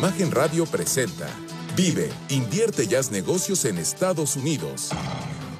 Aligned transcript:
Imagen 0.00 0.30
Radio 0.30 0.64
presenta 0.64 1.28
Vive, 1.76 2.08
invierte 2.30 2.86
y 2.90 2.94
haz 2.94 3.10
negocios 3.10 3.66
en 3.66 3.76
Estados 3.76 4.34
Unidos. 4.34 4.88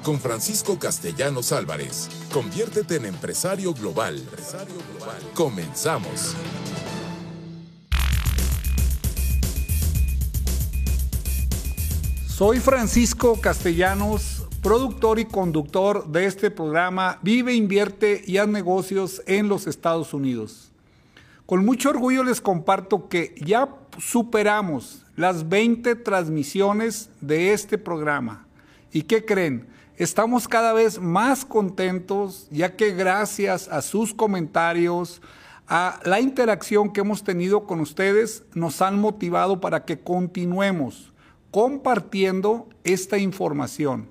Con 0.01 0.19
Francisco 0.19 0.79
Castellanos 0.79 1.51
Álvarez. 1.51 2.09
Conviértete 2.33 2.95
en 2.95 3.05
empresario 3.05 3.71
global. 3.71 4.19
Comenzamos. 5.35 6.35
Soy 12.27 12.59
Francisco 12.59 13.39
Castellanos, 13.39 14.47
productor 14.63 15.19
y 15.19 15.25
conductor 15.25 16.07
de 16.07 16.25
este 16.25 16.49
programa 16.49 17.19
Vive, 17.21 17.53
invierte 17.53 18.23
y 18.25 18.37
haz 18.37 18.47
negocios 18.47 19.21
en 19.27 19.47
los 19.49 19.67
Estados 19.67 20.15
Unidos. 20.15 20.71
Con 21.45 21.63
mucho 21.63 21.91
orgullo 21.91 22.23
les 22.23 22.41
comparto 22.41 23.07
que 23.07 23.35
ya 23.37 23.75
superamos 24.01 25.05
las 25.15 25.47
20 25.47 25.95
transmisiones 25.95 27.09
de 27.21 27.53
este 27.53 27.77
programa. 27.77 28.47
¿Y 28.91 29.03
qué 29.03 29.23
creen? 29.23 29.67
Estamos 29.95 30.47
cada 30.47 30.73
vez 30.73 30.99
más 30.99 31.45
contentos 31.45 32.47
ya 32.49 32.75
que 32.75 32.95
gracias 32.95 33.67
a 33.67 33.83
sus 33.83 34.11
comentarios, 34.13 35.21
a 35.67 35.99
la 36.03 36.19
interacción 36.19 36.91
que 36.91 37.01
hemos 37.01 37.23
tenido 37.23 37.65
con 37.65 37.79
ustedes, 37.79 38.43
nos 38.55 38.81
han 38.81 38.99
motivado 38.99 39.61
para 39.61 39.85
que 39.85 39.99
continuemos 39.99 41.13
compartiendo 41.51 42.67
esta 42.83 43.19
información. 43.19 44.07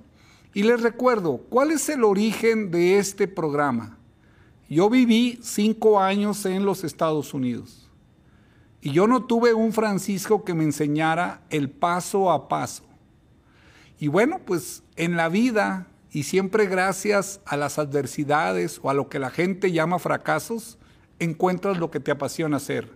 Y 0.55 0.63
les 0.63 0.83
recuerdo, 0.83 1.39
¿cuál 1.49 1.73
es 1.73 1.89
el 1.89 2.05
origen 2.05 2.71
de 2.71 2.99
este 2.99 3.27
programa? 3.27 3.99
Yo 4.69 4.89
viví 4.89 5.41
cinco 5.43 5.99
años 5.99 6.47
en 6.47 6.65
los 6.65 6.85
Estados 6.85 7.35
Unidos 7.35 7.90
y 8.83 8.93
yo 8.93 9.07
no 9.07 9.25
tuve 9.25 9.53
un 9.53 9.73
Francisco 9.73 10.45
que 10.45 10.55
me 10.55 10.65
enseñara 10.65 11.43
el 11.51 11.71
paso 11.71 12.31
a 12.31 12.49
paso. 12.49 12.85
Y 13.99 14.09
bueno, 14.09 14.41
pues 14.45 14.83
en 14.97 15.17
la 15.17 15.29
vida 15.29 15.87
y 16.11 16.23
siempre 16.23 16.67
gracias 16.67 17.41
a 17.45 17.57
las 17.57 17.79
adversidades 17.79 18.81
o 18.83 18.91
a 18.91 18.95
lo 18.95 19.09
que 19.09 19.19
la 19.19 19.31
gente 19.31 19.71
llama 19.71 19.99
fracasos, 19.99 20.79
encuentras 21.19 21.79
lo 21.79 21.91
que 21.91 22.01
te 22.01 22.11
apasiona 22.11 22.57
hacer. 22.57 22.91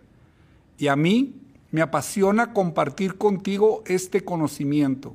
Y 0.79 0.89
a 0.89 0.97
mí 0.97 1.35
me 1.71 1.83
apasiona 1.83 2.53
compartir 2.53 3.17
contigo 3.17 3.83
este 3.87 4.25
conocimiento. 4.25 5.15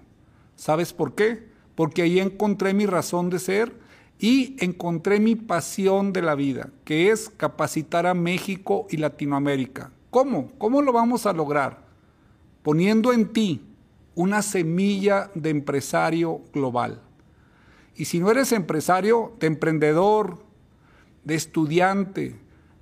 ¿Sabes 0.55 0.93
por 0.93 1.15
qué? 1.15 1.49
Porque 1.75 2.03
ahí 2.03 2.19
encontré 2.19 2.73
mi 2.73 2.85
razón 2.85 3.29
de 3.29 3.39
ser 3.39 3.73
y 4.19 4.55
encontré 4.59 5.19
mi 5.19 5.35
pasión 5.35 6.13
de 6.13 6.21
la 6.21 6.35
vida, 6.35 6.69
que 6.83 7.09
es 7.09 7.29
capacitar 7.29 8.05
a 8.05 8.13
México 8.13 8.85
y 8.89 8.97
Latinoamérica. 8.97 9.91
¿Cómo? 10.09 10.49
¿Cómo 10.57 10.81
lo 10.81 10.91
vamos 10.91 11.25
a 11.25 11.33
lograr? 11.33 11.83
Poniendo 12.63 13.13
en 13.13 13.31
ti 13.31 13.61
una 14.15 14.41
semilla 14.41 15.29
de 15.35 15.49
empresario 15.49 16.41
global. 16.53 17.01
Y 17.95 18.05
si 18.05 18.19
no 18.19 18.31
eres 18.31 18.51
empresario, 18.51 19.33
de 19.39 19.47
emprendedor, 19.47 20.39
de 21.23 21.35
estudiante, 21.35 22.35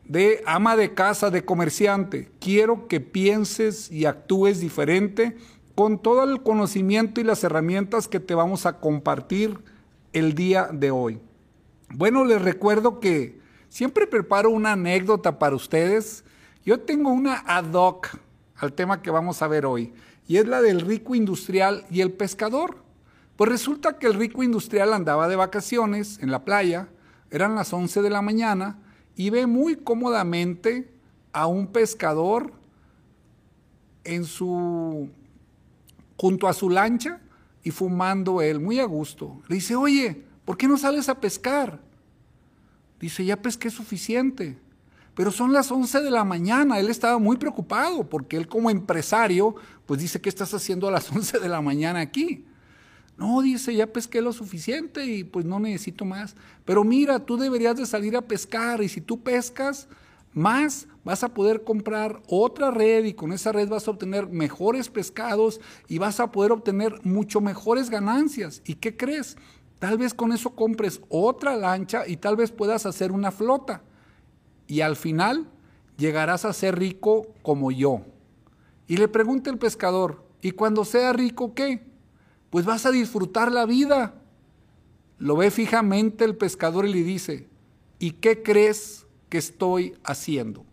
de 0.06 0.42
ama 0.46 0.76
de 0.76 0.94
casa, 0.94 1.30
de 1.30 1.44
comerciante. 1.44 2.32
Quiero 2.40 2.88
que 2.88 3.02
pienses 3.02 3.92
y 3.92 4.06
actúes 4.06 4.60
diferente 4.60 5.38
con 5.76 6.02
todo 6.02 6.24
el 6.24 6.42
conocimiento 6.42 7.22
y 7.22 7.24
las 7.24 7.44
herramientas 7.44 8.08
que 8.08 8.20
te 8.20 8.34
vamos 8.34 8.66
a 8.66 8.80
compartir 8.80 9.60
el 10.14 10.34
día 10.34 10.70
de 10.72 10.92
hoy. 10.92 11.20
Bueno, 11.90 12.26
les 12.26 12.42
recuerdo 12.42 13.00
que 13.00 13.40
siempre 13.70 14.08
preparo 14.08 14.50
una 14.50 14.74
anécdota 14.74 15.38
para 15.40 15.56
ustedes. 15.56 16.24
Yo 16.68 16.82
tengo 16.82 17.12
una 17.12 17.46
ad 17.48 17.72
hoc 17.76 18.20
al 18.58 18.74
tema 18.74 19.02
que 19.02 19.10
vamos 19.10 19.42
a 19.42 19.48
ver 19.48 19.66
hoy, 19.66 19.94
y 20.28 20.36
es 20.36 20.46
la 20.50 20.62
del 20.62 20.82
rico 20.82 21.16
industrial 21.16 21.86
y 21.90 22.02
el 22.02 22.12
pescador. 22.12 22.84
Pues 23.38 23.50
resulta 23.50 23.98
que 23.98 24.06
el 24.06 24.16
rico 24.16 24.44
industrial 24.44 24.92
andaba 24.92 25.30
de 25.30 25.38
vacaciones 25.38 26.20
en 26.22 26.30
la 26.30 26.44
playa, 26.44 26.90
eran 27.32 27.56
las 27.56 27.72
11 27.72 28.02
de 28.02 28.10
la 28.10 28.22
mañana, 28.22 28.80
y 29.16 29.30
ve 29.30 29.48
muy 29.48 29.78
cómodamente 29.78 30.92
a 31.32 31.48
un 31.48 31.68
pescador 31.68 32.52
en 34.04 34.26
su 34.26 35.10
junto 36.18 36.50
a 36.50 36.54
su 36.54 36.70
lancha 36.70 37.22
y 37.64 37.72
fumando 37.72 38.42
él, 38.42 38.60
muy 38.60 38.82
a 38.82 38.86
gusto. 38.86 39.42
Le 39.48 39.56
dice, 39.56 39.78
oye, 39.78 40.22
¿por 40.44 40.58
qué 40.58 40.68
no 40.68 40.78
sales 40.78 41.08
a 41.08 41.22
pescar? 41.22 41.80
Dice, 43.00 43.24
ya 43.24 43.38
pesqué 43.38 43.70
suficiente. 43.70 44.67
Pero 45.18 45.32
son 45.32 45.52
las 45.52 45.72
11 45.72 46.02
de 46.02 46.12
la 46.12 46.24
mañana. 46.24 46.80
Él 46.80 46.92
estaba 46.92 47.18
muy 47.18 47.38
preocupado 47.38 48.08
porque 48.08 48.38
él 48.38 48.48
como 48.48 48.70
empresario, 48.70 49.56
pues 49.88 50.00
dice, 50.00 50.22
¿qué 50.22 50.30
estás 50.30 50.54
haciendo 50.54 50.88
a 50.88 50.92
las 50.92 51.12
11 51.12 51.40
de 51.40 51.50
la 51.50 51.60
mañana 51.60 52.02
aquí? 52.02 52.46
No, 53.18 53.42
dice, 53.42 53.74
ya 53.74 53.88
pesqué 53.88 54.22
lo 54.22 54.32
suficiente 54.32 55.08
y 55.08 55.24
pues 55.24 55.44
no 55.44 55.60
necesito 55.60 56.06
más. 56.06 56.36
Pero 56.66 56.84
mira, 56.84 57.18
tú 57.18 57.36
deberías 57.36 57.76
de 57.78 57.88
salir 57.88 58.16
a 58.16 58.22
pescar 58.22 58.84
y 58.84 58.90
si 58.90 59.02
tú 59.02 59.20
pescas 59.24 59.88
más, 60.34 60.88
vas 61.04 61.24
a 61.24 61.34
poder 61.34 61.64
comprar 61.64 62.22
otra 62.28 62.70
red 62.70 63.06
y 63.06 63.16
con 63.16 63.34
esa 63.34 63.52
red 63.52 63.68
vas 63.70 63.88
a 63.88 63.92
obtener 63.92 64.28
mejores 64.28 64.88
pescados 64.88 65.60
y 65.88 65.98
vas 65.98 66.20
a 66.20 66.32
poder 66.32 66.52
obtener 66.52 67.04
mucho 67.04 67.42
mejores 67.42 67.90
ganancias. 67.90 68.62
¿Y 68.66 68.76
qué 68.76 68.96
crees? 68.96 69.36
Tal 69.80 69.98
vez 69.98 70.14
con 70.14 70.32
eso 70.32 70.52
compres 70.52 71.02
otra 71.10 71.56
lancha 71.56 72.08
y 72.08 72.18
tal 72.18 72.36
vez 72.36 72.52
puedas 72.52 72.86
hacer 72.86 73.12
una 73.12 73.32
flota. 73.32 73.82
Y 74.68 74.82
al 74.82 74.96
final 74.96 75.48
llegarás 75.98 76.46
a 76.46 76.54
ser 76.54 76.78
rico 76.78 77.28
como 77.42 77.72
yo. 77.72 78.02
Y 78.88 78.98
le 78.98 79.08
pregunta 79.08 79.50
el 79.50 79.58
pescador, 79.58 80.24
¿y 80.42 80.52
cuando 80.52 80.86
sea 80.86 81.14
rico 81.14 81.54
qué? 81.54 81.88
pues 82.50 82.66
vas 82.66 82.86
a 82.86 82.92
disfrutar 82.92 83.52
la 83.52 83.66
vida. 83.66 84.16
Lo 85.20 85.36
ve 85.36 85.52
fijamente 85.52 86.24
el 86.24 86.36
pescador 86.36 86.86
y 86.86 86.94
le 86.94 87.04
dice, 87.04 87.48
¿y 88.00 88.12
qué 88.12 88.44
crees 88.44 89.06
que 89.30 89.38
estoy 89.38 89.96
haciendo? 90.04 90.66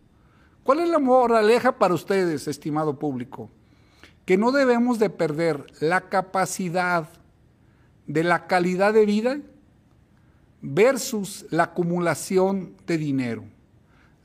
¿Cuál 0.63 0.79
es 0.79 0.89
la 0.89 0.99
moraleja 0.99 1.77
para 1.77 1.93
ustedes, 1.93 2.47
estimado 2.47 2.97
público? 2.97 3.49
Que 4.25 4.37
no 4.37 4.51
debemos 4.51 4.99
de 4.99 5.09
perder 5.09 5.65
la 5.79 6.09
capacidad 6.09 7.09
de 8.07 8.23
la 8.23 8.47
calidad 8.47 8.93
de 8.93 9.05
vida 9.05 9.39
versus 10.61 11.45
la 11.49 11.63
acumulación 11.63 12.75
de 12.87 12.97
dinero. 12.97 13.43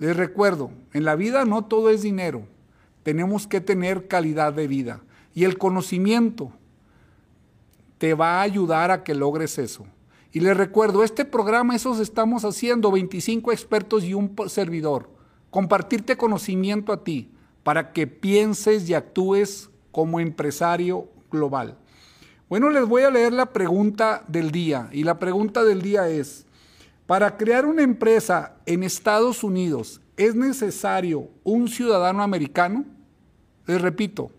Les 0.00 0.16
recuerdo, 0.16 0.70
en 0.94 1.04
la 1.04 1.14
vida 1.14 1.44
no 1.44 1.66
todo 1.66 1.90
es 1.90 2.00
dinero, 2.02 2.42
tenemos 3.02 3.46
que 3.46 3.60
tener 3.60 4.08
calidad 4.08 4.54
de 4.54 4.66
vida. 4.66 5.02
Y 5.34 5.44
el 5.44 5.58
conocimiento 5.58 6.50
te 7.98 8.14
va 8.14 8.38
a 8.38 8.42
ayudar 8.42 8.90
a 8.90 9.04
que 9.04 9.14
logres 9.14 9.58
eso. 9.58 9.86
Y 10.32 10.40
les 10.40 10.56
recuerdo, 10.56 11.04
este 11.04 11.26
programa, 11.26 11.76
esos 11.76 12.00
estamos 12.00 12.46
haciendo, 12.46 12.90
25 12.90 13.52
expertos 13.52 14.02
y 14.02 14.14
un 14.14 14.34
servidor. 14.48 15.10
Compartirte 15.50 16.16
conocimiento 16.16 16.94
a 16.94 17.04
ti 17.04 17.30
para 17.62 17.92
que 17.92 18.06
pienses 18.06 18.88
y 18.88 18.94
actúes 18.94 19.68
como 19.92 20.18
empresario 20.18 21.08
global. 21.30 21.76
Bueno, 22.48 22.70
les 22.70 22.86
voy 22.86 23.02
a 23.02 23.10
leer 23.10 23.34
la 23.34 23.52
pregunta 23.52 24.24
del 24.28 24.50
día. 24.50 24.88
Y 24.92 25.04
la 25.04 25.18
pregunta 25.18 25.62
del 25.62 25.82
día 25.82 26.08
es, 26.08 26.46
para 27.10 27.36
crear 27.36 27.66
una 27.66 27.82
empresa 27.82 28.54
en 28.66 28.84
Estados 28.84 29.42
Unidos, 29.42 30.00
¿es 30.16 30.36
necesario 30.36 31.28
un 31.42 31.66
ciudadano 31.66 32.22
americano? 32.22 32.84
Les 33.66 33.82
repito, 33.82 34.30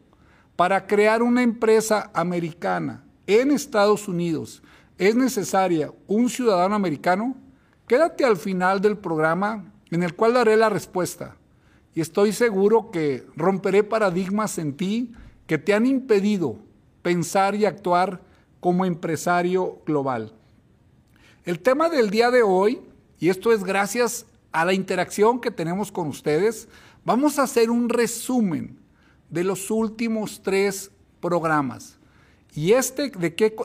para 0.56 0.88
crear 0.88 1.22
una 1.22 1.44
empresa 1.44 2.10
americana, 2.14 3.04
en 3.28 3.52
Estados 3.52 4.08
Unidos 4.08 4.64
es 4.98 5.16
necesaria 5.16 5.92
un 6.08 6.30
ciudadano 6.30 6.74
americano, 6.74 7.36
quédate 7.88 8.24
al 8.24 8.38
final 8.38 8.80
del 8.80 8.98
programa 8.98 9.74
en 9.90 10.02
el 10.02 10.16
cual 10.16 10.36
daré 10.36 10.56
la 10.56 10.70
respuesta. 10.70 11.36
Y 11.94 12.00
estoy 12.00 12.32
seguro 12.32 12.90
que 12.90 13.28
romperé 13.36 13.84
paradigmas 13.84 14.58
en 14.58 14.78
ti 14.78 15.12
que 15.46 15.58
te 15.58 15.74
han 15.74 15.86
impedido 15.86 16.56
pensar 17.02 17.54
y 17.54 17.66
actuar 17.66 18.22
como 18.62 18.86
empresario 18.86 19.82
global. 19.86 20.32
El 21.44 21.60
tema 21.60 21.90
del 21.90 22.12
día 22.12 22.30
de 22.30 22.44
hoy, 22.44 22.82
y 23.20 23.30
esto 23.30 23.52
es 23.52 23.64
gracias 23.64 24.28
a 24.52 24.64
la 24.64 24.74
interacción 24.74 25.42
que 25.42 25.50
tenemos 25.50 25.92
con 25.92 26.08
ustedes, 26.08 26.68
vamos 27.04 27.40
a 27.40 27.44
hacer 27.44 27.72
un 27.72 27.90
resumen 27.90 28.78
de 29.32 29.44
los 29.44 29.72
últimos 29.72 30.44
tres 30.44 30.92
programas. 31.20 31.98
¿Y 32.54 32.74
este, 32.74 33.10
de 33.10 33.34
qué, 33.34 33.56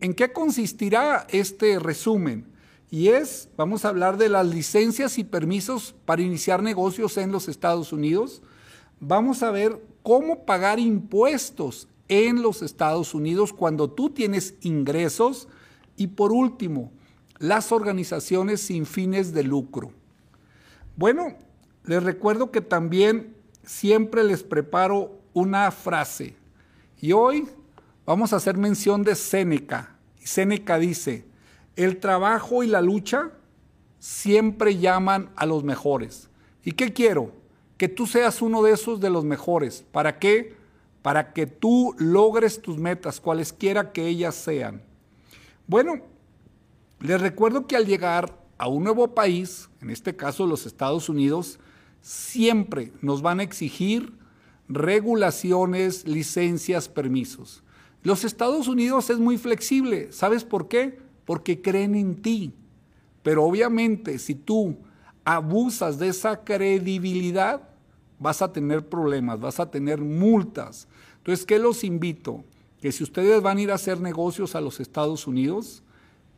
en, 0.00 0.12
qué 0.12 0.30
consistirá 0.30 1.26
este 1.30 1.78
resumen? 1.78 2.44
Y 2.90 3.08
es, 3.08 3.48
vamos 3.56 3.86
a 3.86 3.88
hablar 3.88 4.18
de 4.18 4.28
las 4.28 4.46
licencias 4.46 5.16
y 5.16 5.24
permisos 5.24 5.94
para 6.04 6.20
iniciar 6.20 6.62
negocios 6.62 7.16
en 7.16 7.32
los 7.32 7.48
Estados 7.48 7.94
Unidos. 7.94 8.42
Vamos 9.00 9.42
a 9.42 9.50
ver 9.50 9.80
cómo 10.02 10.44
pagar 10.44 10.78
impuestos 10.78 11.88
en 12.08 12.42
los 12.42 12.60
Estados 12.60 13.14
Unidos 13.14 13.54
cuando 13.54 13.88
tú 13.88 14.10
tienes 14.10 14.54
ingresos. 14.60 15.48
Y 15.96 16.08
por 16.08 16.32
último, 16.32 16.92
las 17.42 17.72
organizaciones 17.72 18.60
sin 18.60 18.86
fines 18.86 19.34
de 19.34 19.42
lucro. 19.42 19.90
Bueno, 20.96 21.34
les 21.84 22.00
recuerdo 22.00 22.52
que 22.52 22.60
también 22.60 23.34
siempre 23.64 24.22
les 24.22 24.44
preparo 24.44 25.18
una 25.32 25.68
frase. 25.72 26.36
Y 27.00 27.10
hoy 27.10 27.48
vamos 28.06 28.32
a 28.32 28.36
hacer 28.36 28.56
mención 28.56 29.02
de 29.02 29.16
Séneca. 29.16 29.96
Séneca 30.22 30.78
dice, 30.78 31.24
el 31.74 31.98
trabajo 31.98 32.62
y 32.62 32.68
la 32.68 32.80
lucha 32.80 33.32
siempre 33.98 34.78
llaman 34.78 35.30
a 35.34 35.44
los 35.44 35.64
mejores. 35.64 36.30
¿Y 36.62 36.70
qué 36.72 36.92
quiero? 36.92 37.32
Que 37.76 37.88
tú 37.88 38.06
seas 38.06 38.40
uno 38.40 38.62
de 38.62 38.70
esos 38.70 39.00
de 39.00 39.10
los 39.10 39.24
mejores. 39.24 39.84
¿Para 39.90 40.20
qué? 40.20 40.54
Para 41.02 41.32
que 41.32 41.48
tú 41.48 41.96
logres 41.98 42.62
tus 42.62 42.78
metas, 42.78 43.20
cualesquiera 43.20 43.90
que 43.90 44.06
ellas 44.06 44.36
sean. 44.36 44.80
Bueno, 45.66 46.11
les 47.02 47.20
recuerdo 47.20 47.66
que 47.66 47.76
al 47.76 47.86
llegar 47.86 48.38
a 48.58 48.68
un 48.68 48.84
nuevo 48.84 49.14
país, 49.14 49.68
en 49.80 49.90
este 49.90 50.14
caso 50.14 50.46
los 50.46 50.66
Estados 50.66 51.08
Unidos, 51.08 51.58
siempre 52.00 52.92
nos 53.02 53.22
van 53.22 53.40
a 53.40 53.42
exigir 53.42 54.12
regulaciones, 54.68 56.06
licencias, 56.06 56.88
permisos. 56.88 57.62
Los 58.04 58.24
Estados 58.24 58.68
Unidos 58.68 59.10
es 59.10 59.18
muy 59.18 59.36
flexible. 59.36 60.12
¿Sabes 60.12 60.44
por 60.44 60.68
qué? 60.68 60.98
Porque 61.24 61.60
creen 61.60 61.94
en 61.96 62.22
ti. 62.22 62.52
Pero 63.22 63.44
obviamente 63.44 64.18
si 64.18 64.34
tú 64.34 64.76
abusas 65.24 65.98
de 65.98 66.08
esa 66.08 66.44
credibilidad, 66.44 67.68
vas 68.18 68.42
a 68.42 68.52
tener 68.52 68.88
problemas, 68.88 69.40
vas 69.40 69.58
a 69.58 69.70
tener 69.70 70.00
multas. 70.00 70.86
Entonces, 71.18 71.44
¿qué 71.44 71.58
los 71.58 71.82
invito? 71.82 72.44
Que 72.80 72.92
si 72.92 73.02
ustedes 73.02 73.42
van 73.42 73.58
a 73.58 73.60
ir 73.60 73.70
a 73.72 73.76
hacer 73.76 74.00
negocios 74.00 74.54
a 74.54 74.60
los 74.60 74.80
Estados 74.80 75.26
Unidos, 75.26 75.81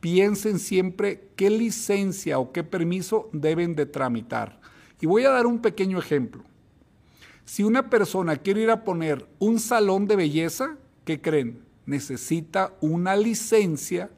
piensen 0.04 0.58
siempre 0.58 1.30
qué 1.34 1.48
licencia 1.48 2.38
o 2.38 2.52
qué 2.52 2.62
permiso 2.62 3.30
deben 3.32 3.74
de 3.74 3.86
tramitar. 3.86 4.60
Y 5.00 5.06
voy 5.06 5.24
a 5.24 5.30
dar 5.30 5.46
un 5.46 5.60
pequeño 5.60 5.98
ejemplo. 5.98 6.44
Si 7.46 7.62
una 7.62 7.88
persona 7.88 8.36
quiere 8.36 8.60
ir 8.60 8.70
a 8.70 8.84
poner 8.84 9.26
un 9.38 9.58
salón 9.58 10.06
de 10.06 10.16
belleza, 10.16 10.76
¿qué 11.06 11.22
creen? 11.22 11.64
Necesita 11.86 12.74
una 12.82 13.16
licencia 13.16 14.10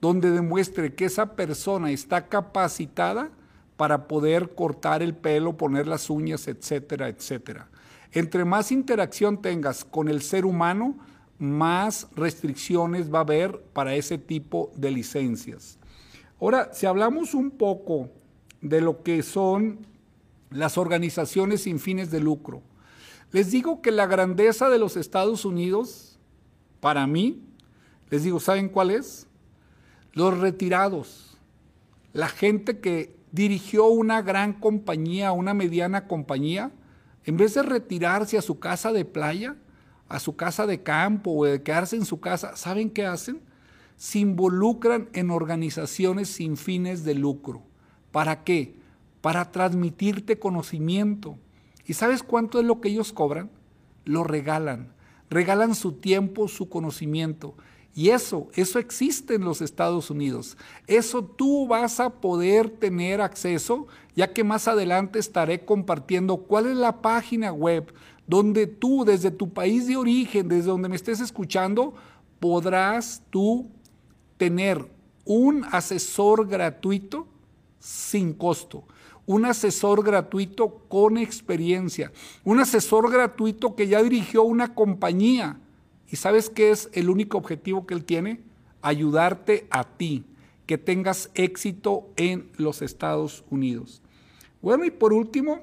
donde 0.00 0.30
demuestre 0.30 0.94
que 0.94 1.06
esa 1.06 1.34
persona 1.34 1.90
está 1.90 2.28
capacitada 2.28 3.28
para 3.76 4.06
poder 4.06 4.54
cortar 4.54 5.02
el 5.02 5.12
pelo, 5.12 5.56
poner 5.56 5.88
las 5.88 6.08
uñas, 6.08 6.46
etcétera, 6.46 7.08
etcétera. 7.08 7.66
Entre 8.12 8.44
más 8.44 8.70
interacción 8.70 9.42
tengas 9.42 9.84
con 9.84 10.06
el 10.06 10.22
ser 10.22 10.44
humano, 10.44 11.00
más 11.42 12.08
restricciones 12.14 13.12
va 13.12 13.18
a 13.18 13.22
haber 13.22 13.60
para 13.72 13.94
ese 13.94 14.16
tipo 14.16 14.72
de 14.76 14.90
licencias. 14.90 15.78
Ahora, 16.40 16.72
si 16.72 16.86
hablamos 16.86 17.34
un 17.34 17.50
poco 17.50 18.10
de 18.60 18.80
lo 18.80 19.02
que 19.02 19.22
son 19.22 19.86
las 20.50 20.78
organizaciones 20.78 21.62
sin 21.62 21.78
fines 21.78 22.10
de 22.10 22.20
lucro, 22.20 22.62
les 23.32 23.50
digo 23.50 23.82
que 23.82 23.90
la 23.90 24.06
grandeza 24.06 24.68
de 24.68 24.78
los 24.78 24.96
Estados 24.96 25.44
Unidos, 25.44 26.18
para 26.80 27.06
mí, 27.06 27.42
les 28.10 28.22
digo, 28.22 28.40
¿saben 28.40 28.68
cuál 28.68 28.90
es? 28.90 29.26
los 30.14 30.38
retirados, 30.38 31.38
la 32.12 32.28
gente 32.28 32.80
que 32.80 33.16
dirigió 33.30 33.86
una 33.86 34.20
gran 34.20 34.52
compañía, 34.52 35.32
una 35.32 35.54
mediana 35.54 36.06
compañía, 36.06 36.70
en 37.24 37.36
vez 37.36 37.54
de 37.54 37.62
retirarse 37.62 38.36
a 38.36 38.42
su 38.42 38.58
casa 38.58 38.92
de 38.92 39.04
playa, 39.04 39.56
a 40.12 40.20
su 40.20 40.36
casa 40.36 40.66
de 40.66 40.82
campo 40.82 41.30
o 41.32 41.44
de 41.46 41.62
quedarse 41.62 41.96
en 41.96 42.04
su 42.04 42.20
casa, 42.20 42.54
¿saben 42.54 42.90
qué 42.90 43.06
hacen? 43.06 43.40
Se 43.96 44.18
involucran 44.18 45.08
en 45.14 45.30
organizaciones 45.30 46.28
sin 46.28 46.58
fines 46.58 47.02
de 47.04 47.14
lucro. 47.14 47.62
¿Para 48.10 48.44
qué? 48.44 48.76
Para 49.22 49.50
transmitirte 49.50 50.38
conocimiento. 50.38 51.38
¿Y 51.86 51.94
sabes 51.94 52.22
cuánto 52.22 52.60
es 52.60 52.66
lo 52.66 52.82
que 52.82 52.90
ellos 52.90 53.14
cobran? 53.14 53.50
Lo 54.04 54.22
regalan. 54.22 54.92
Regalan 55.30 55.74
su 55.74 55.92
tiempo, 55.92 56.46
su 56.46 56.68
conocimiento. 56.68 57.54
Y 57.94 58.10
eso, 58.10 58.48
eso 58.54 58.78
existe 58.78 59.34
en 59.34 59.44
los 59.44 59.62
Estados 59.62 60.10
Unidos. 60.10 60.58
Eso 60.86 61.24
tú 61.24 61.66
vas 61.66 62.00
a 62.00 62.10
poder 62.10 62.68
tener 62.68 63.22
acceso, 63.22 63.86
ya 64.14 64.34
que 64.34 64.44
más 64.44 64.68
adelante 64.68 65.18
estaré 65.18 65.64
compartiendo 65.64 66.36
cuál 66.36 66.66
es 66.66 66.76
la 66.76 67.00
página 67.00 67.50
web 67.50 67.94
donde 68.26 68.66
tú, 68.66 69.04
desde 69.04 69.30
tu 69.30 69.52
país 69.52 69.86
de 69.86 69.96
origen, 69.96 70.48
desde 70.48 70.68
donde 70.68 70.88
me 70.88 70.96
estés 70.96 71.20
escuchando, 71.20 71.94
podrás 72.40 73.22
tú 73.30 73.68
tener 74.36 74.90
un 75.24 75.64
asesor 75.70 76.48
gratuito 76.48 77.26
sin 77.78 78.32
costo 78.32 78.84
un 79.24 79.44
asesor 79.46 80.02
gratuito 80.02 80.82
con 80.88 81.16
experiencia, 81.16 82.10
un 82.42 82.58
asesor 82.58 83.08
gratuito 83.08 83.76
que 83.76 83.86
ya 83.86 84.02
dirigió 84.02 84.42
una 84.42 84.74
compañía, 84.74 85.60
¿Y 86.12 86.16
sabes 86.16 86.50
qué 86.50 86.70
es 86.70 86.90
el 86.92 87.08
único 87.08 87.38
objetivo 87.38 87.86
que 87.86 87.94
él 87.94 88.04
tiene? 88.04 88.40
Ayudarte 88.82 89.66
a 89.70 89.84
ti, 89.84 90.26
que 90.66 90.76
tengas 90.76 91.30
éxito 91.32 92.10
en 92.16 92.50
los 92.58 92.82
Estados 92.82 93.44
Unidos. 93.48 94.02
Bueno, 94.60 94.84
y 94.84 94.90
por 94.90 95.14
último, 95.14 95.60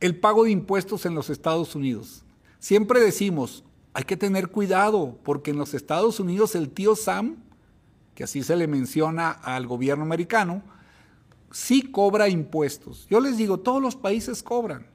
el 0.00 0.16
pago 0.16 0.44
de 0.44 0.50
impuestos 0.50 1.06
en 1.06 1.14
los 1.14 1.30
Estados 1.30 1.74
Unidos. 1.74 2.24
Siempre 2.58 3.00
decimos, 3.00 3.64
hay 3.92 4.04
que 4.04 4.16
tener 4.16 4.48
cuidado, 4.48 5.18
porque 5.22 5.50
en 5.50 5.58
los 5.58 5.74
Estados 5.74 6.20
Unidos 6.20 6.54
el 6.54 6.70
tío 6.70 6.96
Sam, 6.96 7.36
que 8.14 8.24
así 8.24 8.42
se 8.42 8.56
le 8.56 8.66
menciona 8.66 9.30
al 9.30 9.66
gobierno 9.66 10.04
americano, 10.04 10.62
sí 11.50 11.82
cobra 11.82 12.28
impuestos. 12.28 13.06
Yo 13.10 13.20
les 13.20 13.36
digo, 13.36 13.60
todos 13.60 13.82
los 13.82 13.96
países 13.96 14.42
cobran. 14.42 14.86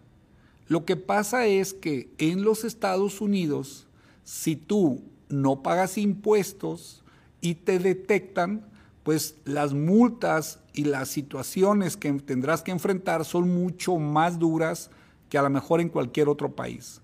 Lo 0.68 0.86
que 0.86 0.96
pasa 0.96 1.46
es 1.46 1.74
que 1.74 2.10
en 2.18 2.44
los 2.44 2.64
Estados 2.64 3.22
Unidos, 3.22 3.88
si 4.24 4.56
tú 4.56 5.04
no 5.30 5.62
pagas 5.62 5.98
impuestos 5.98 7.04
y 7.42 7.56
te 7.56 7.78
detectan, 7.78 8.66
pues 9.06 9.36
las 9.46 9.76
multas 9.76 10.58
y 10.74 10.86
las 10.86 11.10
situaciones 11.10 11.96
que 11.96 12.12
tendrás 12.14 12.64
que 12.64 12.72
enfrentar 12.72 13.24
son 13.24 13.54
mucho 13.54 13.98
más 13.98 14.40
duras 14.40 14.90
que 15.30 15.38
a 15.38 15.44
lo 15.44 15.52
mejor 15.52 15.80
en 15.80 15.90
cualquier 15.90 16.28
otro 16.28 16.56
país. 16.56 17.02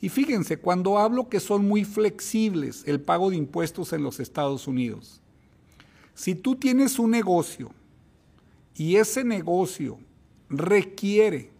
Y 0.00 0.08
fíjense, 0.08 0.58
cuando 0.58 0.98
hablo 0.98 1.28
que 1.28 1.40
son 1.40 1.66
muy 1.66 1.82
flexibles 1.82 2.84
el 2.86 3.00
pago 3.00 3.30
de 3.30 3.36
impuestos 3.38 3.92
en 3.92 4.04
los 4.04 4.20
Estados 4.20 4.68
Unidos, 4.68 5.20
si 6.14 6.36
tú 6.36 6.54
tienes 6.54 6.96
un 6.96 7.10
negocio 7.10 7.72
y 8.76 8.94
ese 8.94 9.24
negocio 9.24 9.98
requiere 10.48 11.50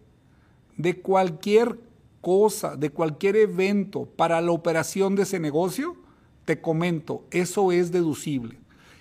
de 0.77 1.01
cualquier 1.01 1.77
cosa, 2.21 2.77
de 2.77 2.89
cualquier 2.89 3.35
evento 3.35 4.05
para 4.05 4.39
la 4.39 4.51
operación 4.53 5.17
de 5.17 5.23
ese 5.23 5.41
negocio, 5.41 5.97
te 6.45 6.61
comento, 6.61 7.25
eso 7.31 7.73
es 7.73 7.91
deducible. 7.91 8.59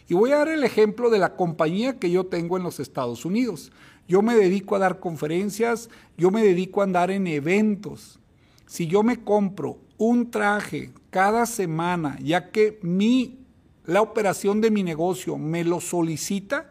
Y 0.08 0.14
voy 0.14 0.32
a 0.32 0.36
dar 0.36 0.48
el 0.48 0.64
ejemplo 0.64 1.10
de 1.10 1.18
la 1.18 1.34
compañía 1.34 1.98
que 1.98 2.10
yo 2.10 2.26
tengo 2.26 2.56
en 2.56 2.62
los 2.62 2.80
Estados 2.80 3.24
Unidos. 3.24 3.72
Yo 4.06 4.22
me 4.22 4.36
dedico 4.36 4.76
a 4.76 4.78
dar 4.78 5.00
conferencias, 5.00 5.90
yo 6.16 6.30
me 6.30 6.42
dedico 6.42 6.80
a 6.80 6.84
andar 6.84 7.10
en 7.10 7.26
eventos. 7.26 8.20
Si 8.66 8.86
yo 8.86 9.02
me 9.02 9.22
compro 9.22 9.78
un 9.98 10.30
traje 10.30 10.92
cada 11.10 11.46
semana, 11.46 12.18
ya 12.20 12.50
que 12.50 12.78
mi 12.82 13.38
la 13.86 14.02
operación 14.02 14.60
de 14.60 14.70
mi 14.70 14.82
negocio 14.82 15.38
me 15.38 15.64
lo 15.64 15.80
solicita, 15.80 16.70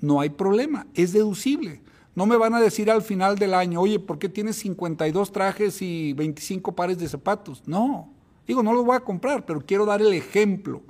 no 0.00 0.20
hay 0.20 0.30
problema, 0.30 0.86
es 0.94 1.12
deducible. 1.12 1.80
No 2.14 2.26
me 2.26 2.36
van 2.36 2.54
a 2.54 2.60
decir 2.60 2.90
al 2.90 3.00
final 3.00 3.38
del 3.38 3.54
año, 3.54 3.80
oye, 3.80 3.98
¿por 3.98 4.18
qué 4.18 4.28
tienes 4.28 4.56
52 4.56 5.32
trajes 5.32 5.80
y 5.80 6.12
25 6.12 6.72
pares 6.72 6.98
de 6.98 7.08
zapatos? 7.08 7.62
No, 7.66 8.10
digo, 8.46 8.62
no 8.62 8.74
los 8.74 8.84
voy 8.84 8.96
a 8.96 9.00
comprar, 9.00 9.46
pero 9.46 9.62
quiero 9.64 9.86
dar 9.86 10.02
el 10.02 10.12
ejemplo. 10.12 10.82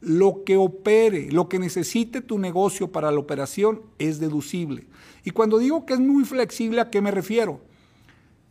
Lo 0.00 0.44
que 0.44 0.56
opere, 0.56 1.30
lo 1.32 1.48
que 1.48 1.58
necesite 1.58 2.20
tu 2.20 2.38
negocio 2.38 2.92
para 2.92 3.10
la 3.10 3.18
operación 3.18 3.82
es 3.98 4.20
deducible. 4.20 4.86
Y 5.24 5.30
cuando 5.32 5.58
digo 5.58 5.86
que 5.86 5.94
es 5.94 6.00
muy 6.00 6.24
flexible, 6.24 6.80
¿a 6.80 6.90
qué 6.90 7.00
me 7.00 7.10
refiero? 7.10 7.60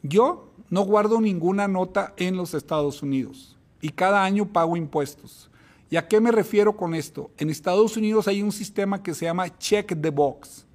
Yo 0.03 0.51
no 0.69 0.81
guardo 0.81 1.21
ninguna 1.21 1.67
nota 1.67 2.13
en 2.17 2.35
los 2.35 2.53
Estados 2.53 3.01
Unidos 3.01 3.57
y 3.81 3.89
cada 3.89 4.23
año 4.23 4.47
pago 4.51 4.75
impuestos. 4.75 5.49
¿Y 5.89 5.95
a 5.95 6.07
qué 6.07 6.19
me 6.19 6.31
refiero 6.31 6.75
con 6.75 6.93
esto? 6.93 7.31
En 7.37 7.49
Estados 7.49 7.95
Unidos 7.95 8.27
hay 8.27 8.41
un 8.41 8.51
sistema 8.51 9.01
que 9.01 9.13
se 9.13 9.25
llama 9.25 9.57
Check 9.57 9.99
the 10.01 10.09
Box 10.09 10.67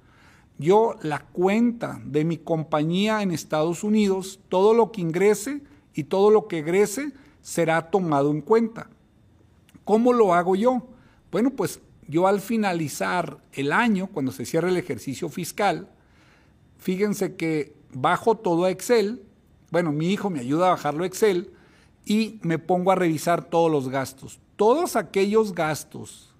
yo 0.57 0.95
la 1.01 1.19
cuenta 1.19 1.99
de 2.05 2.25
mi 2.25 2.37
compañía 2.37 3.21
en 3.21 3.31
Estados 3.31 3.83
Unidos, 3.83 4.39
todo 4.49 4.73
lo 4.73 4.91
que 4.91 5.01
ingrese 5.01 5.61
y 5.93 6.05
todo 6.05 6.29
lo 6.29 6.47
que 6.47 6.59
egrese 6.59 7.11
será 7.41 7.89
tomado 7.89 8.31
en 8.31 8.41
cuenta. 8.41 8.89
¿Cómo 9.85 10.13
lo 10.13 10.33
hago 10.33 10.55
yo? 10.55 10.87
Bueno, 11.31 11.51
pues 11.51 11.79
yo 12.07 12.27
al 12.27 12.41
finalizar 12.41 13.37
el 13.53 13.71
año, 13.71 14.07
cuando 14.07 14.31
se 14.31 14.45
cierra 14.45 14.69
el 14.69 14.77
ejercicio 14.77 15.29
fiscal, 15.29 15.89
fíjense 16.77 17.35
que 17.35 17.75
bajo 17.93 18.35
todo 18.35 18.65
a 18.65 18.71
Excel, 18.71 19.23
bueno, 19.71 19.91
mi 19.91 20.11
hijo 20.11 20.29
me 20.29 20.39
ayuda 20.39 20.67
a 20.67 20.71
bajarlo 20.71 21.03
a 21.03 21.07
Excel 21.07 21.51
y 22.05 22.39
me 22.43 22.59
pongo 22.59 22.91
a 22.91 22.95
revisar 22.95 23.45
todos 23.45 23.71
los 23.71 23.89
gastos. 23.89 24.39
Todos 24.55 24.95
aquellos 24.95 25.55
gastos 25.55 26.33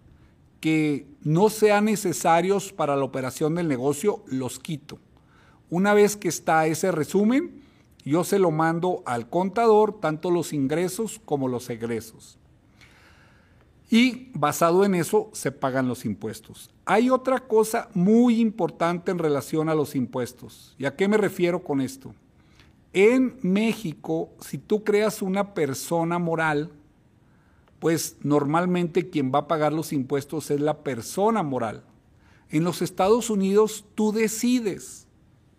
que 0.60 1.08
no 1.22 1.50
sean 1.50 1.86
necesarios 1.86 2.72
para 2.72 2.96
la 2.96 3.04
operación 3.04 3.56
del 3.56 3.68
negocio, 3.68 4.24
los 4.28 4.60
quito. 4.60 5.00
Una 5.70 5.94
vez 5.94 6.16
que 6.16 6.28
está 6.28 6.68
ese 6.68 6.92
resumen, 6.92 7.64
Yo 8.06 8.26
se 8.26 8.38
lo 8.38 8.52
mando 8.52 9.02
al 9.06 9.30
contador, 9.30 10.00
tanto 10.02 10.30
los 10.30 10.52
ingresos 10.52 11.22
como 11.24 11.48
los 11.48 11.70
egresos. 11.70 12.38
Y 13.94 14.32
basado 14.34 14.84
en 14.86 14.96
eso 14.96 15.30
se 15.34 15.52
pagan 15.52 15.88
los 15.88 16.04
impuestos. 16.04 16.72
Hay 16.84 17.12
otra 17.12 17.42
cosa 17.42 17.90
muy 17.94 18.42
importante 18.42 19.12
en 19.12 19.20
relación 19.20 19.70
a 19.70 19.76
los 19.76 19.94
impuestos. 19.94 20.74
¿Y 20.80 20.86
a 20.86 20.96
qué 20.96 21.08
me 21.08 21.16
refiero 21.16 21.64
con 21.64 21.80
esto? 21.80 22.16
En 22.92 23.38
México, 23.44 24.32
si 24.40 24.58
tú 24.58 24.84
creas 24.84 25.22
una 25.22 25.54
persona 25.54 26.18
moral, 26.18 26.72
pues 27.78 28.18
normalmente 28.24 29.12
quien 29.12 29.32
va 29.32 29.42
a 29.42 29.48
pagar 29.48 29.74
los 29.74 29.94
impuestos 29.94 30.50
es 30.50 30.60
la 30.60 30.80
persona 30.80 31.44
moral. 31.44 31.84
En 32.50 32.64
los 32.64 32.82
Estados 32.82 33.30
Unidos 33.30 33.86
tú 33.94 34.12
decides. 34.12 35.06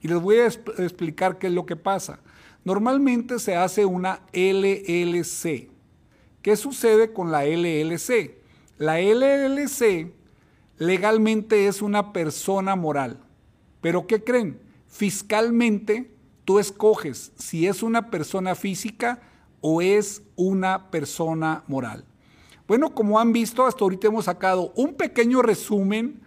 Y 0.00 0.08
les 0.08 0.20
voy 0.20 0.38
a 0.38 0.46
explicar 0.46 1.38
qué 1.38 1.46
es 1.46 1.52
lo 1.52 1.66
que 1.66 1.76
pasa. 1.76 2.18
Normalmente 2.64 3.38
se 3.38 3.54
hace 3.54 3.84
una 3.84 4.22
LLC. 4.32 5.73
¿Qué 6.44 6.56
sucede 6.56 7.10
con 7.10 7.32
la 7.32 7.46
LLC? 7.46 8.36
La 8.76 9.00
LLC 9.00 10.12
legalmente 10.76 11.68
es 11.68 11.80
una 11.80 12.12
persona 12.12 12.76
moral. 12.76 13.18
Pero 13.80 14.06
¿qué 14.06 14.22
creen? 14.22 14.60
Fiscalmente 14.86 16.14
tú 16.44 16.58
escoges 16.58 17.32
si 17.38 17.66
es 17.66 17.82
una 17.82 18.10
persona 18.10 18.54
física 18.54 19.22
o 19.62 19.80
es 19.80 20.20
una 20.36 20.90
persona 20.90 21.64
moral. 21.66 22.04
Bueno, 22.68 22.94
como 22.94 23.18
han 23.18 23.32
visto, 23.32 23.64
hasta 23.64 23.82
ahorita 23.82 24.08
hemos 24.08 24.26
sacado 24.26 24.70
un 24.76 24.96
pequeño 24.96 25.40
resumen 25.40 26.20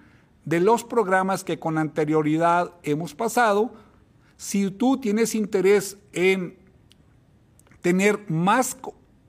de 0.45 0.59
los 0.59 0.83
programas 0.83 1.43
que 1.43 1.59
con 1.59 1.77
anterioridad 1.77 2.73
hemos 2.81 3.13
pasado. 3.13 3.71
Si 4.35 4.71
tú 4.71 4.97
tienes 4.97 5.35
interés 5.35 5.95
en 6.11 6.57
tener 7.81 8.27
más 8.31 8.75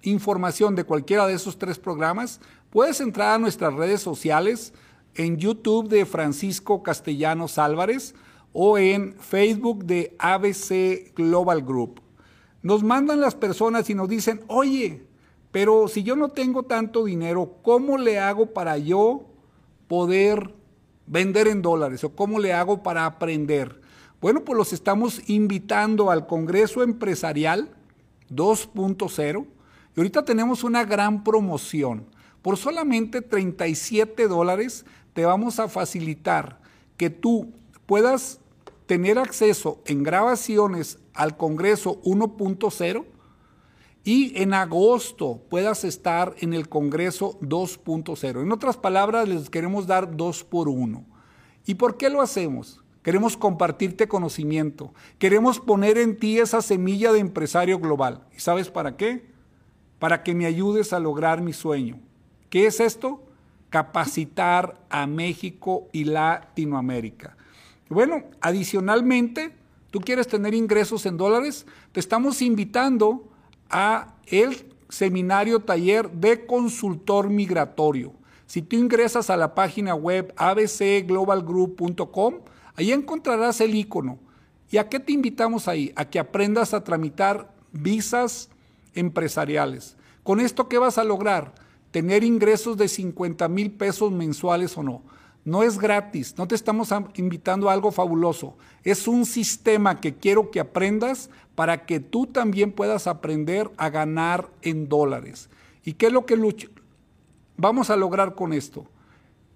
información 0.02 0.75
de 0.75 0.85
cualquiera 0.85 1.26
de 1.26 1.35
esos 1.35 1.59
tres 1.59 1.78
programas, 1.78 2.40
puedes 2.71 3.00
entrar 3.00 3.35
a 3.35 3.38
nuestras 3.38 3.75
redes 3.75 4.00
sociales 4.00 4.73
en 5.14 5.37
YouTube 5.37 5.88
de 5.88 6.07
Francisco 6.07 6.83
Castellanos 6.83 7.59
Álvarez 7.59 8.14
o 8.52 8.78
en 8.78 9.14
Facebook 9.14 9.85
de 9.85 10.17
ABC 10.19 11.14
Global 11.14 11.62
Group. 11.62 12.00
Nos 12.62 12.83
mandan 12.83 13.21
las 13.21 13.35
personas 13.35 13.88
y 13.90 13.95
nos 13.95 14.09
dicen, 14.09 14.40
oye, 14.49 15.07
pero 15.50 15.88
si 15.88 16.02
yo 16.02 16.17
no 16.17 16.28
tengo 16.28 16.64
tanto 16.64 17.05
dinero, 17.05 17.57
¿cómo 17.62 17.99
le 17.99 18.19
hago 18.19 18.47
para 18.47 18.78
yo 18.78 19.26
poder 19.87 20.55
vender 21.07 21.49
en 21.49 21.62
dólares? 21.62 22.05
¿O 22.05 22.14
cómo 22.14 22.38
le 22.38 22.52
hago 22.52 22.83
para 22.83 23.07
aprender? 23.07 23.81
Bueno, 24.21 24.45
pues 24.45 24.59
los 24.59 24.73
estamos 24.73 25.28
invitando 25.28 26.11
al 26.11 26.26
Congreso 26.26 26.83
Empresarial 26.83 27.71
2.0 28.31 29.47
y 29.99 30.00
ahorita 30.00 30.25
tenemos 30.25 30.62
una 30.62 30.85
gran 30.85 31.25
promoción. 31.25 32.07
Por 32.40 32.57
solamente 32.57 33.21
37 33.21 34.28
dólares 34.28 34.87
te 35.12 35.25
vamos 35.25 35.59
a 35.59 35.67
facilitar 35.67 36.61
que 36.97 37.11
tú 37.11 37.52
puedas 37.85 38.38
tener 38.87 39.19
acceso 39.19 39.83
en 39.87 40.05
grabaciones 40.05 41.00
al 41.14 41.37
Congreso 41.37 42.00
1.0 42.02 43.07
y 44.05 44.40
en 44.40 44.55
agosto 44.55 45.43
puedas 45.50 45.83
estar 45.83 46.37
en 46.38 46.55
el 46.55 46.69
Congreso 46.69 47.37
2.0. 47.40 48.43
En 48.43 48.52
otras 48.52 48.76
palabras, 48.76 49.28
les 49.28 49.50
queremos 49.50 49.88
dar 49.88 50.17
dos 50.17 50.45
por 50.45 50.69
uno. 50.69 51.07
¿Y 51.67 51.75
por 51.75 51.97
qué 51.97 52.09
lo 52.09 52.23
hacemos? 52.23 52.81
Queremos 53.02 53.37
compartirte 53.37 54.07
conocimiento. 54.07 54.95
Queremos 55.19 55.59
poner 55.59 55.99
en 55.99 56.17
ti 56.17 56.38
esa 56.38 56.62
semilla 56.62 57.12
de 57.12 57.19
empresario 57.19 57.81
global. 57.81 58.28
¿Y 58.37 58.38
sabes 58.38 58.71
para 58.71 58.97
qué? 58.97 59.37
Para 59.99 60.23
que 60.23 60.35
me 60.35 60.47
ayudes 60.47 60.93
a 60.93 61.00
lograr 61.00 61.40
mi 61.40 61.52
sueño. 61.52 61.99
¿Qué 62.50 62.67
es 62.67 62.81
esto? 62.81 63.23
Capacitar 63.71 64.81
a 64.88 65.07
México 65.07 65.88
y 65.93 66.05
Latinoamérica. 66.05 67.37
Bueno, 67.88 68.25
adicionalmente, 68.40 69.52
tú 69.90 70.00
quieres 70.00 70.28
tener 70.28 70.55
ingresos 70.55 71.07
en 71.07 71.17
dólares, 71.17 71.67
te 71.93 72.00
estamos 72.00 72.43
invitando 72.43 73.28
a 73.71 74.14
el 74.26 74.67
seminario 74.88 75.61
taller 75.61 76.11
de 76.11 76.47
consultor 76.47 77.28
migratorio. 77.31 78.12
Si 78.47 78.62
tú 78.62 78.76
ingresas 78.76 79.28
a 79.31 79.37
la 79.37 79.55
página 79.55 79.95
web 79.95 80.33
abcglobalgroup.com, 80.37 82.35
ahí 82.75 82.93
encontrarás 82.93 83.61
el 83.61 83.75
icono. 83.75 84.19
¿Y 84.71 84.78
a 84.78 84.88
qué 84.88 85.00
te 85.00 85.12
invitamos 85.12 85.69
ahí? 85.69 85.93
A 85.97 86.07
que 86.07 86.19
aprendas 86.19 86.73
a 86.73 86.83
tramitar 86.85 87.52
visas 87.73 88.49
empresariales. 88.99 89.97
¿Con 90.23 90.40
esto 90.40 90.69
qué 90.69 90.78
vas 90.78 90.99
a 90.99 91.05
lograr? 91.05 91.55
Tener 91.90 92.25
ingresos 92.25 92.76
de 92.76 92.88
50 92.88 93.49
mil 93.49 93.71
pesos 93.71 94.12
mensuales 94.12 94.76
o 94.76 94.83
no. 94.83 95.02
No 95.45 95.62
es 95.62 95.78
gratis, 95.78 96.35
no 96.37 96.47
te 96.47 96.55
estamos 96.55 96.93
invitando 97.14 97.71
a 97.71 97.73
algo 97.73 97.90
fabuloso. 97.90 98.57
Es 98.85 99.09
un 99.09 99.25
sistema 99.25 99.99
que 99.99 100.14
quiero 100.14 100.50
que 100.50 100.61
aprendas 100.61 101.31
para 101.55 101.87
que 101.87 102.00
tú 102.00 102.26
también 102.26 102.73
puedas 102.73 103.07
aprender 103.07 103.71
a 103.78 103.88
ganar 103.88 104.50
en 104.61 104.88
dólares. 104.88 105.49
¿Y 105.85 105.95
qué 105.95 106.07
es 106.07 106.12
lo 106.12 106.26
que 106.26 106.37
vamos 107.57 107.88
a 107.88 107.97
lograr 107.97 108.35
con 108.35 108.52
esto? 108.52 108.85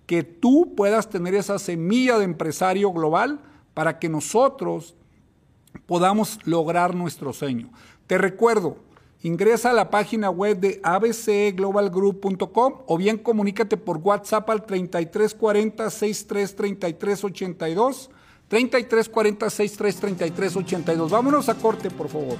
Que 0.06 0.22
tú 0.22 0.74
puedas 0.74 1.10
tener 1.10 1.34
esa 1.34 1.58
semilla 1.58 2.16
de 2.16 2.24
empresario 2.24 2.90
global 2.92 3.40
para 3.74 3.98
que 3.98 4.08
nosotros 4.08 4.94
podamos 5.86 6.38
lograr 6.44 6.94
nuestro 6.94 7.32
sueño. 7.32 7.70
Te 8.06 8.18
recuerdo, 8.18 8.78
Ingresa 9.24 9.70
a 9.70 9.72
la 9.72 9.88
página 9.88 10.30
web 10.30 10.58
de 10.58 10.80
abcglobalgroup.com 10.82 12.82
o 12.86 12.96
bien 12.96 13.18
comunícate 13.18 13.76
por 13.76 13.98
WhatsApp 13.98 14.50
al 14.50 14.66
3340 14.66 15.90
633382 15.90 18.10
3340 18.48 19.48
633382. 19.48 21.10
Vámonos 21.10 21.48
a 21.48 21.54
corte, 21.54 21.88
por 21.90 22.08
favor. 22.08 22.36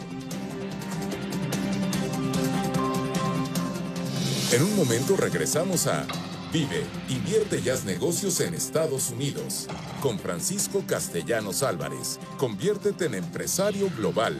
En 4.53 4.63
un 4.63 4.77
momento 4.77 5.17
regresamos 5.17 5.87
a 5.87 6.05
Vive, 6.53 6.85
invierte 7.09 7.63
y 7.65 7.71
haz 7.71 7.87
negocios 7.87 8.39
en 8.41 8.53
Estados 8.53 9.09
Unidos. 9.09 9.67
Con 10.03 10.19
Francisco 10.19 10.85
Castellanos 10.87 11.63
Álvarez. 11.63 12.21
Conviértete 12.37 13.07
en 13.07 13.15
empresario 13.15 13.89
global. 13.97 14.39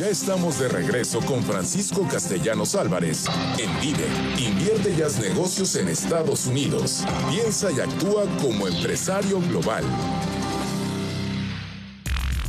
Ya 0.00 0.08
estamos 0.08 0.58
de 0.58 0.66
regreso 0.66 1.20
con 1.20 1.42
Francisco 1.42 2.08
Castellanos 2.10 2.74
Álvarez 2.74 3.26
en 3.58 3.70
Vive. 3.82 4.06
Invierte 4.38 4.94
y 4.96 5.02
haz 5.02 5.20
negocios 5.20 5.76
en 5.76 5.88
Estados 5.88 6.46
Unidos. 6.46 7.04
Piensa 7.28 7.70
y 7.70 7.80
actúa 7.80 8.24
como 8.40 8.66
empresario 8.66 9.38
global. 9.42 9.84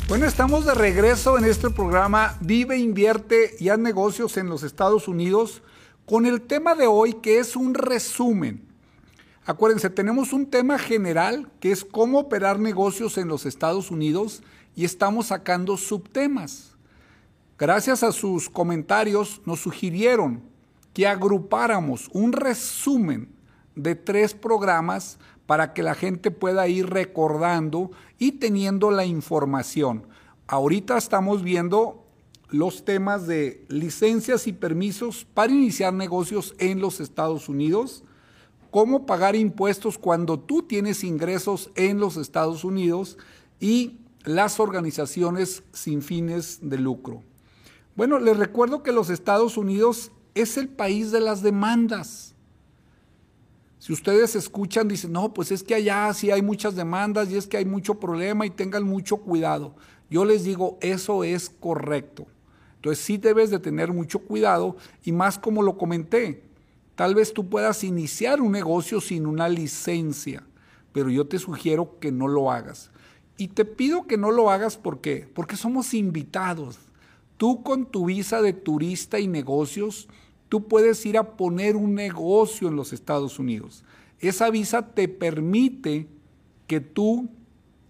Bueno, 0.08 0.28
estamos 0.28 0.64
de 0.64 0.76
regreso 0.76 1.38
en 1.38 1.44
este 1.44 1.70
programa 1.70 2.38
Vive, 2.40 2.78
invierte 2.78 3.58
y 3.60 3.68
haz 3.68 3.80
negocios 3.80 4.38
en 4.38 4.48
los 4.48 4.64
Estados 4.64 5.10
Unidos 5.10 5.62
con 6.06 6.26
el 6.26 6.44
tema 6.44 6.74
de 6.74 6.88
hoy 6.88 7.16
que 7.16 7.40
es 7.40 7.58
un 7.58 7.74
resumen. 7.74 8.66
Acuérdense, 9.46 9.90
tenemos 9.90 10.32
un 10.32 10.46
tema 10.46 10.80
general 10.80 11.52
que 11.60 11.74
es 11.74 11.84
cómo 11.84 12.20
operar 12.20 12.60
negocios 12.60 13.18
en 13.18 13.28
los 13.28 13.46
Estados 13.46 13.92
Unidos 13.92 14.42
y 14.74 14.86
estamos 14.86 15.26
sacando 15.28 15.76
subtemas. 15.76 16.71
Gracias 17.62 18.02
a 18.02 18.12
sus 18.12 18.50
comentarios 18.50 19.40
nos 19.46 19.60
sugirieron 19.60 20.42
que 20.96 21.06
agrupáramos 21.06 22.10
un 22.12 22.34
resumen 22.34 23.30
de 23.76 23.94
tres 23.94 24.34
programas 24.34 25.20
para 25.46 25.72
que 25.72 25.84
la 25.84 25.94
gente 25.94 26.32
pueda 26.32 26.68
ir 26.68 26.90
recordando 26.90 27.92
y 28.18 28.32
teniendo 28.32 28.90
la 28.90 29.06
información. 29.06 30.08
Ahorita 30.48 30.98
estamos 30.98 31.44
viendo 31.44 32.04
los 32.50 32.84
temas 32.84 33.28
de 33.28 33.64
licencias 33.68 34.48
y 34.48 34.54
permisos 34.54 35.28
para 35.32 35.54
iniciar 35.54 35.94
negocios 35.94 36.56
en 36.58 36.82
los 36.82 37.00
Estados 37.00 37.48
Unidos, 37.48 38.04
cómo 38.72 39.06
pagar 39.06 39.36
impuestos 39.36 40.00
cuando 40.00 40.40
tú 40.40 40.64
tienes 40.64 41.04
ingresos 41.04 41.70
en 41.76 42.00
los 42.00 42.18
Estados 42.18 42.64
Unidos 42.64 43.20
y 43.60 44.00
las 44.24 44.60
organizaciones 44.60 45.62
sin 45.74 46.02
fines 46.02 46.58
de 46.64 46.80
lucro. 46.80 47.22
Bueno, 48.02 48.18
les 48.18 48.36
recuerdo 48.36 48.82
que 48.82 48.92
los 48.92 49.12
Estados 49.12 49.58
Unidos 49.58 50.12
es 50.34 50.58
el 50.58 50.68
país 50.68 51.12
de 51.12 51.22
las 51.22 51.44
demandas. 51.44 52.34
Si 53.78 53.94
ustedes 53.94 54.36
escuchan, 54.36 54.88
dicen, 54.88 55.12
no, 55.12 55.36
pues 55.36 55.52
es 55.52 55.62
que 55.62 55.76
allá 55.76 56.12
sí 56.16 56.32
hay 56.32 56.42
muchas 56.42 56.76
demandas 56.76 57.30
y 57.30 57.38
es 57.38 57.46
que 57.46 57.58
hay 57.58 57.66
mucho 57.66 58.00
problema 58.00 58.44
y 58.48 58.50
tengan 58.50 58.86
mucho 58.86 59.18
cuidado. 59.18 59.76
Yo 60.10 60.26
les 60.26 60.44
digo, 60.44 60.80
eso 60.82 61.24
es 61.24 61.52
correcto. 61.52 62.26
Entonces 62.78 63.06
sí 63.06 63.18
debes 63.18 63.52
de 63.52 63.60
tener 63.60 63.94
mucho 63.94 64.18
cuidado 64.18 64.78
y 65.04 65.12
más 65.12 65.38
como 65.38 65.62
lo 65.62 65.78
comenté, 65.78 66.42
tal 66.96 67.14
vez 67.14 67.32
tú 67.32 67.50
puedas 67.50 67.84
iniciar 67.84 68.42
un 68.42 68.52
negocio 68.52 69.00
sin 69.00 69.28
una 69.28 69.48
licencia, 69.48 70.42
pero 70.92 71.12
yo 71.12 71.28
te 71.28 71.38
sugiero 71.38 72.00
que 72.00 72.12
no 72.12 72.28
lo 72.28 72.52
hagas. 72.52 72.90
Y 73.38 73.50
te 73.50 73.64
pido 73.64 74.08
que 74.08 74.18
no 74.18 74.32
lo 74.32 74.50
hagas 74.50 74.76
porque 74.76 75.30
porque 75.36 75.56
somos 75.56 75.94
invitados. 75.94 76.80
Tú 77.42 77.64
con 77.64 77.88
tu 77.88 78.06
visa 78.06 78.40
de 78.40 78.54
turista 78.54 79.20
y 79.20 79.28
negocios, 79.28 80.08
tú 80.48 80.68
puedes 80.68 81.04
ir 81.08 81.18
a 81.18 81.38
poner 81.38 81.76
un 81.76 81.96
negocio 81.96 82.68
en 82.68 82.76
los 82.76 82.94
Estados 82.94 83.40
Unidos. 83.40 83.84
Esa 84.20 84.52
visa 84.52 84.94
te 84.94 85.08
permite 85.08 86.08
que 86.68 86.82
tú 86.82 87.32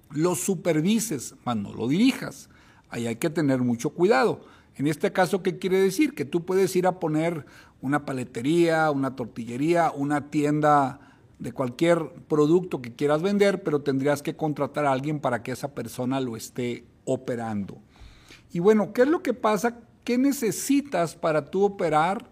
lo 0.09 0.35
supervises, 0.35 1.35
mas 1.43 1.57
no 1.57 1.73
lo 1.73 1.89
dirijas. 1.89 2.49
Ahí 2.89 3.07
hay 3.07 3.17
que 3.17 3.29
tener 3.29 3.59
mucho 3.59 3.89
cuidado. 3.89 4.39
En 4.77 4.87
este 4.87 5.11
caso, 5.11 5.43
¿qué 5.43 5.59
quiere 5.59 5.81
decir? 5.81 6.15
Que 6.15 6.23
tú 6.23 6.45
puedes 6.45 6.73
ir 6.77 6.87
a 6.87 7.01
poner 7.01 7.45
una 7.81 8.05
paletería, 8.05 8.89
una 8.89 9.17
tortillería, 9.17 9.91
una 9.93 10.29
tienda 10.29 11.17
de 11.39 11.51
cualquier 11.51 12.13
producto 12.29 12.81
que 12.81 12.93
quieras 12.93 13.21
vender, 13.21 13.63
pero 13.63 13.81
tendrías 13.81 14.21
que 14.21 14.37
contratar 14.37 14.85
a 14.85 14.93
alguien 14.93 15.19
para 15.19 15.43
que 15.43 15.51
esa 15.51 15.75
persona 15.75 16.21
lo 16.21 16.37
esté 16.37 16.85
operando. 17.03 17.81
Y 18.51 18.59
bueno, 18.59 18.93
¿qué 18.93 19.03
es 19.03 19.07
lo 19.07 19.23
que 19.23 19.33
pasa? 19.33 19.79
¿Qué 20.03 20.17
necesitas 20.17 21.15
para 21.15 21.49
tú 21.49 21.63
operar 21.63 22.29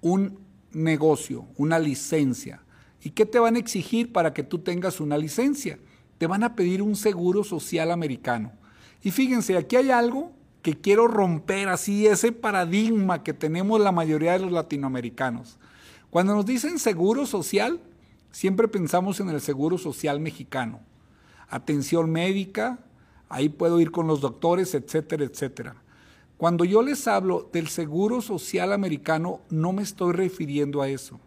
un 0.00 0.38
negocio, 0.72 1.46
una 1.56 1.78
licencia? 1.78 2.62
¿Y 3.02 3.10
qué 3.10 3.26
te 3.26 3.38
van 3.38 3.56
a 3.56 3.58
exigir 3.58 4.12
para 4.12 4.32
que 4.32 4.42
tú 4.42 4.58
tengas 4.58 5.00
una 5.00 5.16
licencia? 5.16 5.78
Te 6.18 6.26
van 6.26 6.42
a 6.42 6.54
pedir 6.54 6.82
un 6.82 6.96
seguro 6.96 7.44
social 7.44 7.90
americano. 7.90 8.52
Y 9.02 9.10
fíjense, 9.10 9.56
aquí 9.56 9.76
hay 9.76 9.90
algo 9.90 10.32
que 10.62 10.80
quiero 10.80 11.08
romper 11.08 11.68
así, 11.68 12.06
ese 12.06 12.32
paradigma 12.32 13.22
que 13.22 13.34
tenemos 13.34 13.80
la 13.80 13.92
mayoría 13.92 14.32
de 14.32 14.38
los 14.38 14.52
latinoamericanos. 14.52 15.58
Cuando 16.08 16.34
nos 16.34 16.46
dicen 16.46 16.78
seguro 16.78 17.26
social, 17.26 17.80
siempre 18.30 18.68
pensamos 18.68 19.20
en 19.20 19.28
el 19.28 19.40
seguro 19.40 19.76
social 19.76 20.20
mexicano. 20.20 20.80
Atención 21.48 22.10
médica, 22.10 22.78
ahí 23.34 23.48
puedo 23.48 23.80
ir 23.80 23.90
con 23.90 24.06
los 24.06 24.20
doctores, 24.20 24.74
etcétera, 24.74 25.24
etcétera. 25.24 25.76
Cuando 26.36 26.64
yo 26.64 26.82
les 26.82 27.06
hablo 27.06 27.48
del 27.52 27.68
seguro 27.68 28.20
social 28.20 28.72
americano, 28.72 29.40
no 29.50 29.72
me 29.72 29.82
estoy 29.82 30.12
refiriendo 30.12 30.82
a 30.82 30.88
eso. 30.88 31.20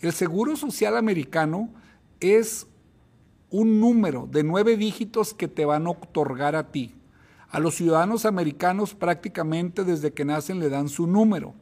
El 0.00 0.12
seguro 0.12 0.56
social 0.56 0.96
americano 0.96 1.70
es 2.20 2.66
un 3.50 3.80
número 3.80 4.28
de 4.30 4.42
nueve 4.42 4.76
dígitos 4.76 5.34
que 5.34 5.48
te 5.48 5.64
van 5.64 5.86
a 5.86 5.90
otorgar 5.90 6.56
a 6.56 6.70
ti. 6.70 6.94
A 7.48 7.60
los 7.60 7.76
ciudadanos 7.76 8.24
americanos 8.24 8.94
prácticamente 8.94 9.84
desde 9.84 10.12
que 10.12 10.24
nacen 10.24 10.58
le 10.58 10.68
dan 10.68 10.88
su 10.88 11.06
número. 11.06 11.54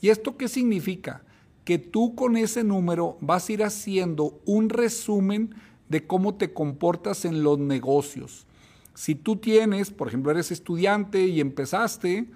¿Y 0.00 0.10
esto 0.10 0.36
qué 0.36 0.48
significa? 0.48 1.22
que 1.64 1.78
tú 1.78 2.14
con 2.14 2.36
ese 2.36 2.64
número 2.64 3.16
vas 3.20 3.48
a 3.48 3.52
ir 3.52 3.64
haciendo 3.64 4.40
un 4.44 4.68
resumen 4.68 5.54
de 5.88 6.06
cómo 6.06 6.34
te 6.34 6.52
comportas 6.52 7.24
en 7.24 7.42
los 7.42 7.58
negocios. 7.58 8.46
Si 8.94 9.14
tú 9.14 9.36
tienes, 9.36 9.90
por 9.90 10.08
ejemplo, 10.08 10.30
eres 10.30 10.50
estudiante 10.50 11.26
y 11.26 11.40
empezaste 11.40 12.26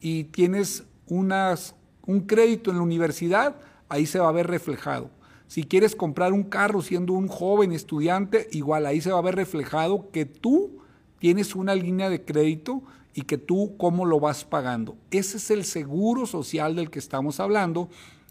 y 0.00 0.24
tienes 0.24 0.84
unas, 1.06 1.74
un 2.06 2.20
crédito 2.20 2.70
en 2.70 2.78
la 2.78 2.82
universidad, 2.82 3.56
ahí 3.88 4.06
se 4.06 4.18
va 4.18 4.28
a 4.28 4.32
ver 4.32 4.46
reflejado. 4.46 5.10
Si 5.46 5.64
quieres 5.64 5.96
comprar 5.96 6.32
un 6.32 6.44
carro 6.44 6.82
siendo 6.82 7.14
un 7.14 7.28
joven 7.28 7.72
estudiante, 7.72 8.48
igual 8.52 8.86
ahí 8.86 9.00
se 9.00 9.10
va 9.10 9.18
a 9.18 9.22
ver 9.22 9.36
reflejado 9.36 10.10
que 10.10 10.26
tú 10.26 10.78
tienes 11.18 11.54
una 11.54 11.74
línea 11.74 12.10
de 12.10 12.24
crédito 12.24 12.82
y 13.14 13.22
que 13.22 13.38
tú 13.38 13.74
cómo 13.78 14.04
lo 14.04 14.20
vas 14.20 14.44
pagando. 14.44 14.96
Ese 15.10 15.38
es 15.38 15.50
el 15.50 15.64
seguro 15.64 16.26
social 16.26 16.76
del 16.76 16.90
que 16.90 16.98
estamos 16.98 17.40
hablando 17.40 17.88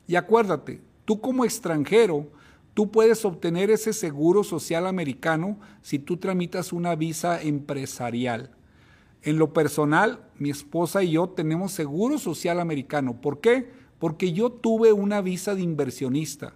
y 0.07 0.15
acuérdate, 0.15 0.79
tú 1.05 1.19
como 1.19 1.43
extranjero, 1.43 2.27
tú 2.77 2.91
puedes 2.91 3.25
obtener 3.25 3.71
ese 3.71 3.91
seguro 3.91 4.43
social 4.43 4.85
americano 4.85 5.57
si 5.81 5.97
tú 5.97 6.17
tramitas 6.17 6.71
una 6.71 6.95
visa 6.95 7.41
empresarial. 7.41 8.51
En 9.23 9.39
lo 9.39 9.51
personal, 9.51 10.29
mi 10.37 10.51
esposa 10.51 11.01
y 11.01 11.13
yo 11.13 11.27
tenemos 11.27 11.71
seguro 11.71 12.19
social 12.19 12.59
americano. 12.59 13.19
¿Por 13.19 13.41
qué? 13.41 13.71
Porque 13.97 14.31
yo 14.31 14.51
tuve 14.51 14.93
una 14.93 15.21
visa 15.21 15.55
de 15.55 15.63
inversionista. 15.63 16.53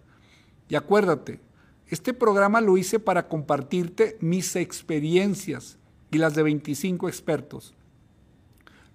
Y 0.69 0.75
acuérdate, 0.75 1.39
este 1.87 2.13
programa 2.13 2.61
lo 2.61 2.77
hice 2.77 2.99
para 2.99 3.27
compartirte 3.27 4.19
mis 4.21 4.55
experiencias 4.55 5.79
y 6.11 6.19
las 6.19 6.35
de 6.35 6.43
25 6.43 7.09
expertos. 7.09 7.73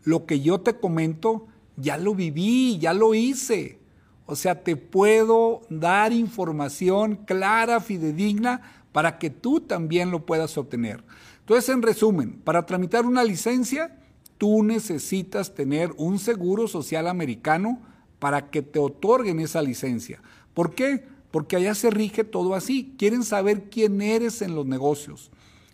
Lo 0.04 0.26
que 0.26 0.38
yo 0.38 0.60
te 0.60 0.78
comento, 0.78 1.48
ya 1.76 1.98
lo 1.98 2.14
viví, 2.14 2.78
ya 2.78 2.92
lo 2.92 3.14
hice. 3.14 3.80
O 4.26 4.34
sea, 4.36 4.62
te 4.62 4.76
puedo 4.76 5.62
dar 5.70 6.12
información 6.12 7.16
clara, 7.24 7.80
fidedigna, 7.80 8.60
para 8.92 9.18
que 9.18 9.30
tú 9.30 9.60
también 9.60 10.10
lo 10.10 10.26
puedas 10.26 10.56
obtener. 10.58 11.04
Entonces, 11.40 11.68
en 11.68 11.82
resumen, 11.82 12.40
para 12.42 12.66
tramitar 12.66 13.06
una 13.06 13.22
licencia, 13.22 13.98
tú 14.38 14.62
necesitas 14.62 15.54
tener 15.54 15.92
un 15.96 16.18
seguro 16.18 16.66
social 16.66 17.06
americano 17.06 17.80
para 18.18 18.50
que 18.50 18.62
te 18.62 18.78
otorguen 18.78 19.38
esa 19.38 19.62
licencia. 19.62 20.22
¿Por 20.54 20.74
qué? 20.74 21.04
Porque 21.30 21.56
allá 21.56 21.74
se 21.74 21.90
rige 21.90 22.24
todo 22.24 22.54
así. 22.54 22.94
Quieren 22.98 23.22
saber 23.22 23.68
quién 23.70 24.00
eres 24.00 24.42
en 24.42 24.54
los 24.54 24.66
negocios. 24.66 25.30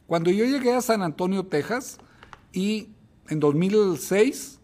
Cuando 0.07 0.31
yo 0.31 0.45
llegué 0.45 0.73
a 0.75 0.83
San 0.83 1.03
Antonio, 1.03 1.47
Texas, 1.47 1.99
y 2.53 2.89
en 3.29 3.41
2006, 3.41 4.61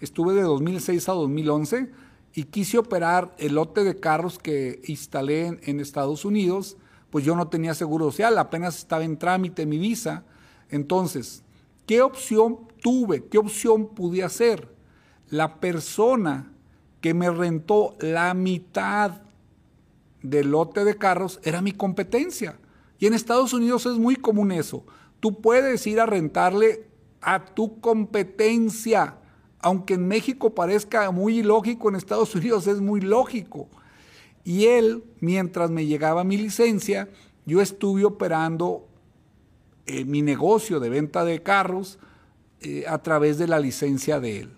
estuve 0.00 0.34
de 0.34 0.42
2006 0.42 1.08
a 1.08 1.12
2011, 1.12 1.90
y 2.34 2.44
quise 2.44 2.78
operar 2.78 3.34
el 3.38 3.54
lote 3.54 3.84
de 3.84 4.00
carros 4.00 4.38
que 4.38 4.80
instalé 4.86 5.58
en, 5.62 5.80
Estados 5.80 6.24
Unidos, 6.24 6.76
pues 7.10 7.24
yo 7.24 7.36
no 7.36 7.48
tenía 7.48 7.74
seguro 7.74 8.06
social, 8.06 8.38
apenas 8.38 8.78
estaba 8.78 9.04
en 9.04 9.18
trámite 9.18 9.66
mi 9.66 9.78
visa. 9.78 10.24
Entonces, 10.70 11.42
¿qué 11.86 12.00
opción 12.00 12.60
tuve? 12.80 13.26
¿Qué 13.26 13.36
opción 13.36 13.88
pude 13.88 14.22
hacer? 14.22 14.74
La 15.28 15.60
persona 15.60 16.52
que 17.02 17.12
me 17.12 17.30
rentó 17.30 17.96
la 18.00 18.32
mitad 18.32 19.22
del 20.22 20.52
lote 20.52 20.84
de 20.84 20.96
carros 20.96 21.40
era 21.42 21.60
mi 21.60 21.72
competencia. 21.72 22.58
Y 22.98 23.06
en 23.06 23.14
Estados 23.14 23.52
Unidos 23.52 23.84
es 23.84 23.98
muy 23.98 24.16
común 24.16 24.52
eso. 24.52 24.86
Tú 25.20 25.40
puedes 25.40 25.86
ir 25.86 26.00
a 26.00 26.06
rentarle 26.06 26.86
a 27.20 27.44
tu 27.44 27.80
competencia 27.80 29.18
aunque 29.62 29.94
en 29.94 30.06
México 30.06 30.54
parezca 30.54 31.10
muy 31.12 31.38
ilógico, 31.38 31.88
en 31.88 31.96
Estados 31.96 32.34
Unidos 32.34 32.66
es 32.66 32.80
muy 32.80 33.00
lógico. 33.00 33.68
Y 34.44 34.66
él, 34.66 35.04
mientras 35.20 35.70
me 35.70 35.86
llegaba 35.86 36.24
mi 36.24 36.36
licencia, 36.36 37.08
yo 37.46 37.62
estuve 37.62 38.04
operando 38.04 38.86
eh, 39.86 40.04
mi 40.04 40.20
negocio 40.20 40.80
de 40.80 40.90
venta 40.90 41.24
de 41.24 41.42
carros 41.42 42.00
eh, 42.60 42.84
a 42.88 42.98
través 42.98 43.38
de 43.38 43.46
la 43.46 43.60
licencia 43.60 44.18
de 44.18 44.40
él. 44.40 44.52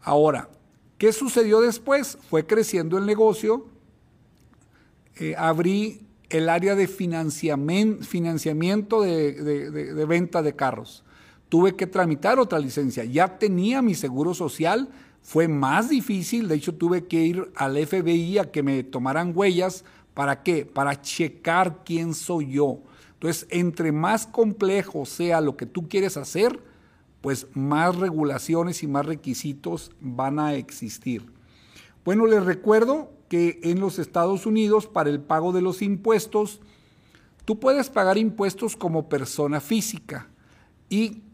Ahora, 0.00 0.48
¿qué 0.96 1.12
sucedió 1.12 1.60
después? 1.60 2.16
Fue 2.30 2.46
creciendo 2.46 2.96
el 2.96 3.04
negocio, 3.04 3.66
eh, 5.16 5.34
abrí 5.36 6.06
el 6.30 6.48
área 6.48 6.74
de 6.74 6.88
financiamiento 6.88 9.02
de 9.02 10.04
venta 10.08 10.40
de 10.40 10.56
carros 10.56 11.04
tuve 11.52 11.76
que 11.76 11.86
tramitar 11.86 12.38
otra 12.38 12.58
licencia. 12.58 13.04
Ya 13.04 13.36
tenía 13.36 13.82
mi 13.82 13.94
seguro 13.94 14.32
social, 14.32 14.88
fue 15.20 15.48
más 15.48 15.90
difícil, 15.90 16.48
de 16.48 16.54
hecho 16.54 16.74
tuve 16.74 17.04
que 17.04 17.24
ir 17.24 17.52
al 17.56 17.76
FBI 17.76 18.38
a 18.38 18.50
que 18.50 18.62
me 18.62 18.82
tomaran 18.82 19.34
huellas. 19.36 19.84
¿Para 20.14 20.42
qué? 20.42 20.64
Para 20.64 21.02
checar 21.02 21.84
quién 21.84 22.14
soy 22.14 22.52
yo. 22.52 22.78
Entonces, 23.12 23.46
entre 23.50 23.92
más 23.92 24.26
complejo 24.26 25.04
sea 25.04 25.42
lo 25.42 25.58
que 25.58 25.66
tú 25.66 25.90
quieres 25.90 26.16
hacer, 26.16 26.58
pues 27.20 27.46
más 27.52 27.96
regulaciones 27.96 28.82
y 28.82 28.86
más 28.86 29.04
requisitos 29.04 29.90
van 30.00 30.38
a 30.38 30.54
existir. 30.54 31.26
Bueno, 32.02 32.24
les 32.24 32.42
recuerdo 32.46 33.10
que 33.28 33.60
en 33.62 33.78
los 33.78 33.98
Estados 33.98 34.46
Unidos, 34.46 34.86
para 34.86 35.10
el 35.10 35.20
pago 35.20 35.52
de 35.52 35.60
los 35.60 35.82
impuestos, 35.82 36.62
tú 37.44 37.60
puedes 37.60 37.90
pagar 37.90 38.16
impuestos 38.16 38.74
como 38.74 39.10
persona 39.10 39.60
física 39.60 40.30
y 40.88 41.24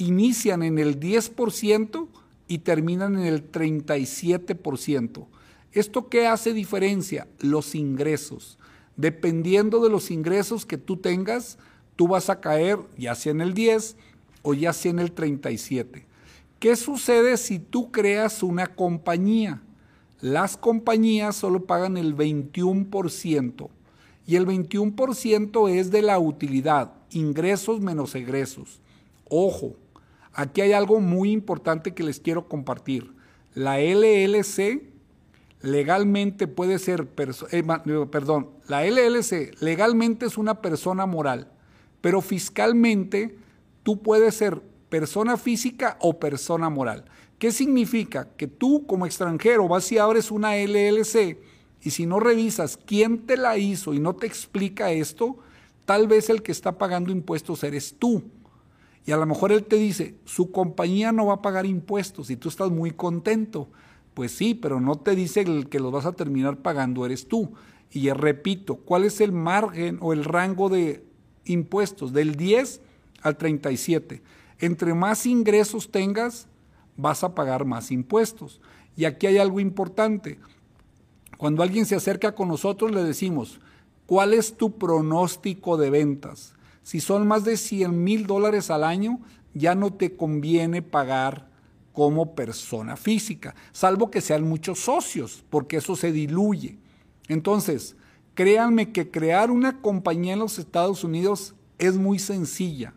inician 0.00 0.62
en 0.62 0.78
el 0.78 0.98
10% 0.98 2.08
y 2.48 2.58
terminan 2.58 3.18
en 3.18 3.26
el 3.26 3.50
37%. 3.50 5.26
¿Esto 5.72 6.08
qué 6.08 6.26
hace 6.26 6.52
diferencia? 6.52 7.28
Los 7.38 7.74
ingresos. 7.74 8.58
Dependiendo 8.96 9.82
de 9.82 9.90
los 9.90 10.10
ingresos 10.10 10.66
que 10.66 10.78
tú 10.78 10.96
tengas, 10.96 11.58
tú 11.96 12.08
vas 12.08 12.28
a 12.28 12.40
caer 12.40 12.78
ya 12.98 13.14
sea 13.14 13.32
en 13.32 13.40
el 13.40 13.54
10 13.54 13.96
o 14.42 14.54
ya 14.54 14.72
sea 14.72 14.90
en 14.90 14.98
el 14.98 15.12
37. 15.12 16.06
¿Qué 16.58 16.76
sucede 16.76 17.36
si 17.36 17.58
tú 17.58 17.92
creas 17.92 18.42
una 18.42 18.66
compañía? 18.66 19.62
Las 20.20 20.56
compañías 20.56 21.36
solo 21.36 21.64
pagan 21.64 21.96
el 21.96 22.16
21% 22.16 23.68
y 24.26 24.36
el 24.36 24.46
21% 24.46 25.70
es 25.70 25.90
de 25.90 26.02
la 26.02 26.18
utilidad, 26.18 26.92
ingresos 27.10 27.80
menos 27.80 28.14
egresos. 28.14 28.80
Ojo, 29.28 29.76
Aquí 30.40 30.62
hay 30.62 30.72
algo 30.72 31.00
muy 31.00 31.32
importante 31.32 31.92
que 31.92 32.02
les 32.02 32.18
quiero 32.18 32.48
compartir. 32.48 33.12
La 33.52 33.78
LLC 33.78 34.80
legalmente 35.60 36.48
puede 36.48 36.78
ser, 36.78 37.08
eh, 37.50 37.62
perdón, 38.10 38.48
la 38.66 38.86
LLC 38.86 39.52
legalmente 39.60 40.24
es 40.24 40.38
una 40.38 40.62
persona 40.62 41.04
moral, 41.04 41.52
pero 42.00 42.22
fiscalmente 42.22 43.36
tú 43.82 44.00
puedes 44.00 44.34
ser 44.34 44.62
persona 44.88 45.36
física 45.36 45.98
o 46.00 46.18
persona 46.18 46.70
moral. 46.70 47.04
¿Qué 47.38 47.52
significa? 47.52 48.30
Que 48.38 48.46
tú 48.46 48.86
como 48.86 49.04
extranjero 49.04 49.68
vas 49.68 49.92
y 49.92 49.98
abres 49.98 50.30
una 50.30 50.56
LLC 50.56 51.36
y 51.82 51.90
si 51.90 52.06
no 52.06 52.18
revisas 52.18 52.78
quién 52.78 53.26
te 53.26 53.36
la 53.36 53.58
hizo 53.58 53.92
y 53.92 54.00
no 54.00 54.16
te 54.16 54.26
explica 54.26 54.90
esto, 54.90 55.36
tal 55.84 56.08
vez 56.08 56.30
el 56.30 56.42
que 56.42 56.52
está 56.52 56.78
pagando 56.78 57.12
impuestos 57.12 57.62
eres 57.62 57.94
tú. 57.98 58.24
Y 59.06 59.12
a 59.12 59.16
lo 59.16 59.26
mejor 59.26 59.52
él 59.52 59.64
te 59.64 59.76
dice, 59.76 60.14
su 60.24 60.50
compañía 60.50 61.12
no 61.12 61.26
va 61.26 61.34
a 61.34 61.42
pagar 61.42 61.66
impuestos 61.66 62.30
y 62.30 62.36
tú 62.36 62.48
estás 62.48 62.70
muy 62.70 62.90
contento. 62.90 63.68
Pues 64.14 64.32
sí, 64.32 64.54
pero 64.54 64.80
no 64.80 64.96
te 64.96 65.14
dice 65.14 65.40
el 65.40 65.68
que 65.68 65.80
los 65.80 65.92
vas 65.92 66.06
a 66.06 66.12
terminar 66.12 66.58
pagando 66.58 67.06
eres 67.06 67.26
tú. 67.26 67.52
Y 67.90 68.10
repito, 68.10 68.76
¿cuál 68.76 69.04
es 69.04 69.20
el 69.20 69.32
margen 69.32 69.98
o 70.00 70.12
el 70.12 70.24
rango 70.24 70.68
de 70.68 71.04
impuestos? 71.44 72.12
Del 72.12 72.36
10 72.36 72.80
al 73.22 73.36
37. 73.36 74.22
Entre 74.58 74.94
más 74.94 75.26
ingresos 75.26 75.90
tengas, 75.90 76.46
vas 76.96 77.24
a 77.24 77.34
pagar 77.34 77.64
más 77.64 77.90
impuestos. 77.90 78.60
Y 78.96 79.06
aquí 79.06 79.26
hay 79.26 79.38
algo 79.38 79.60
importante. 79.60 80.38
Cuando 81.38 81.62
alguien 81.62 81.86
se 81.86 81.96
acerca 81.96 82.34
con 82.34 82.48
nosotros 82.48 82.90
le 82.90 83.02
decimos, 83.02 83.60
¿cuál 84.06 84.34
es 84.34 84.56
tu 84.56 84.76
pronóstico 84.76 85.78
de 85.78 85.88
ventas? 85.88 86.52
Si 86.82 87.00
son 87.00 87.26
más 87.26 87.44
de 87.44 87.56
100 87.56 88.02
mil 88.02 88.26
dólares 88.26 88.70
al 88.70 88.84
año, 88.84 89.20
ya 89.54 89.74
no 89.74 89.92
te 89.92 90.16
conviene 90.16 90.82
pagar 90.82 91.48
como 91.92 92.34
persona 92.34 92.96
física, 92.96 93.54
salvo 93.72 94.10
que 94.10 94.20
sean 94.20 94.48
muchos 94.48 94.78
socios, 94.78 95.44
porque 95.50 95.78
eso 95.78 95.96
se 95.96 96.12
diluye. 96.12 96.78
Entonces, 97.28 97.96
créanme 98.34 98.92
que 98.92 99.10
crear 99.10 99.50
una 99.50 99.80
compañía 99.80 100.34
en 100.34 100.38
los 100.38 100.58
Estados 100.58 101.04
Unidos 101.04 101.54
es 101.78 101.96
muy 101.96 102.18
sencilla 102.18 102.94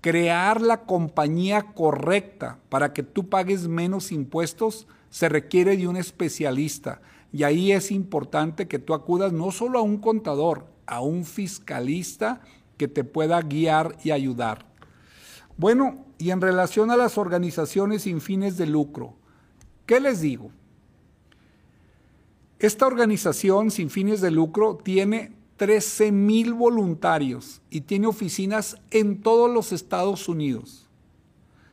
crear 0.00 0.60
la 0.60 0.82
compañía 0.84 1.62
correcta 1.62 2.58
para 2.68 2.92
que 2.92 3.02
tú 3.02 3.28
pagues 3.28 3.68
menos 3.68 4.12
impuestos 4.12 4.86
se 5.10 5.28
requiere 5.28 5.76
de 5.76 5.88
un 5.88 5.96
especialista. 5.96 7.02
Y 7.32 7.42
ahí 7.42 7.72
es 7.72 7.90
importante 7.90 8.66
que 8.66 8.78
tú 8.78 8.94
acudas 8.94 9.32
no 9.32 9.50
solo 9.52 9.78
a 9.78 9.82
un 9.82 9.98
contador, 9.98 10.66
a 10.86 11.00
un 11.00 11.24
fiscalista 11.24 12.40
que 12.80 12.88
te 12.88 13.04
pueda 13.04 13.42
guiar 13.42 13.94
y 14.02 14.10
ayudar. 14.10 14.64
Bueno, 15.58 16.06
y 16.16 16.30
en 16.30 16.40
relación 16.40 16.90
a 16.90 16.96
las 16.96 17.18
organizaciones 17.18 18.04
sin 18.04 18.22
fines 18.22 18.56
de 18.56 18.64
lucro, 18.64 19.16
¿qué 19.84 20.00
les 20.00 20.22
digo? 20.22 20.50
Esta 22.58 22.86
organización 22.86 23.70
sin 23.70 23.90
fines 23.90 24.22
de 24.22 24.30
lucro 24.30 24.78
tiene 24.82 25.36
13 25.58 26.10
mil 26.10 26.54
voluntarios 26.54 27.60
y 27.68 27.82
tiene 27.82 28.06
oficinas 28.06 28.78
en 28.90 29.20
todos 29.20 29.50
los 29.50 29.72
Estados 29.72 30.26
Unidos. 30.26 30.88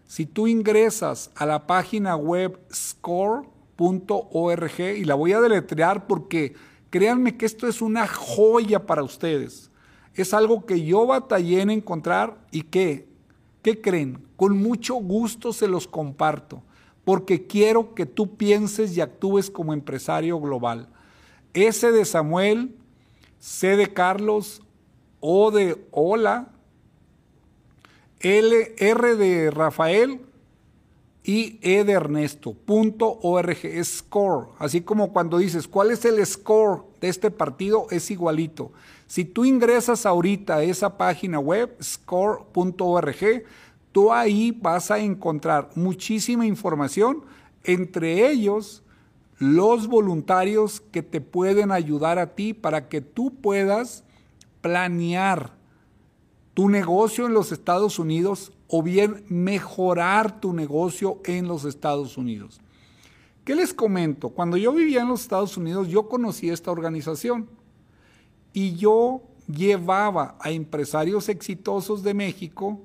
Si 0.07 0.25
tú 0.25 0.47
ingresas 0.47 1.31
a 1.35 1.45
la 1.45 1.67
página 1.67 2.17
web 2.17 2.59
score.org, 2.69 3.79
y 4.81 5.05
la 5.05 5.15
voy 5.15 5.31
a 5.31 5.39
deletrear 5.39 6.05
porque 6.05 6.53
créanme 6.89 7.37
que 7.37 7.45
esto 7.45 7.65
es 7.65 7.81
una 7.81 8.05
joya 8.07 8.85
para 8.85 9.03
ustedes. 9.03 9.71
Es 10.17 10.33
algo 10.33 10.65
que 10.65 10.83
yo 10.83 11.05
batallé 11.05 11.61
en 11.61 11.69
encontrar 11.69 12.37
y 12.51 12.63
que, 12.63 13.07
¿qué 13.61 13.79
creen? 13.79 14.25
Con 14.35 14.57
mucho 14.57 14.95
gusto 14.95 15.53
se 15.53 15.67
los 15.67 15.87
comparto, 15.87 16.63
porque 17.05 17.47
quiero 17.47 17.93
que 17.93 18.05
tú 18.05 18.35
pienses 18.35 18.97
y 18.97 19.01
actúes 19.01 19.49
como 19.49 19.73
empresario 19.73 20.39
global. 20.41 20.89
Ese 21.53 21.91
de 21.91 22.03
Samuel 22.03 22.75
C 23.39 23.77
de 23.77 23.93
Carlos, 23.93 24.61
O 25.19 25.51
de 25.51 25.87
Hola, 25.91 26.49
L, 28.19 28.75
R 28.77 29.15
de 29.15 29.51
Rafael 29.51 30.21
y 31.23 31.59
E 31.61 31.83
de 31.83 31.93
Ernesto. 31.93 32.53
Punto 32.53 33.19
org, 33.21 33.57
score. 33.83 34.49
Así 34.59 34.81
como 34.81 35.13
cuando 35.13 35.37
dices, 35.37 35.67
¿cuál 35.67 35.91
es 35.91 36.03
el 36.05 36.25
score 36.25 36.83
de 36.99 37.09
este 37.09 37.31
partido? 37.31 37.87
Es 37.91 38.09
igualito. 38.09 38.71
Si 39.07 39.23
tú 39.23 39.45
ingresas 39.45 40.05
ahorita 40.05 40.57
a 40.57 40.63
esa 40.63 40.97
página 40.97 41.39
web, 41.39 41.75
score.org, 41.81 43.43
tú 43.93 44.11
ahí 44.11 44.51
vas 44.51 44.91
a 44.91 44.99
encontrar 44.99 45.69
muchísima 45.75 46.45
información, 46.45 47.23
entre 47.63 48.29
ellos 48.29 48.83
los 49.39 49.87
voluntarios 49.87 50.81
que 50.81 51.03
te 51.03 51.21
pueden 51.21 51.71
ayudar 51.71 52.19
a 52.19 52.35
ti 52.35 52.53
para 52.53 52.89
que 52.89 53.01
tú 53.01 53.33
puedas 53.35 54.03
planear 54.61 55.55
tu 56.53 56.69
negocio 56.69 57.27
en 57.27 57.33
los 57.33 57.51
Estados 57.51 57.99
Unidos 57.99 58.51
o 58.67 58.83
bien 58.83 59.23
mejorar 59.29 60.41
tu 60.41 60.53
negocio 60.53 61.21
en 61.23 61.47
los 61.47 61.63
Estados 61.65 62.17
Unidos. 62.17 62.59
¿Qué 63.45 63.55
les 63.55 63.73
comento? 63.73 64.29
Cuando 64.29 64.57
yo 64.57 64.73
vivía 64.73 65.01
en 65.01 65.07
los 65.07 65.21
Estados 65.21 65.55
Unidos, 65.55 65.87
yo 65.87 66.09
conocí 66.09 66.49
esta 66.49 66.71
organización 66.71 67.47
y 68.53 68.75
yo 68.75 69.21
llevaba 69.47 70.37
a 70.39 70.51
empresarios 70.51 71.29
exitosos 71.29 72.03
de 72.03 72.13
México 72.13 72.79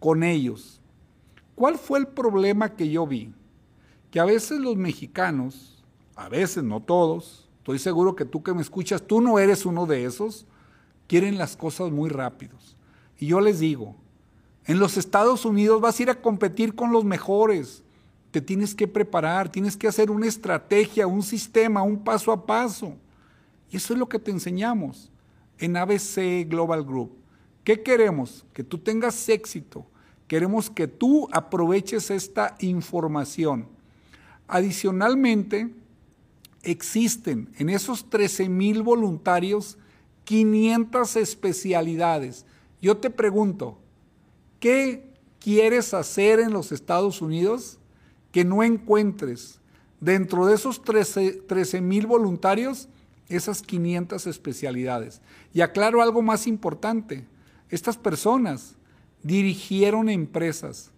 con 0.00 0.22
ellos. 0.22 0.80
¿Cuál 1.54 1.76
fue 1.76 1.98
el 1.98 2.06
problema 2.06 2.74
que 2.74 2.88
yo 2.88 3.06
vi? 3.06 3.32
que 4.10 4.20
a 4.20 4.24
veces 4.24 4.58
los 4.60 4.76
mexicanos, 4.76 5.82
a 6.16 6.28
veces 6.28 6.64
no 6.64 6.80
todos, 6.80 7.48
estoy 7.58 7.78
seguro 7.78 8.16
que 8.16 8.24
tú 8.24 8.42
que 8.42 8.54
me 8.54 8.62
escuchas, 8.62 9.02
tú 9.02 9.20
no 9.20 9.38
eres 9.38 9.66
uno 9.66 9.86
de 9.86 10.04
esos, 10.04 10.46
quieren 11.06 11.38
las 11.38 11.56
cosas 11.56 11.90
muy 11.90 12.08
rápidos. 12.08 12.76
Y 13.18 13.26
yo 13.26 13.40
les 13.40 13.60
digo, 13.60 13.96
en 14.64 14.78
los 14.78 14.96
Estados 14.96 15.44
Unidos 15.44 15.80
vas 15.80 15.98
a 15.98 16.02
ir 16.02 16.10
a 16.10 16.20
competir 16.20 16.74
con 16.74 16.92
los 16.92 17.04
mejores. 17.04 17.82
Te 18.30 18.40
tienes 18.40 18.74
que 18.74 18.86
preparar, 18.86 19.50
tienes 19.50 19.76
que 19.76 19.88
hacer 19.88 20.10
una 20.10 20.26
estrategia, 20.26 21.06
un 21.06 21.22
sistema, 21.22 21.82
un 21.82 21.98
paso 21.98 22.32
a 22.32 22.46
paso. 22.46 22.94
Y 23.70 23.76
eso 23.76 23.92
es 23.92 23.98
lo 23.98 24.08
que 24.08 24.18
te 24.18 24.30
enseñamos 24.30 25.10
en 25.58 25.76
ABC 25.76 26.48
Global 26.48 26.84
Group. 26.84 27.12
¿Qué 27.64 27.82
queremos? 27.82 28.46
Que 28.52 28.64
tú 28.64 28.78
tengas 28.78 29.28
éxito. 29.28 29.86
Queremos 30.26 30.70
que 30.70 30.86
tú 30.86 31.28
aproveches 31.32 32.10
esta 32.10 32.56
información 32.60 33.66
Adicionalmente, 34.48 35.68
existen 36.62 37.50
en 37.58 37.68
esos 37.68 38.08
13 38.08 38.48
mil 38.48 38.82
voluntarios 38.82 39.76
500 40.24 41.16
especialidades. 41.16 42.46
Yo 42.80 42.96
te 42.96 43.10
pregunto, 43.10 43.78
¿qué 44.58 45.12
quieres 45.38 45.92
hacer 45.92 46.40
en 46.40 46.52
los 46.52 46.72
Estados 46.72 47.20
Unidos 47.20 47.78
que 48.32 48.44
no 48.44 48.62
encuentres 48.62 49.60
dentro 50.00 50.46
de 50.46 50.54
esos 50.54 50.82
13 50.82 51.80
mil 51.82 52.06
voluntarios 52.06 52.88
esas 53.28 53.62
500 53.62 54.26
especialidades? 54.26 55.20
Y 55.52 55.60
aclaro 55.60 56.02
algo 56.02 56.22
más 56.22 56.46
importante, 56.46 57.26
estas 57.70 57.96
personas 57.96 58.76
dirigieron 59.22 60.08
empresas, 60.08 60.90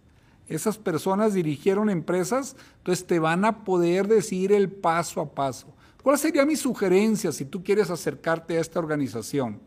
esas 0.47 0.77
personas 0.77 1.33
dirigieron 1.33 1.89
empresas, 1.89 2.55
entonces 2.77 3.05
te 3.05 3.19
van 3.19 3.45
a 3.45 3.63
poder 3.63 4.07
decir 4.07 4.51
el 4.51 4.69
paso 4.69 5.21
a 5.21 5.33
paso. 5.33 5.73
¿Cuál 6.03 6.17
sería 6.17 6.45
mi 6.45 6.55
sugerencia 6.55 7.31
si 7.31 7.45
tú 7.45 7.63
quieres 7.63 7.89
acercarte 7.89 8.57
a 8.57 8.61
esta 8.61 8.79
organización? 8.79 9.59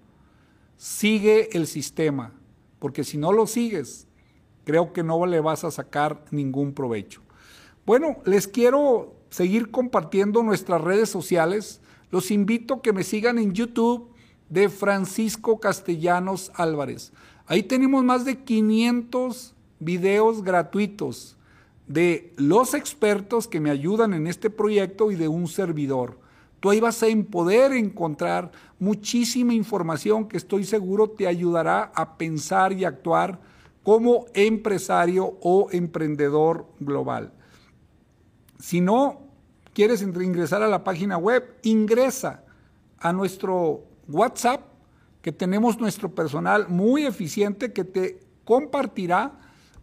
Sigue 0.77 1.57
el 1.57 1.66
sistema, 1.66 2.33
porque 2.79 3.05
si 3.05 3.16
no 3.16 3.33
lo 3.33 3.46
sigues, 3.46 4.09
creo 4.64 4.92
que 4.92 5.03
no 5.03 5.24
le 5.27 5.40
vas 5.40 5.64
a 5.64 5.70
sacar 5.70 6.24
ningún 6.31 6.74
provecho. 6.74 7.22
Bueno, 7.87 8.16
les 8.24 8.48
quiero 8.48 9.14
seguir 9.31 9.70
compartiendo 9.70 10.42
nuestras 10.42 10.81
redes 10.81 11.09
sociales. 11.09 11.81
Los 12.14 12.31
invito 12.31 12.74
a 12.74 12.81
que 12.81 12.92
me 12.92 13.03
sigan 13.03 13.38
en 13.38 13.55
YouTube 13.55 14.09
de 14.48 14.68
Francisco 14.68 15.59
Castellanos 15.59 16.53
Álvarez. 16.55 17.12
Ahí 17.44 17.64
tenemos 17.64 18.05
más 18.05 18.24
de 18.24 18.38
500 18.38 19.53
videos 19.81 20.44
gratuitos 20.44 21.37
de 21.88 22.33
los 22.37 22.74
expertos 22.74 23.48
que 23.48 23.59
me 23.59 23.70
ayudan 23.70 24.14
en 24.14 24.29
este 24.29 24.48
proyecto 24.48 25.11
y 25.11 25.16
de 25.16 25.27
un 25.27 25.48
servidor. 25.48 26.20
Tú 26.61 26.70
ahí 26.70 26.79
vas 26.79 27.03
a 27.03 27.07
poder 27.29 27.72
encontrar 27.72 28.53
muchísima 28.79 29.53
información 29.53 30.29
que 30.29 30.37
estoy 30.37 30.62
seguro 30.62 31.11
te 31.11 31.27
ayudará 31.27 31.90
a 31.96 32.16
pensar 32.16 32.72
y 32.72 32.85
actuar 32.85 33.40
como 33.83 34.27
empresario 34.35 35.37
o 35.42 35.66
emprendedor 35.72 36.68
global. 36.79 37.33
Si 38.61 38.81
no 38.81 39.24
quieres 39.75 40.01
ingresar 40.01 40.63
a 40.63 40.69
la 40.69 40.85
página 40.85 41.19
web, 41.19 41.59
ingresa 41.63 42.45
a 42.99 43.13
nuestro 43.13 43.85
WhatsApp, 44.09 44.63
que 45.21 45.33
tenemos 45.33 45.79
nuestro 45.79 46.15
personal 46.15 46.69
muy 46.69 47.05
eficiente 47.05 47.73
que 47.73 47.85
te 47.85 48.21
compartirá 48.45 49.33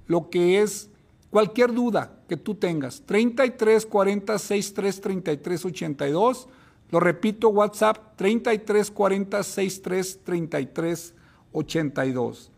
lo 0.08 0.30
que 0.30 0.62
es 0.62 0.90
cualquier 1.30 1.74
duda 1.74 2.20
que 2.28 2.38
tú 2.38 2.56
tengas. 2.56 3.02
33 3.06 3.86
40 3.86 4.38
63 4.38 5.02
33 5.02 5.66
82. 5.66 6.48
Lo 6.92 7.00
repito, 7.00 7.50
WhatsApp 7.50 8.16
33 8.18 8.92
40 8.92 9.44
63 9.44 10.20
33 10.24 11.14
82. 11.54 12.52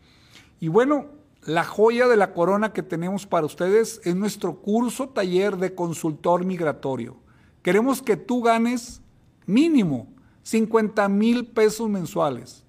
Y 0.60 0.68
bueno, 0.68 1.06
la 1.46 1.64
joya 1.64 2.08
de 2.08 2.16
la 2.16 2.32
corona 2.32 2.72
que 2.72 2.82
tenemos 2.82 3.26
para 3.26 3.46
ustedes 3.46 4.00
es 4.04 4.14
nuestro 4.14 4.60
curso 4.60 5.08
taller 5.08 5.56
de 5.56 5.74
consultor 5.74 6.44
migratorio. 6.44 7.23
Queremos 7.64 8.02
que 8.02 8.18
tú 8.18 8.42
ganes 8.42 9.00
mínimo 9.46 10.06
50 10.42 11.08
mil 11.08 11.46
pesos 11.46 11.88
mensuales. 11.88 12.62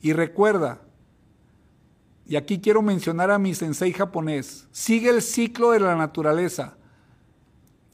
Y 0.00 0.14
recuerda, 0.14 0.80
y 2.26 2.36
aquí 2.36 2.58
quiero 2.58 2.80
mencionar 2.80 3.30
a 3.30 3.38
mi 3.38 3.54
sensei 3.54 3.92
japonés, 3.92 4.66
sigue 4.72 5.10
el 5.10 5.20
ciclo 5.20 5.72
de 5.72 5.80
la 5.80 5.94
naturaleza. 5.96 6.78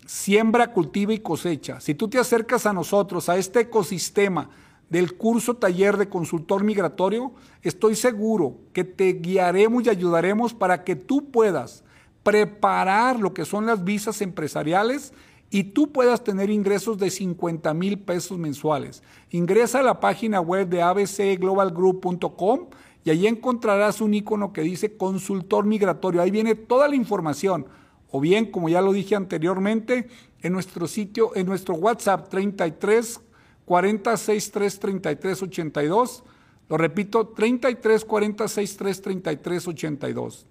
Siembra, 0.07 0.72
cultiva 0.72 1.12
y 1.12 1.18
cosecha. 1.18 1.81
Si 1.81 1.96
tú 1.96 2.07
te 2.07 2.20
acercas 2.20 2.66
a 2.66 2.72
nosotros, 2.72 3.29
a 3.29 3.37
este 3.37 3.62
ecosistema, 3.62 4.48
del 4.88 5.16
curso 5.16 5.57
taller 5.57 5.96
de 5.96 6.09
consultor 6.09 6.62
migratorio, 6.62 7.33
estoy 7.62 7.96
seguro 7.96 8.59
que 8.72 8.85
te 8.85 9.12
guiaremos 9.14 9.85
y 9.85 9.90
ayudaremos 9.90 10.55
para 10.55 10.85
que 10.85 10.94
tú 10.94 11.33
puedas 11.33 11.83
preparar 12.22 13.18
lo 13.18 13.35
que 13.35 13.44
son 13.44 13.66
las 13.66 13.83
visas 13.83 14.22
empresariales 14.22 15.12
y 15.50 15.64
tú 15.64 15.92
puedas 15.92 16.22
tener 16.24 16.50
ingresos 16.50 16.98
de 16.98 17.11
50 17.11 17.72
mil 17.74 17.98
pesos 18.00 18.38
mensuales. 18.38 19.02
Ingresa 19.30 19.80
a 19.80 19.82
la 19.82 20.00
página 20.00 20.40
web 20.40 20.68
de 20.68 20.82
abcglobalgroup.com 20.82 22.66
y 23.04 23.11
allí 23.11 23.26
encontrarás 23.26 24.00
un 24.00 24.14
icono 24.14 24.52
que 24.52 24.61
dice 24.62 24.96
consultor 24.96 25.64
migratorio. 25.64 26.20
Ahí 26.20 26.30
viene 26.30 26.54
toda 26.54 26.88
la 26.88 26.96
información. 26.96 27.66
O 28.11 28.20
bien, 28.20 28.50
como 28.50 28.68
ya 28.68 28.82
lo 28.82 28.92
dije 28.92 29.16
anteriormente, 29.16 30.08
en 30.42 30.52
nuestro 30.52 30.87
sitio, 30.87 31.34
en 31.34 31.46
nuestro 31.46 31.74
WhatsApp 31.74 32.28
33 32.28 33.20
4063 33.64 34.78
3382. 34.80 36.24
Lo 36.68 36.76
repito, 36.76 37.28
33 37.28 38.04
4063 38.04 39.02
3382. 39.02 40.46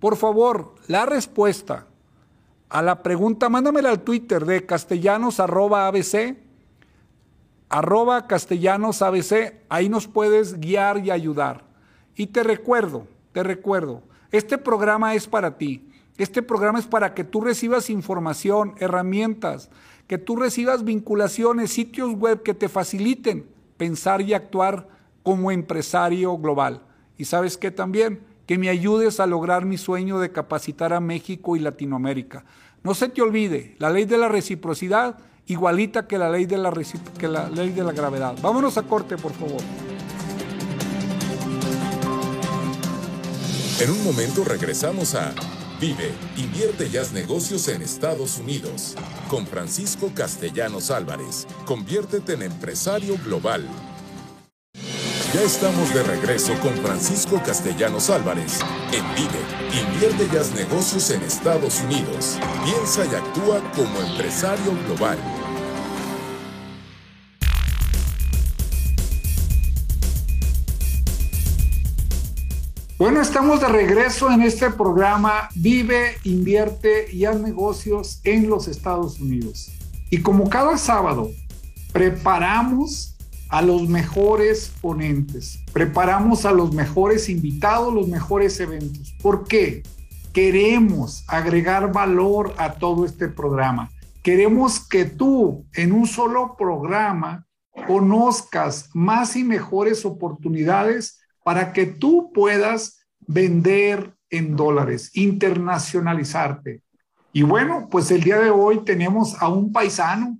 Por 0.00 0.16
favor, 0.16 0.74
la 0.88 1.06
respuesta 1.06 1.86
a 2.74 2.82
la 2.82 3.04
pregunta, 3.04 3.48
mándamela 3.48 3.90
al 3.90 4.02
Twitter 4.02 4.44
de 4.44 4.66
castellanos 4.66 5.38
arroba 5.38 5.86
abc, 5.86 6.36
arroba 7.68 8.26
castellanos 8.26 9.00
ahí 9.68 9.88
nos 9.88 10.08
puedes 10.08 10.58
guiar 10.58 10.98
y 10.98 11.12
ayudar. 11.12 11.62
Y 12.16 12.26
te 12.26 12.42
recuerdo, 12.42 13.06
te 13.30 13.44
recuerdo, 13.44 14.02
este 14.32 14.58
programa 14.58 15.14
es 15.14 15.28
para 15.28 15.56
ti. 15.56 15.88
Este 16.18 16.42
programa 16.42 16.80
es 16.80 16.86
para 16.86 17.14
que 17.14 17.22
tú 17.22 17.42
recibas 17.42 17.90
información, 17.90 18.74
herramientas, 18.78 19.70
que 20.08 20.18
tú 20.18 20.34
recibas 20.34 20.82
vinculaciones, 20.82 21.70
sitios 21.70 22.16
web 22.16 22.42
que 22.42 22.54
te 22.54 22.68
faciliten 22.68 23.46
pensar 23.76 24.20
y 24.20 24.34
actuar 24.34 24.88
como 25.22 25.52
empresario 25.52 26.36
global. 26.38 26.82
Y 27.18 27.26
sabes 27.26 27.56
qué 27.56 27.70
también, 27.70 28.18
que 28.46 28.58
me 28.58 28.68
ayudes 28.68 29.20
a 29.20 29.26
lograr 29.26 29.64
mi 29.64 29.78
sueño 29.78 30.18
de 30.18 30.32
capacitar 30.32 30.92
a 30.92 31.00
México 31.00 31.56
y 31.56 31.60
Latinoamérica. 31.60 32.44
No 32.82 32.94
se 32.94 33.08
te 33.08 33.22
olvide, 33.22 33.76
la 33.78 33.90
ley 33.90 34.04
de 34.04 34.18
la 34.18 34.28
reciprocidad 34.28 35.18
igualita 35.46 36.06
que 36.06 36.18
la 36.18 36.30
ley 36.30 36.46
de 36.46 36.58
la, 36.58 36.72
que 37.18 37.28
la, 37.28 37.48
ley 37.48 37.70
de 37.70 37.84
la 37.84 37.92
gravedad. 37.92 38.34
Vámonos 38.42 38.76
a 38.78 38.82
corte, 38.82 39.16
por 39.16 39.32
favor. 39.32 39.60
En 43.80 43.90
un 43.90 44.04
momento 44.04 44.44
regresamos 44.44 45.14
a 45.14 45.34
Vive, 45.80 46.12
invierte 46.36 46.88
y 46.90 46.96
haz 46.96 47.12
negocios 47.12 47.66
en 47.68 47.82
Estados 47.82 48.38
Unidos. 48.38 48.94
Con 49.28 49.46
Francisco 49.46 50.12
Castellanos 50.14 50.90
Álvarez, 50.90 51.46
conviértete 51.66 52.34
en 52.34 52.42
empresario 52.42 53.18
global. 53.24 53.68
Ya 55.34 55.42
estamos 55.42 55.92
de 55.92 56.00
regreso 56.04 56.52
con 56.62 56.74
Francisco 56.74 57.42
Castellanos 57.44 58.08
Álvarez 58.08 58.60
en 58.92 59.04
Vive, 59.16 59.84
invierte 59.84 60.28
y 60.32 60.36
haz 60.36 60.54
negocios 60.54 61.10
en 61.10 61.22
Estados 61.22 61.80
Unidos. 61.80 62.38
Piensa 62.64 63.04
y 63.04 63.16
actúa 63.16 63.60
como 63.72 64.00
empresario 64.00 64.72
global. 64.86 65.18
Bueno, 72.96 73.20
estamos 73.20 73.60
de 73.60 73.66
regreso 73.66 74.30
en 74.30 74.40
este 74.42 74.70
programa 74.70 75.48
Vive, 75.56 76.16
invierte 76.22 77.12
y 77.12 77.24
haz 77.24 77.40
negocios 77.40 78.20
en 78.22 78.48
los 78.48 78.68
Estados 78.68 79.18
Unidos. 79.18 79.72
Y 80.10 80.18
como 80.18 80.48
cada 80.48 80.78
sábado, 80.78 81.32
preparamos 81.92 83.13
a 83.54 83.62
los 83.62 83.88
mejores 83.88 84.72
ponentes, 84.80 85.60
preparamos 85.72 86.44
a 86.44 86.50
los 86.50 86.74
mejores 86.74 87.28
invitados, 87.28 87.94
los 87.94 88.08
mejores 88.08 88.58
eventos. 88.58 89.14
¿Por 89.22 89.46
qué? 89.46 89.84
Queremos 90.32 91.24
agregar 91.28 91.92
valor 91.92 92.52
a 92.56 92.72
todo 92.72 93.04
este 93.04 93.28
programa. 93.28 93.92
Queremos 94.24 94.80
que 94.80 95.04
tú 95.04 95.64
en 95.72 95.92
un 95.92 96.08
solo 96.08 96.56
programa 96.58 97.46
conozcas 97.86 98.90
más 98.92 99.36
y 99.36 99.44
mejores 99.44 100.04
oportunidades 100.04 101.20
para 101.44 101.72
que 101.72 101.86
tú 101.86 102.32
puedas 102.34 103.06
vender 103.20 104.16
en 104.30 104.56
dólares, 104.56 105.12
internacionalizarte. 105.14 106.82
Y 107.32 107.42
bueno, 107.42 107.86
pues 107.88 108.10
el 108.10 108.24
día 108.24 108.40
de 108.40 108.50
hoy 108.50 108.84
tenemos 108.84 109.40
a 109.40 109.46
un 109.46 109.70
paisano, 109.70 110.38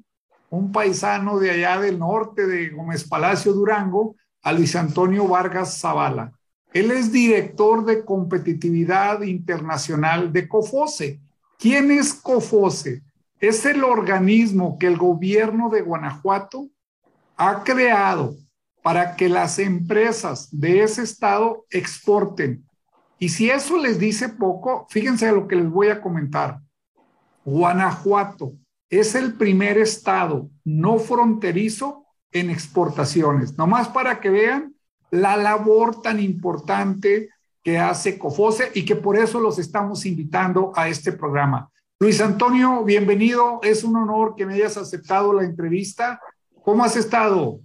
un 0.51 0.73
paisano 0.73 1.39
de 1.39 1.51
allá 1.51 1.81
del 1.81 1.99
norte 1.99 2.47
de 2.47 2.71
Gómez 2.71 3.09
Palacio 3.09 3.53
Durango, 3.53 4.17
a 4.43 4.53
Luis 4.53 4.77
Antonio 4.77 5.27
Vargas 5.27 5.81
Zavala. 5.81 6.33
Él 6.73 6.91
es 6.91 7.11
director 7.11 7.85
de 7.85 8.05
competitividad 8.05 9.23
internacional 9.23 10.33
de 10.33 10.47
COFOSE. 10.47 11.21
¿Quién 11.59 11.91
es 11.91 12.15
COFOSE? 12.15 13.03
Es 13.41 13.65
el 13.65 13.85
organismo 13.85 14.79
que 14.79 14.87
el 14.87 14.97
gobierno 14.97 15.71
de 15.71 15.83
Guanajuato 15.83 16.69
ha 17.37 17.65
creado 17.65 18.37
para 18.83 19.17
que 19.17 19.29
las 19.29 19.59
empresas 19.59 20.49
de 20.51 20.83
ese 20.83 21.03
estado 21.03 21.65
exporten. 21.71 22.65
Y 23.19 23.31
si 23.31 23.49
eso 23.49 23.79
les 23.79 23.99
dice 23.99 24.29
poco, 24.29 24.87
fíjense 24.91 25.33
lo 25.33 25.49
que 25.49 25.57
les 25.57 25.71
voy 25.71 25.89
a 25.89 26.03
comentar. 26.03 26.61
Guanajuato 27.45 28.53
es 28.99 29.15
el 29.15 29.35
primer 29.35 29.79
estado 29.79 30.51
no 30.65 30.99
fronterizo 30.99 32.07
en 32.33 32.51
exportaciones. 32.51 33.57
Nomás 33.57 33.89
para 33.89 34.21
que 34.21 34.31
vean 34.31 34.75
la 35.11 35.37
labor 35.37 36.03
tan 36.03 36.21
importante 36.21 37.31
que 37.63 37.79
hace 37.79 38.19
COFOSE 38.19 38.73
y 38.75 38.85
que 38.85 38.97
por 38.97 39.17
eso 39.17 39.41
los 39.41 39.59
estamos 39.59 40.05
invitando 40.05 40.73
a 40.77 40.89
este 40.89 41.13
programa. 41.13 41.71
Luis 41.99 42.21
Antonio, 42.21 42.85
bienvenido. 42.85 43.61
Es 43.63 43.85
un 43.85 43.97
honor 43.97 44.35
que 44.37 44.45
me 44.45 44.55
hayas 44.55 44.77
aceptado 44.77 45.33
la 45.33 45.45
entrevista. 45.45 46.21
¿Cómo 46.63 46.85
has 46.85 46.97
estado? 46.97 47.61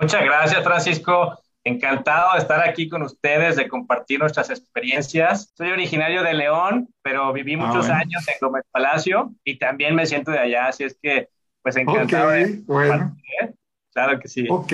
Muchas 0.00 0.24
gracias, 0.24 0.64
Francisco. 0.64 1.38
Encantado 1.66 2.34
de 2.34 2.38
estar 2.38 2.62
aquí 2.62 2.88
con 2.88 3.02
ustedes, 3.02 3.56
de 3.56 3.66
compartir 3.66 4.20
nuestras 4.20 4.50
experiencias. 4.50 5.52
Soy 5.56 5.72
originario 5.72 6.22
de 6.22 6.32
León, 6.32 6.88
pero 7.02 7.32
viví 7.32 7.54
ah, 7.54 7.66
muchos 7.66 7.90
años 7.90 8.24
en 8.28 8.34
Gómez 8.40 8.62
Palacio 8.70 9.34
y 9.42 9.58
también 9.58 9.96
me 9.96 10.06
siento 10.06 10.30
de 10.30 10.38
allá, 10.38 10.68
así 10.68 10.84
es 10.84 10.96
que, 11.02 11.28
pues 11.62 11.74
encantado. 11.74 12.30
de 12.30 12.62
bueno. 12.66 13.16
Claro 13.92 14.20
que 14.20 14.28
sí. 14.28 14.46
Ok. 14.48 14.72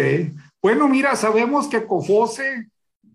Bueno, 0.60 0.86
mira, 0.86 1.16
sabemos 1.16 1.66
que 1.66 1.86
COFOSE, 1.86 2.68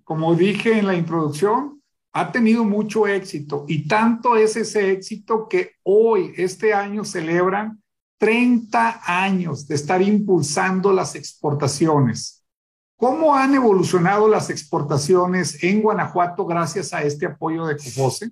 como 0.03 0.33
dije 0.33 0.79
en 0.79 0.87
la 0.87 0.95
introducción, 0.95 1.79
ha 2.13 2.31
tenido 2.31 2.63
mucho 2.63 3.05
éxito 3.05 3.65
y 3.67 3.87
tanto 3.87 4.37
es 4.37 4.55
ese 4.55 4.91
éxito 4.91 5.47
que 5.47 5.73
hoy, 5.83 6.33
este 6.35 6.73
año, 6.73 7.05
celebran 7.05 7.79
30 8.17 9.01
años 9.05 9.67
de 9.67 9.75
estar 9.75 10.01
impulsando 10.01 10.91
las 10.91 11.13
exportaciones. 11.13 12.36
¿Cómo 12.97 13.35
han 13.35 13.53
evolucionado 13.53 14.27
las 14.27 14.49
exportaciones 14.49 15.63
en 15.63 15.83
Guanajuato 15.83 16.47
gracias 16.47 16.93
a 16.93 17.03
este 17.03 17.27
apoyo 17.27 17.67
de 17.67 17.77
COFOSE? 17.77 18.31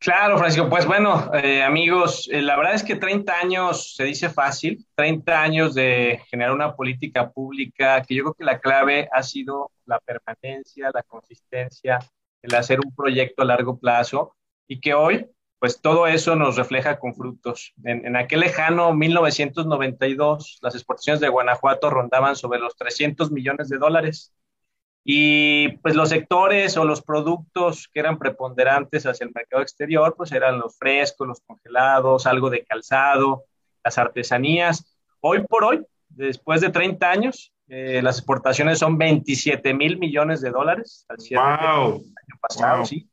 Claro, 0.00 0.36
Francisco. 0.36 0.68
Pues 0.68 0.84
bueno, 0.84 1.32
eh, 1.34 1.62
amigos, 1.62 2.28
eh, 2.32 2.42
la 2.42 2.56
verdad 2.56 2.74
es 2.74 2.82
que 2.82 2.96
30 2.96 3.32
años 3.32 3.94
se 3.94 4.02
dice 4.02 4.30
fácil, 4.30 4.84
30 4.96 5.42
años 5.42 5.74
de 5.74 6.20
generar 6.28 6.52
una 6.52 6.74
política 6.74 7.30
pública, 7.30 8.02
que 8.02 8.16
yo 8.16 8.24
creo 8.24 8.34
que 8.34 8.44
la 8.44 8.58
clave 8.58 9.08
ha 9.12 9.22
sido 9.22 9.70
la 9.84 10.00
permanencia, 10.00 10.90
la 10.92 11.04
consistencia, 11.04 12.00
el 12.42 12.54
hacer 12.56 12.80
un 12.84 12.92
proyecto 12.92 13.42
a 13.42 13.44
largo 13.44 13.78
plazo 13.78 14.34
y 14.66 14.80
que 14.80 14.94
hoy 14.94 15.30
pues 15.60 15.82
todo 15.82 16.06
eso 16.06 16.36
nos 16.36 16.56
refleja 16.56 16.98
con 16.98 17.14
frutos. 17.14 17.74
En, 17.84 18.16
aquel 18.16 18.40
lejano 18.40 18.94
1992, 18.94 20.58
las 20.62 20.74
exportaciones 20.74 21.20
de 21.20 21.28
Guanajuato 21.28 21.90
rondaban 21.90 22.34
sobre 22.34 22.58
los 22.58 22.74
300 22.76 23.30
millones 23.30 23.68
de 23.68 23.76
dólares. 23.76 24.32
Y 25.04 25.76
pues 25.78 25.94
los 25.94 26.08
sectores 26.08 26.78
o 26.78 26.84
los 26.84 27.02
productos 27.02 27.88
que 27.92 28.00
eran 28.00 28.18
preponderantes 28.18 29.04
hacia 29.04 29.26
el 29.26 29.32
mercado 29.34 29.62
exterior, 29.62 30.14
pues 30.16 30.32
eran 30.32 30.58
los 30.58 30.78
frescos, 30.78 31.28
los 31.28 31.40
congelados, 31.42 32.26
algo 32.26 32.48
de 32.48 32.64
calzado, 32.64 33.44
las 33.84 33.98
artesanías. 33.98 34.96
Hoy 35.20 35.44
por 35.46 35.64
hoy, 35.64 35.84
después 36.08 36.62
de 36.62 36.70
30 36.70 37.10
años, 37.10 37.52
Eh, 37.72 38.02
las 38.02 38.18
exportaciones 38.18 38.80
son 38.80 38.98
27 38.98 39.72
mil 39.74 39.96
millones 39.96 40.40
de 40.40 40.50
dólares 40.50 41.06
al 41.08 41.20
cierre 41.20 41.44
wow. 41.44 41.94
año 41.94 42.36
pasado, 42.40 42.84
sí. 42.84 43.08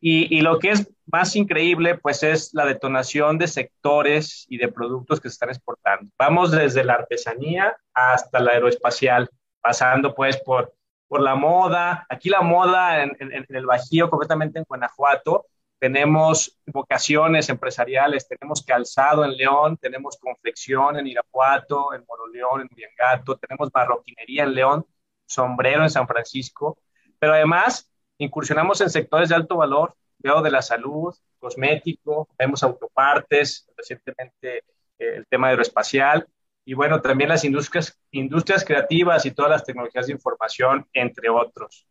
Y, 0.00 0.36
y, 0.36 0.42
lo 0.42 0.58
que 0.58 0.70
es 0.70 0.92
más 1.06 1.34
increíble, 1.36 1.96
pues 1.96 2.22
es 2.22 2.52
la 2.52 2.66
detonación 2.66 3.38
de 3.38 3.48
sectores 3.48 4.46
y 4.48 4.58
de 4.58 4.68
productos 4.68 5.20
que 5.20 5.28
se 5.28 5.34
están 5.34 5.48
exportando. 5.48 6.10
Vamos 6.18 6.50
desde 6.50 6.84
la 6.84 6.94
artesanía 6.94 7.76
hasta 7.94 8.40
la 8.40 8.52
aeroespacial, 8.52 9.28
pasando 9.60 10.14
pues 10.14 10.36
por, 10.42 10.74
por 11.08 11.22
la 11.22 11.34
moda. 11.34 12.06
Aquí 12.10 12.28
la 12.28 12.42
moda 12.42 13.02
en, 13.02 13.16
en, 13.20 13.32
en 13.32 13.56
el 13.56 13.66
Bajío, 13.66 14.10
concretamente 14.10 14.58
en 14.58 14.66
Guanajuato, 14.68 15.46
tenemos 15.78 16.58
vocaciones 16.66 17.48
empresariales, 17.48 18.26
tenemos 18.26 18.62
calzado 18.62 19.24
en 19.24 19.36
León, 19.36 19.76
tenemos 19.76 20.16
confección 20.16 20.96
en 20.96 21.06
Irapuato, 21.06 21.92
en 21.94 22.04
Moroleón, 22.08 22.62
en 22.62 22.68
Uriangato, 22.72 23.36
tenemos 23.36 23.70
marroquinería 23.74 24.44
en 24.44 24.54
León, 24.54 24.86
sombrero 25.26 25.82
en 25.82 25.90
San 25.90 26.06
Francisco, 26.06 26.78
pero 27.18 27.34
además 27.34 27.90
incursionamos 28.18 28.80
en 28.80 28.90
sectores 28.90 29.28
de 29.28 29.34
alto 29.34 29.56
valor, 29.56 29.94
veo 30.18 30.42
de 30.42 30.50
la 30.50 30.62
salud, 30.62 31.14
cosmético, 31.38 32.28
vemos 32.38 32.62
autopartes, 32.62 33.68
recientemente 33.76 34.58
eh, 34.98 35.16
el 35.16 35.26
tema 35.26 35.48
aeroespacial, 35.48 36.26
y 36.64 36.74
bueno, 36.74 37.00
también 37.00 37.28
las 37.28 37.44
industrias, 37.44 38.64
creativas 38.66 39.24
y 39.24 39.30
todas 39.30 39.52
las 39.52 39.64
tecnologías 39.64 40.08
de 40.08 40.12
información, 40.12 40.84
entre 40.92 41.28
otros. 41.28 41.86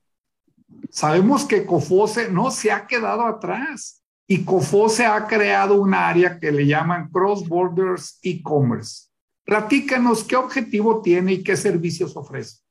Sabemos 0.89 1.45
que 1.45 1.65
Cofose 1.65 2.29
no 2.29 2.51
se 2.51 2.71
ha 2.71 2.85
quedado 2.85 3.25
atrás 3.25 4.03
y 4.27 4.43
Cofose 4.43 5.05
ha 5.05 5.25
creado 5.27 5.79
un 5.79 5.93
área 5.93 6.39
que 6.39 6.51
le 6.51 6.67
llaman 6.67 7.09
Cross 7.09 7.47
Borders 7.47 8.19
E-Commerce. 8.21 9.07
Platícanos 9.45 10.25
qué 10.25 10.35
objetivo 10.35 11.01
tiene 11.01 11.33
y 11.33 11.43
qué 11.43 11.55
servicios 11.55 12.17
ofrece. 12.17 12.64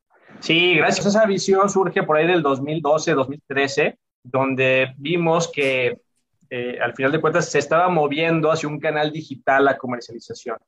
Sí, 0.45 0.75
gracias. 0.75 1.07
Esa 1.07 1.25
visión 1.25 1.71
surge 1.71 2.03
por 2.03 2.19
ahí 2.19 2.27
del 2.27 2.43
2012-2013, 2.43 3.97
donde 4.23 4.93
vimos 4.99 5.51
que 5.51 6.03
eh, 6.51 6.79
al 6.83 6.95
final 6.95 7.13
de 7.13 7.21
cuentas 7.23 7.51
se 7.51 7.59
estaba 7.59 7.89
moviendo 7.89 8.53
hacia 8.53 8.69
un 8.69 8.79
canal 8.79 9.11
digital 9.11 9.65
la 9.65 9.79
comercialización. 9.79 10.59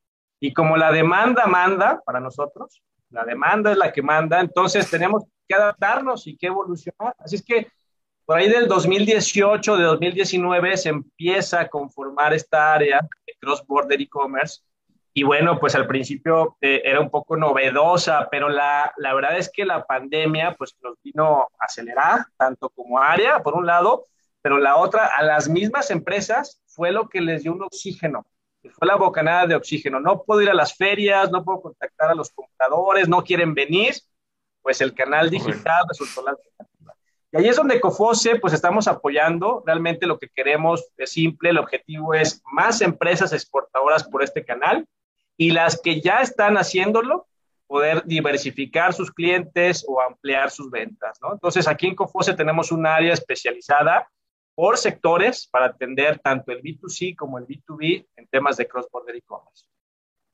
Y 0.40 0.54
como 0.54 0.78
la 0.78 0.90
demanda 0.90 1.44
manda 1.46 2.00
para 2.06 2.20
nosotros, 2.20 2.82
la 3.10 3.26
demanda 3.26 3.70
es 3.70 3.76
la 3.76 3.92
que 3.92 4.00
manda, 4.00 4.40
entonces 4.40 4.88
tenemos 4.88 5.24
que 5.46 5.54
adaptarnos 5.54 6.26
y 6.26 6.38
que 6.38 6.46
evolucionar. 6.46 7.14
Así 7.18 7.36
es 7.36 7.44
que 7.44 7.66
por 8.24 8.38
ahí 8.38 8.48
del 8.48 8.68
2018, 8.68 9.76
de 9.76 9.84
2019, 9.84 10.76
se 10.78 10.88
empieza 10.88 11.60
a 11.60 11.68
conformar 11.68 12.32
esta 12.32 12.72
área 12.72 13.02
de 13.26 13.34
cross-border 13.38 14.00
e-commerce. 14.00 14.62
Y 15.18 15.22
bueno, 15.22 15.58
pues 15.58 15.74
al 15.74 15.86
principio 15.86 16.58
eh, 16.60 16.82
era 16.84 17.00
un 17.00 17.08
poco 17.08 17.38
novedosa, 17.38 18.28
pero 18.30 18.50
la, 18.50 18.92
la, 18.98 19.14
verdad 19.14 19.38
es 19.38 19.50
que 19.50 19.64
la 19.64 19.86
pandemia 19.86 20.54
pues 20.58 20.76
nos 20.82 21.00
vino 21.02 21.48
a 21.58 21.64
acelerar, 21.64 22.26
tanto 22.36 22.68
como 22.68 22.98
área, 22.98 23.42
por 23.42 23.54
un 23.54 23.64
lado, 23.64 24.04
pero 24.42 24.58
la 24.58 24.76
otra, 24.76 25.06
a 25.06 25.22
las 25.22 25.48
mismas 25.48 25.90
empresas 25.90 26.60
fue 26.66 26.92
lo 26.92 27.08
que 27.08 27.22
les 27.22 27.44
dio 27.44 27.54
un 27.54 27.62
oxígeno, 27.62 28.26
fue 28.74 28.86
la 28.86 28.96
bocanada 28.96 29.46
de 29.46 29.54
oxígeno. 29.54 30.00
No 30.00 30.22
puedo 30.22 30.42
ir 30.42 30.50
a 30.50 30.54
las 30.54 30.76
ferias, 30.76 31.30
no 31.30 31.42
puedo 31.42 31.62
contactar 31.62 32.10
a 32.10 32.14
los 32.14 32.28
compradores, 32.32 33.08
no 33.08 33.24
quieren 33.24 33.54
venir, 33.54 33.94
pues 34.60 34.82
el 34.82 34.92
canal 34.92 35.30
digital 35.30 35.82
resultó 35.88 36.24
la 36.24 36.32
alternativa. 36.32 36.94
Y 37.32 37.38
ahí 37.38 37.48
es 37.48 37.56
donde 37.56 37.80
Cofose, 37.80 38.38
pues 38.38 38.52
estamos 38.52 38.86
apoyando. 38.86 39.62
Realmente 39.64 40.06
lo 40.06 40.18
que 40.18 40.28
queremos 40.28 40.86
es 40.98 41.10
simple, 41.10 41.48
el 41.48 41.58
objetivo 41.58 42.12
es 42.12 42.42
más 42.52 42.82
empresas 42.82 43.32
exportadoras 43.32 44.04
por 44.04 44.22
este 44.22 44.44
canal 44.44 44.86
y 45.36 45.50
las 45.50 45.80
que 45.80 46.00
ya 46.00 46.20
están 46.20 46.56
haciéndolo, 46.56 47.26
poder 47.66 48.04
diversificar 48.06 48.92
sus 48.92 49.10
clientes 49.10 49.84
o 49.88 50.00
ampliar 50.00 50.50
sus 50.50 50.70
ventas, 50.70 51.18
¿no? 51.20 51.32
Entonces, 51.32 51.66
aquí 51.66 51.86
en 51.86 51.96
Cofose 51.96 52.34
tenemos 52.34 52.70
un 52.70 52.86
área 52.86 53.12
especializada 53.12 54.08
por 54.54 54.78
sectores 54.78 55.48
para 55.48 55.66
atender 55.66 56.18
tanto 56.20 56.52
el 56.52 56.62
B2C 56.62 57.14
como 57.16 57.38
el 57.38 57.46
B2B 57.46 58.06
en 58.16 58.26
temas 58.28 58.56
de 58.56 58.66
cross-border 58.66 59.16
e-commerce. 59.16 59.66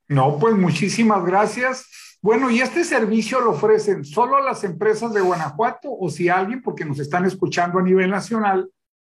No, 0.08 0.38
pues 0.38 0.54
muchísimas 0.54 1.24
gracias. 1.24 2.18
Bueno, 2.20 2.50
¿y 2.50 2.60
este 2.60 2.84
servicio 2.84 3.40
lo 3.40 3.50
ofrecen 3.50 4.04
solo 4.04 4.36
a 4.36 4.42
las 4.42 4.62
empresas 4.62 5.12
de 5.12 5.20
Guanajuato 5.20 5.88
o 5.90 6.08
si 6.08 6.28
alguien, 6.28 6.62
porque 6.62 6.84
nos 6.84 7.00
están 7.00 7.24
escuchando 7.24 7.78
a 7.78 7.82
nivel 7.82 8.10
nacional, 8.10 8.70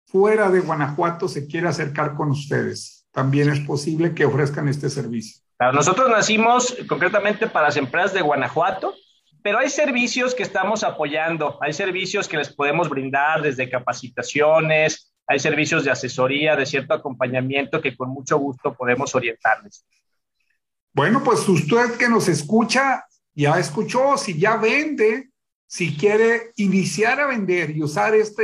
fuera 0.07 0.51
de 0.51 0.61
Guanajuato 0.61 1.29
se 1.29 1.47
quiere 1.47 1.69
acercar 1.69 2.15
con 2.15 2.31
ustedes? 2.31 3.07
También 3.13 3.51
es 3.51 3.61
posible 3.61 4.15
que 4.15 4.25
ofrezcan 4.25 4.69
este 4.69 4.91
servicio. 4.91 5.46
Nosotros 5.59 6.11
nacimos 6.11 6.77
concretamente 6.89 7.47
para 7.47 7.69
las 7.69 7.77
empresas 7.77 8.13
de 8.13 8.21
Guanajuato, 8.21 8.95
pero 9.43 9.59
hay 9.59 9.71
servicios 9.71 10.35
que 10.35 10.43
estamos 10.43 10.85
apoyando, 10.85 11.59
hay 11.63 11.73
servicios 11.73 12.29
que 12.29 12.37
les 12.37 12.53
podemos 12.53 12.91
brindar 12.91 13.41
desde 13.43 13.71
capacitaciones, 13.71 15.15
hay 15.27 15.39
servicios 15.39 15.85
de 15.85 15.91
asesoría, 15.91 16.57
de 16.57 16.67
cierto 16.67 16.95
acompañamiento 16.95 17.81
que 17.81 17.97
con 17.97 18.11
mucho 18.11 18.39
gusto 18.39 18.75
podemos 18.75 19.15
orientarles. 19.15 19.87
Bueno, 20.93 21.23
pues 21.25 21.49
usted 21.49 21.97
que 21.99 22.09
nos 22.09 22.29
escucha, 22.29 23.05
ya 23.35 23.59
escuchó, 23.59 24.17
si 24.19 24.39
ya 24.39 24.57
vende, 24.57 25.31
si 25.67 25.97
quiere 25.97 26.53
iniciar 26.57 27.21
a 27.21 27.27
vender 27.27 27.71
y 27.71 27.83
usar 27.83 28.15
esta 28.15 28.43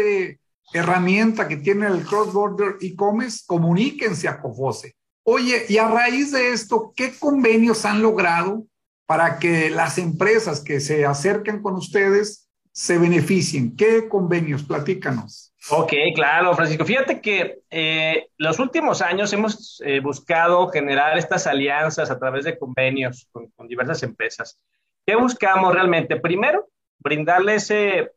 herramienta 0.72 1.46
que 1.46 1.58
tiene 1.58 1.86
el 1.86 2.04
Cross 2.04 2.32
Border 2.32 2.76
E-Commerce, 2.80 3.44
comuníquense 3.46 4.28
a 4.28 4.40
Cofose. 4.40 4.96
Oye, 5.24 5.64
y 5.68 5.78
a 5.78 5.88
raíz 5.88 6.32
de 6.32 6.52
esto, 6.52 6.92
¿qué 6.96 7.12
convenios 7.18 7.84
han 7.84 8.02
logrado 8.02 8.64
para 9.06 9.38
que 9.38 9.70
las 9.70 9.98
empresas 9.98 10.60
que 10.60 10.80
se 10.80 11.04
acerquen 11.04 11.62
con 11.62 11.74
ustedes 11.74 12.48
se 12.72 12.98
beneficien? 12.98 13.76
¿Qué 13.76 14.08
convenios? 14.08 14.64
Platícanos. 14.64 15.52
Ok, 15.70 15.92
claro, 16.14 16.54
Francisco. 16.54 16.84
Fíjate 16.84 17.20
que 17.20 17.60
eh, 17.70 18.28
los 18.36 18.58
últimos 18.58 19.00
años 19.00 19.32
hemos 19.32 19.80
eh, 19.84 20.00
buscado 20.00 20.68
generar 20.68 21.16
estas 21.16 21.46
alianzas 21.46 22.10
a 22.10 22.18
través 22.18 22.44
de 22.44 22.58
convenios 22.58 23.28
con, 23.30 23.48
con, 23.50 23.68
diversas 23.68 24.02
empresas. 24.02 24.58
¿Qué 25.06 25.14
buscamos 25.14 25.72
realmente? 25.72 26.16
Primero, 26.16 26.68
brindarle 26.98 27.56
ese, 27.56 27.98
eh, 27.98 28.10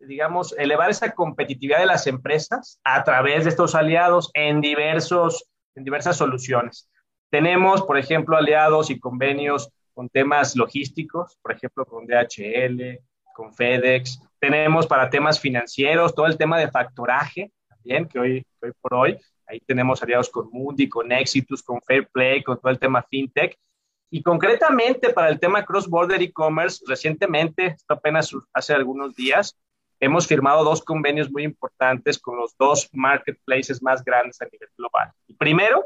digamos, 0.00 0.54
elevar 0.56 0.90
esa 0.90 1.12
competitividad 1.12 1.80
de 1.80 1.86
las 1.86 2.06
empresas 2.06 2.78
a 2.84 3.02
través 3.02 3.42
de 3.42 3.50
estos 3.50 3.74
aliados 3.74 4.30
en, 4.34 4.60
diversos, 4.60 5.48
en 5.78 5.84
diversas 5.84 6.16
soluciones. 6.16 6.90
Tenemos, 7.30 7.82
por 7.82 7.96
ejemplo, 7.96 8.36
aliados 8.36 8.90
y 8.90 8.98
convenios 8.98 9.70
con 9.94 10.08
temas 10.08 10.56
logísticos, 10.56 11.36
por 11.40 11.52
ejemplo, 11.52 11.84
con 11.84 12.06
DHL, 12.06 13.00
con 13.34 13.54
FedEx, 13.54 14.20
tenemos 14.40 14.86
para 14.86 15.10
temas 15.10 15.40
financieros, 15.40 16.14
todo 16.14 16.26
el 16.26 16.36
tema 16.36 16.58
de 16.58 16.70
factoraje, 16.70 17.52
también, 17.68 18.06
que 18.06 18.18
hoy, 18.18 18.46
hoy 18.60 18.72
por 18.80 18.94
hoy, 18.94 19.18
ahí 19.46 19.60
tenemos 19.60 20.02
aliados 20.02 20.30
con 20.30 20.48
Mundi, 20.50 20.88
con 20.88 21.10
Exitus, 21.12 21.62
con 21.62 21.80
Fairplay, 21.82 22.42
con 22.42 22.58
todo 22.60 22.70
el 22.70 22.78
tema 22.78 23.02
fintech. 23.02 23.56
Y 24.10 24.22
concretamente 24.22 25.10
para 25.10 25.28
el 25.28 25.38
tema 25.38 25.64
cross-border 25.64 26.22
e-commerce, 26.22 26.84
recientemente, 26.86 27.76
apenas 27.88 28.34
hace 28.52 28.72
algunos 28.72 29.14
días, 29.14 29.56
hemos 30.00 30.26
firmado 30.26 30.64
dos 30.64 30.82
convenios 30.82 31.30
muy 31.30 31.44
importantes 31.44 32.18
con 32.18 32.36
los 32.36 32.56
dos 32.56 32.88
marketplaces 32.92 33.82
más 33.82 34.04
grandes 34.04 34.40
a 34.40 34.46
nivel 34.46 34.68
global. 34.76 35.12
El 35.28 35.36
primero 35.36 35.84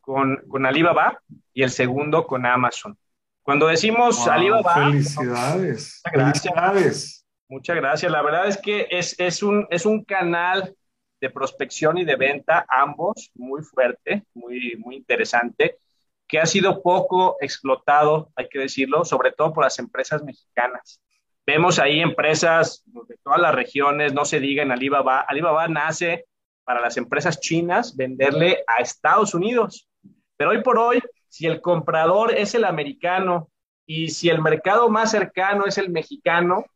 con, 0.00 0.36
con 0.48 0.66
Alibaba 0.66 1.20
y 1.52 1.62
el 1.62 1.70
segundo 1.70 2.26
con 2.26 2.46
Amazon. 2.46 2.96
Cuando 3.42 3.66
decimos 3.66 4.18
wow, 4.18 4.30
Alibaba... 4.30 4.74
Felicidades. 4.74 6.00
Gracias. 6.12 6.42
Felicidades. 6.42 7.26
Muchas 7.48 7.76
gracias. 7.76 8.10
La 8.10 8.22
verdad 8.22 8.46
es 8.48 8.56
que 8.56 8.86
es, 8.90 9.14
es, 9.18 9.42
un, 9.42 9.66
es 9.70 9.84
un 9.84 10.04
canal 10.04 10.74
de 11.20 11.30
prospección 11.30 11.98
y 11.98 12.04
de 12.04 12.16
venta, 12.16 12.64
ambos, 12.68 13.30
muy 13.34 13.62
fuerte, 13.62 14.24
muy, 14.34 14.74
muy 14.78 14.96
interesante, 14.96 15.78
que 16.26 16.40
ha 16.40 16.46
sido 16.46 16.82
poco 16.82 17.36
explotado, 17.40 18.32
hay 18.34 18.48
que 18.48 18.58
decirlo, 18.58 19.04
sobre 19.04 19.32
todo 19.32 19.52
por 19.52 19.64
las 19.64 19.78
empresas 19.78 20.22
mexicanas. 20.24 21.00
Vemos 21.46 21.78
ahí 21.78 22.00
empresas 22.00 22.82
de 22.86 23.16
todas 23.22 23.40
las 23.40 23.54
regiones, 23.54 24.12
no 24.12 24.24
se 24.24 24.40
diga 24.40 24.62
en 24.62 24.72
Alibaba. 24.72 25.20
Alibaba 25.20 25.66
nace 25.68 26.26
para 26.64 26.80
las 26.80 26.96
empresas 26.96 27.40
chinas 27.40 27.96
venderle 27.96 28.64
a 28.66 28.80
Estados 28.80 29.34
Unidos. 29.34 29.88
Pero 30.36 30.50
hoy 30.50 30.62
por 30.62 30.78
hoy, 30.78 31.02
si 31.28 31.46
el 31.46 31.60
comprador 31.60 32.34
es 32.34 32.54
el 32.54 32.64
americano 32.64 33.50
y 33.86 34.10
si 34.10 34.28
el 34.28 34.40
mercado 34.40 34.88
más 34.88 35.10
cercano 35.10 35.66
es 35.66 35.78
el 35.78 35.90
mexicano, 35.90 36.66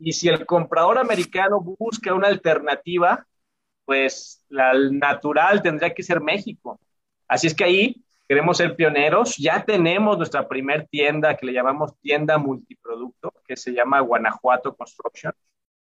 y 0.00 0.12
si 0.12 0.28
el 0.28 0.46
comprador 0.46 0.98
americano 0.98 1.60
busca 1.60 2.14
una 2.14 2.28
alternativa, 2.28 3.26
pues 3.84 4.44
la 4.48 4.72
natural 4.72 5.62
tendría 5.62 5.92
que 5.92 6.02
ser 6.02 6.20
México. 6.20 6.80
Así 7.28 7.46
es 7.46 7.54
que 7.54 7.64
ahí 7.64 8.04
queremos 8.30 8.58
ser 8.58 8.76
pioneros. 8.76 9.36
Ya 9.38 9.64
tenemos 9.64 10.16
nuestra 10.16 10.46
primer 10.46 10.86
tienda 10.86 11.36
que 11.36 11.46
le 11.46 11.52
llamamos 11.52 11.98
tienda 12.00 12.38
multiproducto, 12.38 13.34
que 13.44 13.56
se 13.56 13.72
llama 13.72 13.98
Guanajuato 13.98 14.76
Construction. 14.76 15.32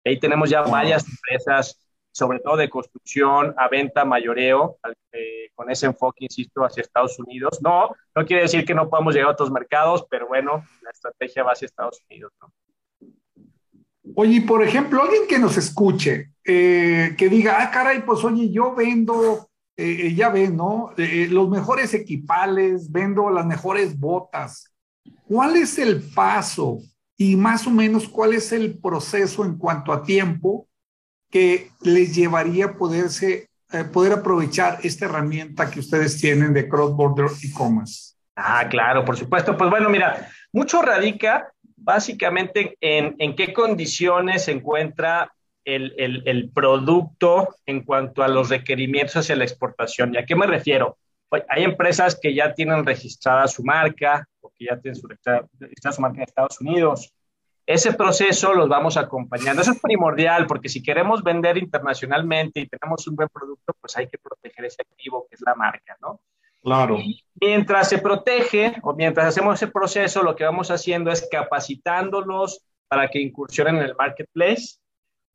Ahí 0.03 0.19
tenemos 0.19 0.49
ya 0.49 0.63
varias 0.63 1.07
empresas, 1.07 1.79
sobre 2.11 2.39
todo 2.41 2.57
de 2.57 2.71
construcción, 2.71 3.55
a 3.59 3.69
venta, 3.69 4.07
mayoreo, 4.07 4.79
eh, 5.13 5.51
con 5.55 5.71
ese 5.71 5.85
enfoque, 5.85 6.25
insisto, 6.25 6.63
hacia 6.65 6.81
Estados 6.81 7.19
Unidos. 7.19 7.61
No, 7.63 7.91
no 8.15 8.25
quiere 8.25 8.45
decir 8.45 8.65
que 8.65 8.75
no 8.75 8.89
podamos 8.89 9.13
llegar 9.13 9.29
a 9.29 9.33
otros 9.33 9.51
mercados, 9.51 10.07
pero 10.09 10.27
bueno, 10.27 10.65
la 10.81 10.91
estrategia 10.91 11.43
va 11.43 11.53
hacia 11.53 11.67
Estados 11.67 12.03
Unidos. 12.09 12.33
¿no? 12.41 12.51
Oye, 14.15 14.41
por 14.41 14.63
ejemplo, 14.63 15.03
alguien 15.03 15.27
que 15.29 15.39
nos 15.39 15.59
escuche, 15.59 16.33
eh, 16.47 17.15
que 17.19 17.29
diga, 17.29 17.59
ah, 17.61 17.71
caray, 17.71 18.01
pues 18.07 18.25
oye, 18.25 18.51
yo 18.51 18.75
vendo, 18.75 19.51
eh, 19.79 20.09
eh, 20.09 20.15
ya 20.15 20.29
ven, 20.29 20.57
¿no? 20.57 20.93
los 20.97 21.49
mejores 21.49 21.95
equipales, 21.95 22.91
vendo 22.91 23.31
las 23.31 23.47
mejores 23.47 23.99
botas. 23.99 24.75
¿Cuál 25.27 25.57
es 25.57 25.79
el 25.79 26.03
paso 26.03 26.81
y 27.17 27.37
más 27.37 27.67
o 27.67 27.71
menos 27.71 28.09
cuál 28.09 28.35
es 28.35 28.53
el 28.53 28.79
proceso 28.79 29.45
en 29.45 29.57
cuanto 29.57 29.93
a 29.93 30.03
tiempo 30.03 30.67
que 31.31 31.71
les 31.81 32.15
llevaría 32.15 32.67
a 32.67 32.77
poderse, 32.77 33.49
poder 33.93 34.15
aprovechar 34.15 34.79
esta 34.83 35.05
herramienta 35.05 35.71
que 35.71 35.81
ustedes 35.81 36.21
tienen 36.21 36.53
de 36.53 36.69
Cross 36.69 36.97
Border 36.97 37.27
E-Commerce? 37.43 38.15
Ah, 38.35 38.67
claro, 38.69 39.05
por 39.05 39.17
supuesto. 39.17 39.57
Pues 39.57 39.71
bueno, 39.71 39.89
mira, 39.89 40.29
mucho 40.53 40.83
radica 40.83 41.53
básicamente 41.77 42.77
en, 42.81 43.15
en 43.19 43.37
qué 43.37 43.53
condiciones 43.53 44.45
se 44.45 44.53
encuentra 44.53 45.33
el, 45.69 45.95
el, 45.99 46.23
el, 46.25 46.51
producto 46.51 47.57
en 47.67 47.83
cuanto 47.83 48.23
a 48.23 48.29
los 48.29 48.49
requerimientos 48.49 49.17
hacia 49.17 49.37
la 49.37 49.45
exportación. 49.45 50.15
¿Y 50.15 50.19
a 50.19 50.25
qué 50.25 50.35
me 50.35 50.47
refiero? 50.47 50.97
Hay 51.51 51.63
empresas 51.63 52.19
que 52.21 52.35
ya 52.35 52.55
tienen 52.55 52.87
registrada 52.87 53.47
su 53.49 53.63
marca 53.63 54.27
o 54.41 54.51
que 54.57 54.65
ya 54.65 54.81
tienen 54.81 54.99
su, 54.99 55.07
registrada 55.07 55.47
su 55.93 56.01
marca 56.01 56.17
en 56.17 56.23
Estados 56.23 56.59
Unidos. 56.63 57.13
Ese 57.67 57.93
proceso 57.93 58.55
los 58.55 58.67
vamos 58.67 58.97
acompañando. 58.97 59.61
Eso 59.61 59.73
es 59.73 59.81
primordial 59.81 60.47
porque 60.47 60.71
si 60.71 60.83
queremos 60.83 61.23
vender 61.23 61.59
internacionalmente 61.59 62.61
y 62.61 62.67
tenemos 62.67 63.07
un 63.07 63.17
buen 63.17 63.29
producto, 63.29 63.75
pues 63.79 63.95
hay 63.99 64.09
que 64.09 64.17
proteger 64.17 64.65
ese 64.65 64.81
activo 64.81 65.27
que 65.29 65.35
es 65.35 65.43
la 65.45 65.55
marca, 65.55 65.97
¿no? 66.01 66.21
Claro. 66.61 66.99
mientras 67.41 67.89
se 67.89 67.99
protege 67.99 68.75
o 68.83 68.93
mientras 68.93 69.29
hacemos 69.29 69.55
ese 69.55 69.71
proceso, 69.71 70.23
lo 70.23 70.35
que 70.35 70.45
vamos 70.45 70.71
haciendo 70.73 71.13
es 71.13 71.29
capacitándolos 71.31 72.65
para 72.89 73.09
que 73.09 73.21
incursionen 73.21 73.77
en 73.77 73.83
el 73.83 73.95
marketplace. 73.95 74.79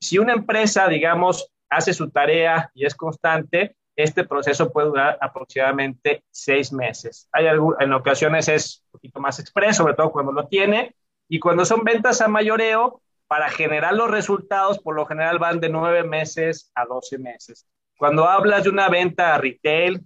Si 0.03 0.17
una 0.17 0.33
empresa, 0.33 0.87
digamos, 0.87 1.49
hace 1.69 1.93
su 1.93 2.09
tarea 2.09 2.69
y 2.73 2.85
es 2.85 2.93
constante, 2.93 3.75
este 3.95 4.25
proceso 4.25 4.71
puede 4.71 4.87
durar 4.87 5.17
aproximadamente 5.21 6.23
seis 6.29 6.73
meses. 6.73 7.29
Hay 7.31 7.45
en 7.45 7.93
ocasiones 7.93 8.49
es 8.49 8.83
un 8.87 8.91
poquito 8.91 9.19
más 9.21 9.39
expreso, 9.39 9.83
sobre 9.83 9.93
todo 9.93 10.11
cuando 10.11 10.31
lo 10.31 10.47
tiene, 10.47 10.95
y 11.29 11.39
cuando 11.39 11.63
son 11.63 11.83
ventas 11.83 12.19
a 12.19 12.27
mayoreo, 12.27 13.01
para 13.27 13.49
generar 13.49 13.93
los 13.93 14.11
resultados, 14.11 14.77
por 14.79 14.93
lo 14.93 15.05
general 15.05 15.39
van 15.39 15.59
de 15.59 15.69
nueve 15.69 16.03
meses 16.03 16.69
a 16.75 16.85
doce 16.85 17.17
meses. 17.17 17.65
Cuando 17.97 18.27
hablas 18.27 18.65
de 18.65 18.69
una 18.69 18.89
venta 18.89 19.33
a 19.33 19.37
retail, 19.37 20.05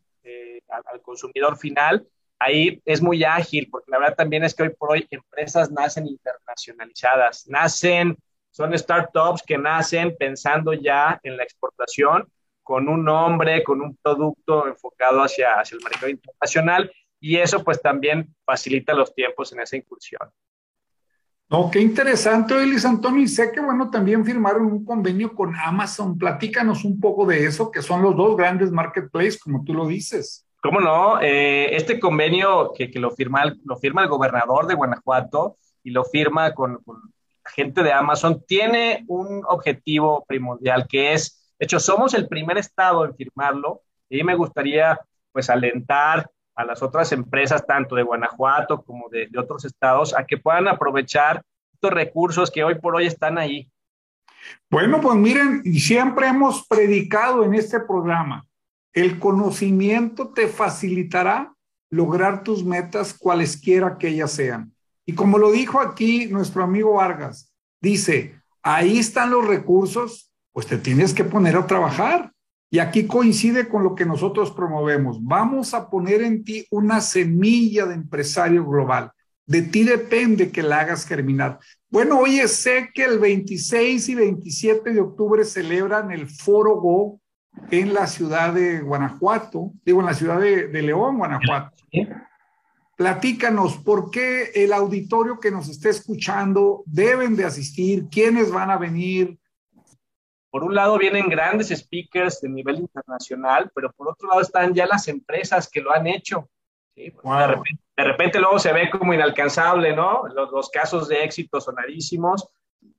al, 0.69 1.01
consumidor 1.01 1.57
final, 1.57 2.07
ahí 2.39 2.81
es 2.85 3.01
muy 3.01 3.23
ágil, 3.23 3.67
porque 3.71 3.89
la 3.89 3.97
verdad 3.97 4.15
también 4.15 4.43
es 4.43 4.53
que 4.53 4.63
hoy 4.63 4.69
por 4.69 4.91
hoy 4.91 5.07
empresas 5.09 5.71
nacen 5.71 6.07
internacionalizadas, 6.07 7.47
nacen, 7.47 8.17
son 8.51 8.77
startups 8.77 9.43
que 9.45 9.57
nacen 9.57 10.15
pensando 10.17 10.73
ya 10.73 11.19
en 11.23 11.37
la 11.37 11.43
exportación 11.43 12.27
con 12.63 12.89
un 12.89 13.05
nombre, 13.05 13.63
con 13.63 13.81
un 13.81 13.95
producto 13.95 14.67
enfocado 14.67 15.21
hacia, 15.21 15.53
hacia 15.53 15.77
el 15.77 15.83
mercado 15.83 16.09
internacional 16.09 16.91
y 17.19 17.37
eso 17.37 17.63
pues 17.63 17.81
también 17.81 18.35
facilita 18.45 18.93
los 18.93 19.13
tiempos 19.13 19.53
en 19.53 19.61
esa 19.61 19.77
incursión. 19.77 20.29
No, 21.49 21.71
qué 21.71 21.79
interesante, 21.79 22.53
Luis 22.65 22.83
Antonio. 22.83 23.23
Y 23.23 23.27
sé 23.29 23.51
que, 23.53 23.61
bueno, 23.61 23.89
también 23.89 24.25
firmaron 24.25 24.65
un 24.65 24.83
convenio 24.83 25.33
con 25.33 25.55
Amazon. 25.55 26.17
Platícanos 26.17 26.83
un 26.83 26.99
poco 26.99 27.25
de 27.25 27.45
eso, 27.45 27.71
que 27.71 27.81
son 27.81 28.01
los 28.01 28.17
dos 28.17 28.35
grandes 28.35 28.69
marketplaces, 28.69 29.39
como 29.39 29.63
tú 29.63 29.73
lo 29.73 29.87
dices. 29.87 30.45
¿Cómo 30.61 30.81
no? 30.81 31.21
Eh, 31.21 31.73
este 31.73 31.99
convenio 31.99 32.73
que, 32.75 32.91
lo, 32.95 33.11
firma 33.11 33.43
lo 33.63 33.77
firma 33.77 34.03
el 34.03 34.09
gobernador 34.09 34.67
de 34.67 34.73
Guanajuato 34.73 35.57
y 35.83 35.91
lo 35.91 36.03
firma 36.03 36.53
con, 36.53 36.79
gente 37.53 37.83
de 37.83 37.93
Amazon, 37.93 38.43
tiene 38.45 39.05
un 39.07 39.43
objetivo 39.47 40.25
primordial 40.27 40.87
que 40.87 41.13
es, 41.13 41.53
de 41.59 41.65
hecho, 41.65 41.79
somos 41.79 42.13
el 42.13 42.27
primer 42.27 42.57
estado 42.57 43.05
en 43.05 43.15
firmarlo 43.15 43.81
y 44.09 44.23
me 44.23 44.35
gustaría 44.35 44.99
pues 45.31 45.49
alentar 45.49 46.29
a 46.55 46.65
las 46.65 46.81
otras 46.81 47.11
empresas, 47.11 47.65
tanto 47.65 47.95
de 47.95 48.03
Guanajuato 48.03 48.83
como 48.83 49.09
de, 49.09 49.29
otros 49.37 49.65
estados, 49.65 50.15
a 50.15 50.25
que 50.25 50.37
puedan 50.37 50.67
aprovechar 50.67 51.43
estos 51.73 51.91
recursos 51.91 52.49
que 52.49 52.63
hoy 52.63 52.75
por 52.75 52.95
hoy 52.95 53.05
están 53.05 53.37
ahí. 53.37 53.69
Bueno, 54.69 54.99
pues 54.99 55.15
miren, 55.15 55.63
siempre 55.63 56.27
hemos 56.27 56.65
predicado 56.67 57.43
en 57.43 57.53
este 57.53 57.79
programa 57.79 58.47
el 58.97 59.19
conocimiento 59.19 60.29
te 60.29 60.47
facilitará 60.47 61.53
lograr 61.91 62.43
tus 62.43 62.65
metas 62.65 63.13
cualesquiera 63.13 63.95
que 63.99 64.07
ellas 64.07 64.31
sean. 64.31 64.73
Y 65.07 65.13
como 65.13 65.37
lo 65.37 65.51
dijo 65.51 65.79
aquí 65.79 66.27
nuestro 66.27 66.63
amigo 66.63 66.95
Vargas, 66.95 67.53
dice, 67.79 68.35
ahí 68.61 68.99
están 68.99 69.31
los 69.31 69.47
recursos, 69.47 70.33
pues 70.51 70.67
te 70.67 70.77
tienes 70.77 71.13
que 71.13 71.23
poner 71.23 71.55
a 71.55 71.65
trabajar. 71.65 72.33
Y 72.69 72.79
aquí 72.79 73.07
coincide 73.07 73.69
con 73.69 73.85
lo 73.85 73.95
que 73.95 74.05
nosotros 74.05 74.51
promovemos. 74.51 75.23
Vamos 75.23 75.73
a 75.73 75.89
poner 75.89 76.21
en 76.21 76.43
ti 76.43 76.67
una 76.71 76.99
semilla 76.99 77.85
de 77.85 77.95
empresario 77.95 78.65
global. 78.65 79.11
De 79.45 79.61
ti 79.61 79.85
depende 79.85 80.51
que 80.51 80.61
la 80.61 80.81
hagas 80.81 81.05
germinar. 81.05 81.59
Bueno, 81.89 82.19
oye, 82.19 82.45
sé 82.49 82.89
que 82.93 83.05
el 83.05 83.17
26 83.17 84.09
y 84.09 84.15
27 84.15 84.91
de 84.91 84.99
octubre 84.99 85.45
celebran 85.45 86.11
el 86.11 86.27
Foro 86.27 86.81
Go 86.81 87.21
en 87.71 87.93
la 87.93 88.07
ciudad 88.07 88.53
de 88.53 88.81
Guanajuato, 88.81 89.71
digo, 89.85 90.01
en 90.01 90.05
la 90.05 90.13
ciudad 90.13 90.41
de, 90.41 90.67
León, 90.81 91.17
Guanajuato. 91.17 91.77
Platícanos, 92.97 93.77
¿por 93.77 94.09
qué 94.09 94.49
el 94.55 94.73
auditorio 94.73 95.39
que 95.39 95.51
nos 95.51 95.69
esté 95.69 95.89
escuchando 95.89 96.81
deben 96.87 97.35
de 97.35 97.45
asistir? 97.45 98.09
¿Quiénes 98.09 98.51
van 98.51 98.71
a 98.71 98.77
venir? 98.77 99.37
Por 100.49 100.63
un 100.63 100.73
lado 100.73 100.97
vienen 100.97 101.29
grandes 101.29 101.69
speakers 101.69 102.41
de 102.41 102.49
nivel 102.49 102.79
internacional, 102.79 103.71
pero 103.75 103.93
por 103.93 104.09
otro 104.09 104.27
lado 104.27 104.41
están 104.41 104.73
ya 104.73 104.87
las 104.87 105.07
empresas 105.07 105.69
que 105.69 105.79
lo 105.79 105.91
han 105.93 106.07
hecho. 106.07 106.49
de, 106.95 107.13
repente, 107.97 108.39
luego 108.39 108.57
se 108.57 108.73
ve 108.73 108.89
como 108.89 109.13
inalcanzable, 109.13 109.95
¿no? 109.95 110.27
Los, 110.29 110.51
los 110.51 110.69
casos 110.71 111.07
de 111.07 111.23
éxito 111.23 111.61
sonarísimos, 111.61 112.49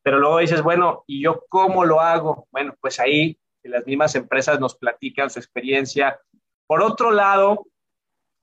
pero 0.04 0.20
luego 0.20 0.38
dices, 0.38 0.62
bueno, 0.62 1.02
¿y 1.08 1.22
yo 1.22 1.44
cómo 1.48 1.84
lo 1.84 2.00
hago? 2.00 2.46
Bueno, 2.52 2.76
pues 2.80 3.00
ahí 3.00 3.36
las 3.64 3.84
mismas 3.84 4.14
empresas 4.14 4.60
nos 4.60 4.76
platican 4.76 5.28
su 5.28 5.40
experiencia. 5.40 6.20
Por 6.68 6.82
otro 6.82 7.10
lado, 7.10 7.66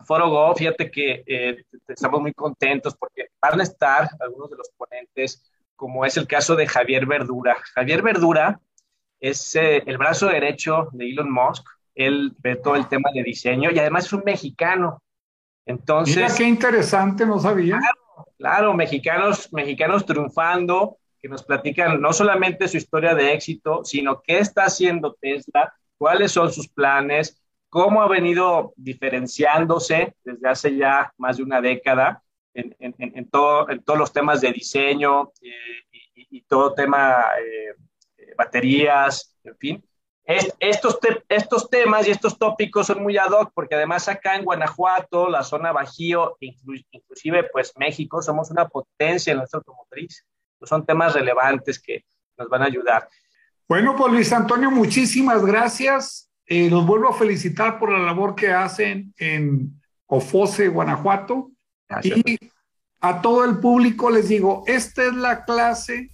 Foro 0.03 0.29
Go, 0.29 0.55
fíjate 0.55 0.91
que 0.91 1.23
eh, 1.25 1.63
estamos 1.87 2.21
muy 2.21 2.33
contentos 2.33 2.95
porque 2.95 3.27
van 3.41 3.59
a 3.59 3.63
estar 3.63 4.09
algunos 4.19 4.49
de 4.49 4.57
los 4.57 4.69
ponentes, 4.77 5.51
como 5.75 6.05
es 6.05 6.17
el 6.17 6.27
caso 6.27 6.55
de 6.55 6.67
Javier 6.67 7.05
Verdura. 7.05 7.55
Javier 7.73 8.01
Verdura 8.01 8.59
es 9.19 9.55
eh, 9.55 9.83
el 9.85 9.97
brazo 9.97 10.27
derecho 10.27 10.89
de 10.91 11.09
Elon 11.09 11.31
Musk. 11.31 11.65
Él 11.95 12.33
ve 12.39 12.55
todo 12.57 12.75
el 12.75 12.87
tema 12.87 13.09
de 13.13 13.23
diseño 13.23 13.71
y 13.71 13.79
además 13.79 14.05
es 14.05 14.13
un 14.13 14.23
mexicano. 14.25 15.01
Entonces. 15.65 16.15
Mira 16.15 16.35
qué 16.35 16.43
interesante, 16.43 17.25
no 17.25 17.39
sabía. 17.39 17.79
Claro, 17.79 18.27
claro, 18.37 18.73
mexicanos, 18.73 19.51
mexicanos 19.51 20.05
triunfando 20.05 20.97
que 21.21 21.29
nos 21.29 21.43
platican 21.43 21.99
no 21.99 22.13
solamente 22.13 22.67
su 22.67 22.77
historia 22.77 23.15
de 23.15 23.33
éxito, 23.33 23.83
sino 23.83 24.21
qué 24.21 24.37
está 24.37 24.65
haciendo 24.65 25.15
Tesla, 25.19 25.73
cuáles 25.97 26.31
son 26.31 26.51
sus 26.51 26.67
planes, 26.67 27.41
cómo 27.75 28.01
ha 28.01 28.07
venido 28.07 28.71
diferenciándose 28.77 30.15
desde 30.23 30.47
hace 30.47 30.77
ya 30.77 31.11
más 31.17 31.35
de 31.35 31.43
una 31.43 31.59
década 31.59 32.23
en, 32.53 32.73
en, 32.79 32.95
en, 32.97 33.29
todo, 33.29 33.69
en 33.69 33.83
todos 33.83 33.99
los 33.99 34.13
temas 34.13 34.39
de 34.39 34.53
diseño 34.53 35.33
eh, 35.41 36.07
y, 36.13 36.41
todo 36.43 36.73
tema 36.73 37.21
eh, 37.37 37.75
baterías, 38.37 39.37
en 39.43 39.57
fin. 39.57 39.89
estos, 40.25 40.99
estos 41.27 41.69
temas 41.69 42.07
y 42.07 42.11
estos 42.11 42.39
tópicos 42.39 42.87
son 42.87 43.03
muy 43.03 43.17
ad 43.17 43.31
hoc 43.31 43.51
porque 43.53 43.75
además 43.75 44.07
acá 44.07 44.37
en 44.37 44.45
Guanajuato, 44.45 45.27
la 45.27 45.43
zona 45.43 45.73
Bajío, 45.73 46.37
inclusive 46.39 47.49
pues 47.51 47.73
México, 47.75 48.21
somos 48.21 48.51
una 48.51 48.69
potencia 48.69 49.31
en 49.31 49.39
nuestra 49.39 49.57
automotriz. 49.57 50.25
Pues, 50.57 50.69
son 50.69 50.85
temas 50.85 51.13
relevantes 51.13 51.77
que 51.81 52.05
nos 52.37 52.47
van 52.47 52.61
a 52.61 52.67
ayudar. 52.67 53.09
Bueno, 53.67 53.97
pues 53.97 54.13
Luis 54.13 54.31
Antonio, 54.31 54.71
muchísimas 54.71 55.45
gracias. 55.45 56.31
Eh, 56.47 56.69
los 56.69 56.85
vuelvo 56.85 57.09
a 57.09 57.17
felicitar 57.17 57.79
por 57.79 57.91
la 57.91 57.99
labor 57.99 58.35
que 58.35 58.51
hacen 58.51 59.13
en 59.17 59.81
Ofose, 60.05 60.67
Guanajuato. 60.67 61.51
Y 62.03 62.37
a 63.01 63.21
todo 63.21 63.45
el 63.45 63.59
público 63.59 64.09
les 64.09 64.29
digo, 64.29 64.63
esta 64.67 65.05
es 65.05 65.13
la 65.13 65.45
clase 65.45 66.09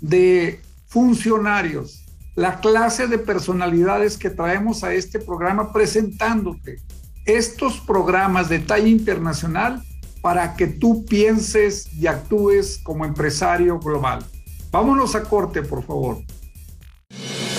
de 0.00 0.60
funcionarios, 0.86 2.04
la 2.34 2.60
clase 2.60 3.06
de 3.06 3.18
personalidades 3.18 4.16
que 4.16 4.30
traemos 4.30 4.82
a 4.84 4.92
este 4.94 5.18
programa 5.18 5.72
presentándote 5.72 6.78
estos 7.26 7.80
programas 7.80 8.48
de 8.48 8.60
talla 8.60 8.88
internacional 8.88 9.82
para 10.20 10.54
que 10.54 10.66
tú 10.66 11.04
pienses 11.04 11.92
y 11.94 12.06
actúes 12.06 12.80
como 12.82 13.04
empresario 13.04 13.78
global. 13.78 14.24
Vámonos 14.70 15.14
a 15.14 15.22
corte, 15.22 15.62
por 15.62 15.84
favor. 15.84 16.18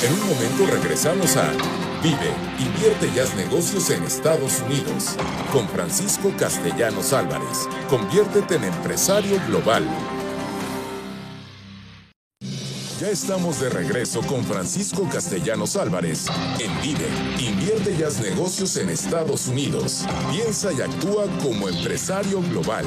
En 0.03 0.13
un 0.13 0.19
momento 0.27 0.65
regresamos 0.67 1.37
a 1.37 1.51
Vive, 2.03 2.33
invierte 2.57 3.11
y 3.15 3.19
haz 3.19 3.35
negocios 3.35 3.91
en 3.91 4.01
Estados 4.01 4.59
Unidos. 4.61 5.15
Con 5.53 5.69
Francisco 5.69 6.33
Castellanos 6.35 7.13
Álvarez. 7.13 7.69
Conviértete 7.91 8.55
en 8.55 8.63
empresario 8.63 9.39
global. 9.47 9.87
Ya 12.99 13.07
estamos 13.07 13.59
de 13.59 13.69
regreso 13.69 14.21
con 14.23 14.43
Francisco 14.43 15.07
Castellanos 15.13 15.75
Álvarez 15.75 16.25
en 16.59 16.81
Vive, 16.81 17.07
invierte 17.39 17.93
y 17.93 18.01
haz 18.01 18.19
negocios 18.19 18.77
en 18.77 18.89
Estados 18.89 19.47
Unidos. 19.47 20.03
Piensa 20.31 20.73
y 20.73 20.81
actúa 20.81 21.25
como 21.43 21.69
empresario 21.69 22.41
global. 22.49 22.85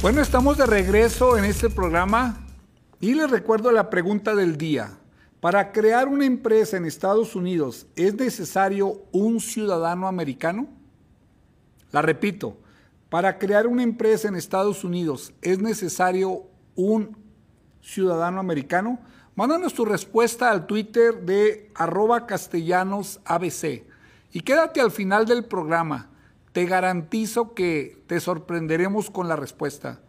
Bueno, 0.00 0.20
estamos 0.20 0.58
de 0.58 0.66
regreso 0.66 1.38
en 1.38 1.44
este 1.44 1.70
programa 1.70 2.44
y 3.00 3.14
les 3.14 3.30
recuerdo 3.30 3.70
la 3.70 3.90
pregunta 3.90 4.34
del 4.34 4.58
día. 4.58 4.98
Para 5.42 5.72
crear 5.72 6.06
una 6.06 6.24
empresa 6.24 6.76
en 6.76 6.84
Estados 6.84 7.34
Unidos, 7.34 7.88
¿es 7.96 8.14
necesario 8.14 9.02
un 9.10 9.40
ciudadano 9.40 10.06
americano? 10.06 10.68
La 11.90 12.00
repito, 12.00 12.58
para 13.08 13.40
crear 13.40 13.66
una 13.66 13.82
empresa 13.82 14.28
en 14.28 14.36
Estados 14.36 14.84
Unidos, 14.84 15.34
¿es 15.42 15.58
necesario 15.58 16.44
un 16.76 17.16
ciudadano 17.80 18.38
americano? 18.38 19.00
Mándanos 19.34 19.74
tu 19.74 19.84
respuesta 19.84 20.48
al 20.48 20.68
Twitter 20.68 21.22
de 21.22 21.72
arroba 21.74 22.24
castellanosabc 22.24 23.84
y 24.32 24.42
quédate 24.42 24.80
al 24.80 24.92
final 24.92 25.26
del 25.26 25.44
programa. 25.44 26.08
Te 26.52 26.66
garantizo 26.66 27.52
que 27.52 28.00
te 28.06 28.20
sorprenderemos 28.20 29.10
con 29.10 29.26
la 29.26 29.34
respuesta. 29.34 30.02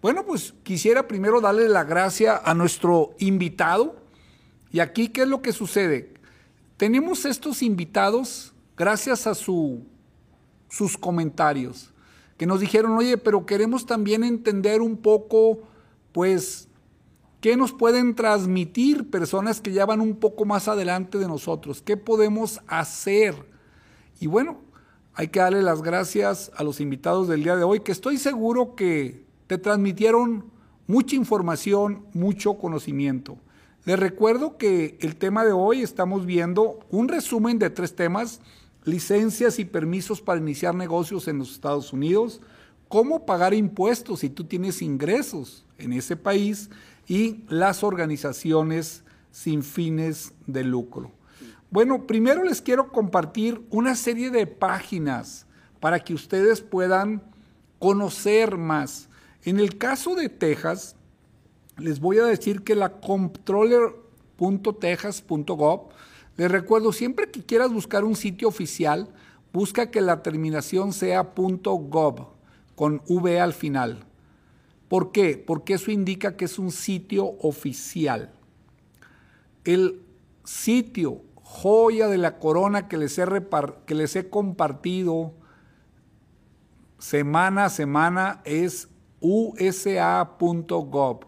Bueno, 0.00 0.24
pues 0.24 0.54
quisiera 0.62 1.06
primero 1.06 1.42
darle 1.42 1.68
la 1.68 1.84
gracia 1.84 2.40
a 2.42 2.54
nuestro 2.54 3.10
invitado, 3.18 4.07
y 4.72 4.80
aquí, 4.80 5.08
¿qué 5.08 5.22
es 5.22 5.28
lo 5.28 5.42
que 5.42 5.52
sucede? 5.52 6.12
Tenemos 6.76 7.24
estos 7.24 7.62
invitados 7.62 8.52
gracias 8.76 9.26
a 9.26 9.34
su, 9.34 9.82
sus 10.68 10.96
comentarios, 10.96 11.92
que 12.36 12.46
nos 12.46 12.60
dijeron, 12.60 12.92
oye, 12.92 13.18
pero 13.18 13.46
queremos 13.46 13.86
también 13.86 14.22
entender 14.22 14.80
un 14.80 14.96
poco, 14.96 15.60
pues, 16.12 16.68
qué 17.40 17.56
nos 17.56 17.72
pueden 17.72 18.14
transmitir 18.14 19.10
personas 19.10 19.60
que 19.60 19.72
ya 19.72 19.86
van 19.86 20.00
un 20.00 20.16
poco 20.16 20.44
más 20.44 20.68
adelante 20.68 21.18
de 21.18 21.26
nosotros, 21.26 21.82
qué 21.82 21.96
podemos 21.96 22.60
hacer. 22.68 23.34
Y 24.20 24.26
bueno, 24.26 24.58
hay 25.14 25.28
que 25.28 25.40
darle 25.40 25.62
las 25.62 25.82
gracias 25.82 26.52
a 26.56 26.62
los 26.62 26.80
invitados 26.80 27.26
del 27.26 27.42
día 27.42 27.56
de 27.56 27.64
hoy, 27.64 27.80
que 27.80 27.92
estoy 27.92 28.18
seguro 28.18 28.76
que 28.76 29.24
te 29.48 29.58
transmitieron 29.58 30.44
mucha 30.86 31.16
información, 31.16 32.06
mucho 32.12 32.54
conocimiento. 32.54 33.38
Les 33.84 33.98
recuerdo 33.98 34.58
que 34.58 34.98
el 35.00 35.16
tema 35.16 35.44
de 35.44 35.52
hoy 35.52 35.82
estamos 35.82 36.26
viendo 36.26 36.80
un 36.90 37.08
resumen 37.08 37.58
de 37.58 37.70
tres 37.70 37.94
temas, 37.94 38.40
licencias 38.84 39.58
y 39.58 39.64
permisos 39.64 40.20
para 40.20 40.40
iniciar 40.40 40.74
negocios 40.74 41.28
en 41.28 41.38
los 41.38 41.52
Estados 41.52 41.92
Unidos, 41.92 42.40
cómo 42.88 43.24
pagar 43.24 43.54
impuestos 43.54 44.20
si 44.20 44.30
tú 44.30 44.44
tienes 44.44 44.82
ingresos 44.82 45.64
en 45.78 45.92
ese 45.92 46.16
país 46.16 46.70
y 47.06 47.44
las 47.48 47.82
organizaciones 47.82 49.04
sin 49.30 49.62
fines 49.62 50.32
de 50.46 50.64
lucro. 50.64 51.12
Bueno, 51.70 52.06
primero 52.06 52.42
les 52.44 52.60
quiero 52.60 52.90
compartir 52.90 53.62
una 53.70 53.94
serie 53.94 54.30
de 54.30 54.46
páginas 54.46 55.46
para 55.80 56.00
que 56.00 56.14
ustedes 56.14 56.60
puedan 56.60 57.22
conocer 57.78 58.56
más. 58.56 59.08
En 59.44 59.60
el 59.60 59.78
caso 59.78 60.14
de 60.14 60.28
Texas, 60.28 60.96
les 61.78 62.00
voy 62.00 62.18
a 62.18 62.24
decir 62.24 62.62
que 62.62 62.74
la 62.74 63.00
comptroller.texas.gov, 63.00 65.80
les 66.36 66.50
recuerdo, 66.50 66.92
siempre 66.92 67.30
que 67.30 67.44
quieras 67.44 67.72
buscar 67.72 68.04
un 68.04 68.16
sitio 68.16 68.48
oficial, 68.48 69.08
busca 69.52 69.90
que 69.90 70.00
la 70.00 70.22
terminación 70.22 70.92
sea 70.92 71.32
.gov, 71.34 72.28
con 72.74 73.02
V 73.06 73.40
al 73.40 73.52
final. 73.52 74.04
¿Por 74.88 75.12
qué? 75.12 75.42
Porque 75.44 75.74
eso 75.74 75.90
indica 75.90 76.36
que 76.36 76.46
es 76.46 76.58
un 76.58 76.70
sitio 76.70 77.34
oficial. 77.40 78.32
El 79.64 80.00
sitio 80.44 81.20
joya 81.42 82.08
de 82.08 82.18
la 82.18 82.38
corona 82.38 82.88
que 82.88 82.96
les 82.96 83.18
he, 83.18 83.24
que 83.86 83.94
les 83.94 84.16
he 84.16 84.28
compartido 84.28 85.32
semana 86.98 87.66
a 87.66 87.70
semana 87.70 88.40
es 88.44 88.88
usa.gov. 89.20 91.27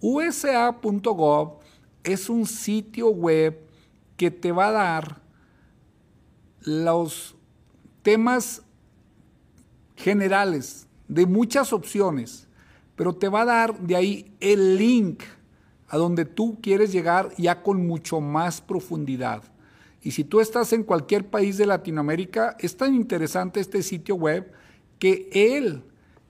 USA.gov 0.00 1.58
es 2.04 2.28
un 2.30 2.46
sitio 2.46 3.10
web 3.10 3.58
que 4.16 4.30
te 4.30 4.52
va 4.52 4.68
a 4.68 4.72
dar 4.72 5.20
los 6.62 7.34
temas 8.02 8.62
generales 9.96 10.86
de 11.08 11.26
muchas 11.26 11.72
opciones, 11.72 12.46
pero 12.96 13.14
te 13.14 13.28
va 13.28 13.42
a 13.42 13.46
dar 13.46 13.78
de 13.80 13.96
ahí 13.96 14.32
el 14.40 14.76
link 14.76 15.22
a 15.88 15.96
donde 15.96 16.24
tú 16.24 16.58
quieres 16.62 16.92
llegar 16.92 17.30
ya 17.36 17.62
con 17.62 17.86
mucho 17.86 18.20
más 18.20 18.60
profundidad. 18.60 19.42
Y 20.02 20.12
si 20.12 20.24
tú 20.24 20.40
estás 20.40 20.72
en 20.72 20.84
cualquier 20.84 21.28
país 21.28 21.58
de 21.58 21.66
Latinoamérica, 21.66 22.56
es 22.58 22.76
tan 22.76 22.94
interesante 22.94 23.60
este 23.60 23.82
sitio 23.82 24.14
web 24.14 24.52
que 24.98 25.28
él 25.32 25.84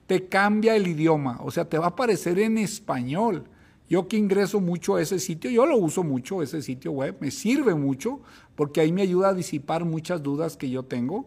te 0.07 0.27
cambia 0.27 0.75
el 0.75 0.87
idioma, 0.87 1.39
o 1.41 1.51
sea, 1.51 1.65
te 1.65 1.77
va 1.77 1.85
a 1.85 1.89
aparecer 1.89 2.39
en 2.39 2.57
español. 2.57 3.45
Yo 3.91 4.07
que 4.07 4.15
ingreso 4.15 4.61
mucho 4.61 4.95
a 4.95 5.01
ese 5.01 5.19
sitio, 5.19 5.51
yo 5.51 5.65
lo 5.65 5.75
uso 5.75 6.01
mucho, 6.01 6.41
ese 6.41 6.61
sitio 6.61 6.93
web, 6.93 7.17
me 7.19 7.29
sirve 7.29 7.75
mucho 7.75 8.21
porque 8.55 8.79
ahí 8.79 8.93
me 8.93 9.01
ayuda 9.01 9.27
a 9.27 9.33
disipar 9.33 9.83
muchas 9.83 10.23
dudas 10.23 10.55
que 10.55 10.69
yo 10.69 10.83
tengo. 10.83 11.25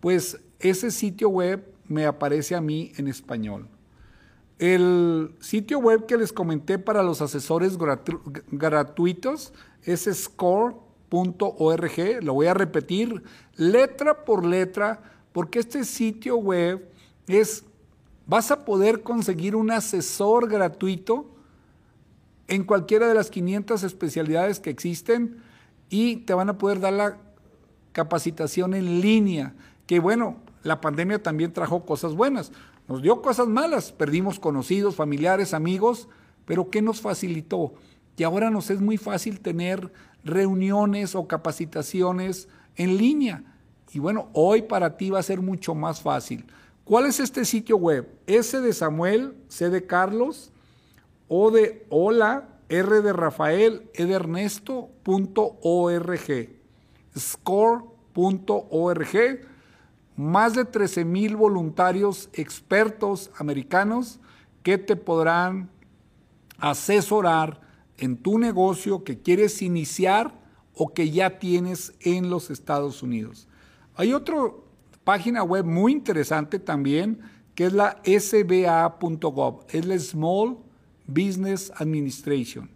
Pues 0.00 0.40
ese 0.58 0.90
sitio 0.90 1.28
web 1.28 1.64
me 1.86 2.04
aparece 2.04 2.56
a 2.56 2.60
mí 2.60 2.90
en 2.96 3.06
español. 3.06 3.68
El 4.58 5.30
sitio 5.38 5.78
web 5.78 6.06
que 6.06 6.16
les 6.16 6.32
comenté 6.32 6.80
para 6.80 7.04
los 7.04 7.22
asesores 7.22 7.78
gratuitos 8.50 9.52
es 9.84 10.10
score.org. 10.12 11.44
Lo 12.20 12.34
voy 12.34 12.46
a 12.46 12.54
repetir 12.54 13.22
letra 13.54 14.24
por 14.24 14.44
letra 14.44 15.00
porque 15.32 15.60
este 15.60 15.84
sitio 15.84 16.36
web 16.36 16.90
es, 17.28 17.62
vas 18.26 18.50
a 18.50 18.64
poder 18.64 19.04
conseguir 19.04 19.54
un 19.54 19.70
asesor 19.70 20.48
gratuito 20.48 21.35
en 22.48 22.64
cualquiera 22.64 23.08
de 23.08 23.14
las 23.14 23.30
500 23.30 23.82
especialidades 23.82 24.60
que 24.60 24.70
existen 24.70 25.38
y 25.90 26.16
te 26.18 26.34
van 26.34 26.48
a 26.48 26.58
poder 26.58 26.80
dar 26.80 26.92
la 26.92 27.18
capacitación 27.92 28.74
en 28.74 29.00
línea, 29.00 29.54
que 29.86 30.00
bueno, 30.00 30.36
la 30.62 30.80
pandemia 30.80 31.22
también 31.22 31.52
trajo 31.52 31.84
cosas 31.84 32.14
buenas, 32.14 32.52
nos 32.88 33.02
dio 33.02 33.22
cosas 33.22 33.48
malas, 33.48 33.92
perdimos 33.92 34.38
conocidos, 34.38 34.94
familiares, 34.94 35.54
amigos, 35.54 36.08
pero 36.44 36.70
¿qué 36.70 36.82
nos 36.82 37.00
facilitó? 37.00 37.74
Y 38.16 38.22
ahora 38.22 38.50
nos 38.50 38.70
es 38.70 38.80
muy 38.80 38.96
fácil 38.96 39.40
tener 39.40 39.92
reuniones 40.24 41.14
o 41.14 41.26
capacitaciones 41.26 42.48
en 42.76 42.96
línea. 42.96 43.44
Y 43.92 43.98
bueno, 43.98 44.28
hoy 44.32 44.62
para 44.62 44.96
ti 44.96 45.10
va 45.10 45.18
a 45.18 45.24
ser 45.24 45.40
mucho 45.40 45.74
más 45.74 46.00
fácil. 46.00 46.46
¿Cuál 46.84 47.06
es 47.06 47.18
este 47.18 47.44
sitio 47.44 47.76
web? 47.76 48.08
S 48.26 48.60
de 48.60 48.72
Samuel, 48.72 49.34
C 49.48 49.70
de 49.70 49.86
Carlos, 49.86 50.52
o 51.28 51.50
de 51.50 51.86
hola, 51.90 52.48
R 52.68 53.00
de 53.02 53.12
Rafael, 53.12 53.90
E 53.94 54.04
de 54.06 54.14
Ernesto, 54.14 54.90
punto 55.02 55.58
org, 55.62 56.50
score.org, 57.16 59.08
más 60.16 60.54
de 60.54 60.64
13 60.64 61.04
mil 61.04 61.36
voluntarios 61.36 62.28
expertos 62.32 63.30
americanos 63.38 64.18
que 64.62 64.78
te 64.78 64.96
podrán 64.96 65.70
asesorar 66.58 67.60
en 67.98 68.16
tu 68.16 68.38
negocio 68.38 69.04
que 69.04 69.20
quieres 69.20 69.62
iniciar 69.62 70.34
o 70.74 70.92
que 70.92 71.10
ya 71.10 71.38
tienes 71.38 71.94
en 72.00 72.30
los 72.30 72.50
Estados 72.50 73.02
Unidos. 73.02 73.48
Hay 73.94 74.12
otra 74.12 74.36
página 75.04 75.42
web 75.42 75.64
muy 75.64 75.92
interesante 75.92 76.58
también 76.58 77.20
que 77.54 77.66
es 77.66 77.72
la 77.72 78.02
sba.gov, 78.04 79.64
es 79.70 79.86
la 79.86 79.98
Small 79.98 80.58
Business 81.06 81.72
Administration. 81.76 82.70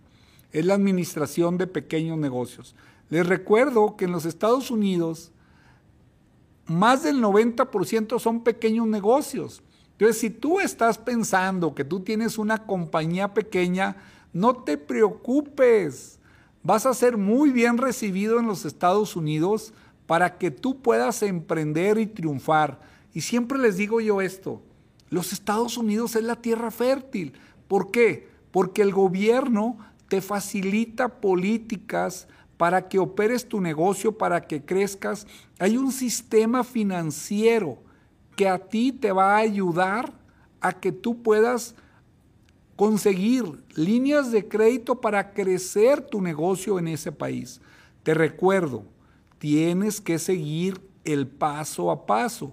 Es 0.53 0.64
la 0.64 0.74
administración 0.74 1.59
de 1.59 1.66
pequeños 1.66 2.18
negocios. 2.18 2.74
Les 3.09 3.26
recuerdo 3.26 3.97
que 3.97 4.05
en 4.05 4.12
los 4.12 4.24
Estados 4.24 4.70
Unidos 4.70 5.33
más 6.66 7.03
del 7.03 7.20
90% 7.20 8.18
son 8.20 8.45
pequeños 8.45 8.87
negocios. 8.87 9.62
Entonces, 9.93 10.18
si 10.18 10.31
tú 10.31 10.61
estás 10.61 10.99
pensando 10.99 11.74
que 11.74 11.85
tú 11.85 12.01
tienes 12.01 12.39
una 12.39 12.64
compañía 12.64 13.35
pequeña, 13.35 13.97
no 14.33 14.55
te 14.55 14.78
preocupes. 14.78 16.18
Vas 16.62 16.87
a 16.87 16.95
ser 16.95 17.16
muy 17.16 17.51
bien 17.51 17.76
recibido 17.76 18.39
en 18.39 18.47
los 18.47 18.64
Estados 18.64 19.16
Unidos 19.16 19.72
para 20.07 20.39
que 20.39 20.51
tú 20.51 20.81
puedas 20.81 21.22
emprender 21.22 21.99
y 21.99 22.07
triunfar. 22.07 22.81
Y 23.12 23.20
siempre 23.22 23.59
les 23.59 23.76
digo 23.76 24.01
yo 24.01 24.20
esto, 24.20 24.62
los 25.09 25.33
Estados 25.33 25.76
Unidos 25.76 26.14
es 26.14 26.22
la 26.22 26.37
tierra 26.37 26.70
fértil. 26.70 27.33
¿Por 27.71 27.93
qué? 27.93 28.27
Porque 28.51 28.83
el 28.83 28.91
gobierno 28.91 29.79
te 30.09 30.21
facilita 30.21 31.21
políticas 31.21 32.27
para 32.57 32.89
que 32.89 32.99
operes 32.99 33.49
tu 33.49 33.61
negocio, 33.61 34.18
para 34.18 34.41
que 34.41 34.64
crezcas. 34.64 35.25
Hay 35.61 35.77
un 35.77 35.93
sistema 35.93 36.64
financiero 36.64 37.79
que 38.35 38.49
a 38.49 38.59
ti 38.59 38.91
te 38.91 39.12
va 39.12 39.37
a 39.37 39.43
ayudar 39.43 40.12
a 40.61 40.73
que 40.73 40.91
tú 40.91 41.23
puedas 41.23 41.77
conseguir 42.75 43.45
líneas 43.77 44.33
de 44.33 44.49
crédito 44.49 45.01
para 45.01 45.33
crecer 45.33 46.01
tu 46.01 46.21
negocio 46.21 46.77
en 46.81 46.89
ese 46.89 47.12
país. 47.12 47.61
Te 48.03 48.14
recuerdo, 48.14 48.83
tienes 49.39 50.01
que 50.01 50.18
seguir 50.18 50.81
el 51.05 51.29
paso 51.29 51.93
a 51.93 52.05
paso. 52.05 52.53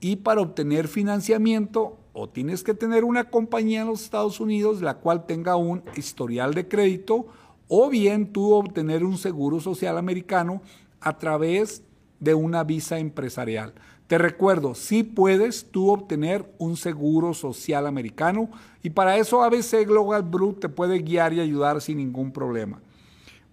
Y 0.00 0.16
para 0.16 0.40
obtener 0.40 0.88
financiamiento, 0.88 1.97
o 2.18 2.28
tienes 2.28 2.64
que 2.64 2.74
tener 2.74 3.04
una 3.04 3.30
compañía 3.30 3.82
en 3.82 3.86
los 3.86 4.02
Estados 4.02 4.40
Unidos 4.40 4.82
la 4.82 4.94
cual 4.94 5.24
tenga 5.24 5.54
un 5.54 5.82
historial 5.96 6.52
de 6.52 6.66
crédito, 6.66 7.26
o 7.68 7.88
bien 7.88 8.32
tú 8.32 8.54
obtener 8.54 9.04
un 9.04 9.18
seguro 9.18 9.60
social 9.60 9.96
americano 9.96 10.60
a 11.00 11.16
través 11.18 11.82
de 12.18 12.34
una 12.34 12.64
visa 12.64 12.98
empresarial. 12.98 13.72
Te 14.08 14.18
recuerdo, 14.18 14.74
si 14.74 15.04
puedes 15.04 15.66
tú 15.70 15.90
obtener 15.90 16.52
un 16.58 16.76
seguro 16.76 17.34
social 17.34 17.86
americano 17.86 18.48
y 18.82 18.90
para 18.90 19.16
eso 19.18 19.44
ABC 19.44 19.86
Global 19.86 20.22
Blue 20.22 20.54
te 20.54 20.68
puede 20.68 20.98
guiar 20.98 21.34
y 21.34 21.40
ayudar 21.40 21.80
sin 21.80 21.98
ningún 21.98 22.32
problema. 22.32 22.80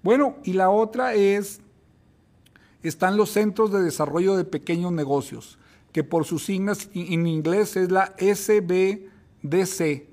Bueno, 0.01 0.38
y 0.43 0.53
la 0.53 0.72
otra 0.72 1.13
es, 1.13 1.59
están 2.82 3.16
los 3.16 3.30
Centros 3.32 3.72
de 3.72 3.84
Desarrollo 3.84 4.36
de 4.36 4.45
Pequeños 4.45 4.91
Negocios, 4.91 5.59
que 5.96 6.04
por 6.04 6.26
sus 6.26 6.43
signas 6.43 6.89
en 6.93 7.26
inglés 7.26 7.78
es 7.78 7.89
la 7.89 8.14
SBDC. 8.20 10.10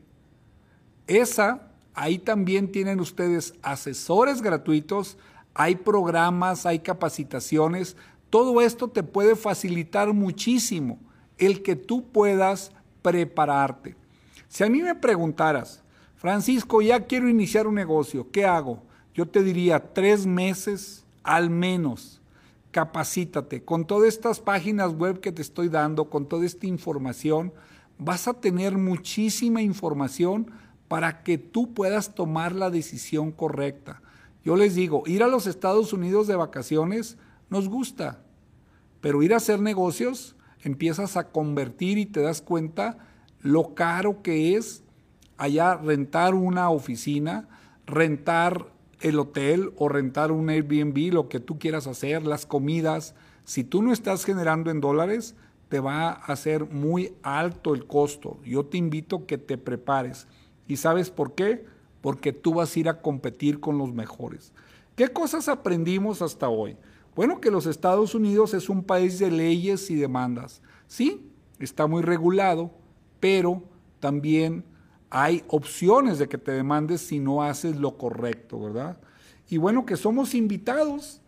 Esa, 1.09 1.73
ahí 1.93 2.21
también 2.21 2.71
tienen 2.71 3.01
ustedes 3.01 3.55
asesores 3.63 4.41
gratuitos, 4.41 5.19
hay 5.55 5.75
programas, 5.75 6.67
hay 6.67 6.79
capacitaciones 6.79 7.97
todo 8.33 8.63
esto 8.63 8.89
te 8.89 9.03
puede 9.03 9.37
facilitar 9.37 10.11
muchísimo 10.15 10.99
el 11.37 11.63
que 11.63 11.77
tú 11.77 12.09
puedas 12.09 12.73
prepararte. 13.03 13.95
Si 14.49 14.65
a 14.65 14.71
mí 14.71 14.81
me 14.81 14.95
preguntaras, 14.95 15.83
Francisco, 16.17 16.81
ya 16.81 17.07
quiero 17.07 17.29
iniciar 17.29 17.67
un 17.67 17.75
negocio, 17.75 18.31
¿qué 18.31 18.47
hago? 18.47 18.83
Yo 19.13 19.29
te 19.29 19.43
diría 19.43 19.93
tres 19.93 20.25
meses 20.25 21.05
al 21.23 21.51
menos. 21.51 22.22
Capacítate. 22.73 23.65
Con 23.65 23.87
todas 23.87 24.09
estas 24.09 24.41
páginas 24.41 24.95
web 24.95 25.21
que 25.21 25.31
te 25.31 25.43
estoy 25.43 25.69
dando, 25.69 26.11
con 26.11 26.27
toda 26.27 26.47
esta 26.47 26.67
información, 26.67 27.53
vas 27.99 28.27
a 28.27 28.35
tener 28.35 28.79
muchísima 28.79 29.63
información 29.63 30.51
para 30.89 31.23
que 31.23 31.39
tú 31.39 31.75
puedas 31.75 32.15
tomar 32.15 32.55
la 32.55 32.71
decisión 32.71 33.31
correcta. 33.31 34.03
Yo 34.43 34.57
les 34.57 34.75
digo, 34.75 35.05
ir 35.07 35.23
a 35.23 35.29
los 35.29 35.47
Estados 35.47 35.93
Unidos 35.93 36.27
de 36.27 36.35
vacaciones 36.35 37.19
nos 37.51 37.69
gusta, 37.69 38.23
pero 39.03 39.23
ir 39.23 39.35
a 39.35 39.37
hacer 39.37 39.61
negocios 39.61 40.35
empiezas 40.63 41.17
a 41.17 41.29
convertir 41.29 41.99
y 41.99 42.07
te 42.07 42.21
das 42.21 42.41
cuenta 42.41 42.99
lo 43.41 43.75
caro 43.75 44.23
que 44.23 44.57
es 44.57 44.83
allá 45.37 45.75
rentar 45.75 46.35
una 46.35 46.71
oficina, 46.71 47.49
rentar 47.87 48.73
el 49.03 49.19
hotel 49.19 49.73
o 49.77 49.89
rentar 49.89 50.33
un 50.33 50.49
Airbnb, 50.49 51.13
lo 51.13 51.29
que 51.29 51.41
tú 51.41 51.59
quieras 51.59 51.87
hacer, 51.87 52.25
las 52.25 52.47
comidas. 52.47 53.15
Si 53.45 53.65
tú 53.65 53.83
no 53.83 53.93
estás 53.93 54.25
generando 54.25 54.71
en 54.71 54.81
dólares, 54.81 55.35
te 55.69 55.81
va 55.81 56.11
a 56.11 56.13
hacer 56.13 56.67
muy 56.67 57.15
alto 57.23 57.75
el 57.75 57.87
costo. 57.87 58.39
Yo 58.45 58.65
te 58.65 58.79
invito 58.79 59.27
que 59.27 59.39
te 59.39 59.59
prepares. 59.59 60.27
¿Y 60.69 60.77
sabes 60.77 61.11
por 61.11 61.35
qué? 61.35 61.65
Porque 62.01 62.33
tú 62.33 62.55
vas 62.55 62.75
a 62.75 62.79
ir 62.81 62.89
a 62.89 63.03
competir 63.03 63.59
con 63.59 63.79
los 63.79 63.93
mejores. 63.93 64.53
¿Qué 64.97 65.09
cosas 65.09 65.49
aprendimos 65.49 66.23
hasta 66.23 66.49
hoy? 66.49 66.77
Bueno, 67.17 67.41
que 67.41 67.51
los 67.51 67.67
Estados 67.67 68.15
Unidos 68.15 68.55
es 68.55 68.69
un 68.69 68.85
país 68.85 69.19
de 69.19 69.31
leyes 69.31 69.91
y 69.91 69.97
demandas. 69.97 70.63
Sí, 70.87 71.31
está 71.59 71.87
muy 71.87 72.03
regulado, 72.03 72.71
pero 73.21 73.63
también 74.01 74.65
hay 75.15 75.45
opciones 75.49 76.19
de 76.19 76.27
que 76.27 76.39
te 76.39 76.53
demandes 76.53 77.03
si 77.03 77.19
no 77.19 77.43
haces 77.43 77.77
lo 77.77 77.99
correcto, 77.99 78.59
¿verdad? 78.59 78.97
Y 79.51 79.59
bueno, 79.59 79.85
que 79.85 79.99
somos 79.99 80.35
invitados, 80.35 81.21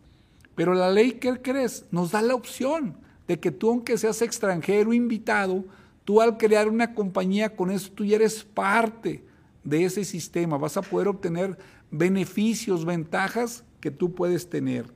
pero 0.55 0.73
la 0.73 0.89
ley, 0.89 1.13
¿qué 1.13 1.39
crees? 1.39 1.85
Nos 1.91 2.09
da 2.09 2.23
la 2.23 2.33
opción 2.33 2.97
de 3.27 3.39
que 3.39 3.51
tú, 3.51 3.69
aunque 3.69 3.99
seas 3.99 4.23
extranjero 4.23 4.91
invitado, 4.91 5.63
tú 6.03 6.19
al 6.19 6.37
crear 6.37 6.67
una 6.67 6.95
compañía 6.95 7.55
con 7.55 7.69
eso, 7.69 7.91
tú 7.91 8.03
ya 8.03 8.15
eres 8.15 8.43
parte 8.43 9.23
de 9.63 9.85
ese 9.85 10.03
sistema, 10.03 10.57
vas 10.57 10.77
a 10.77 10.81
poder 10.81 11.07
obtener 11.07 11.55
beneficios, 11.91 12.85
ventajas 12.85 13.63
que 13.79 13.91
tú 13.91 14.15
puedes 14.15 14.49
tener. 14.49 14.91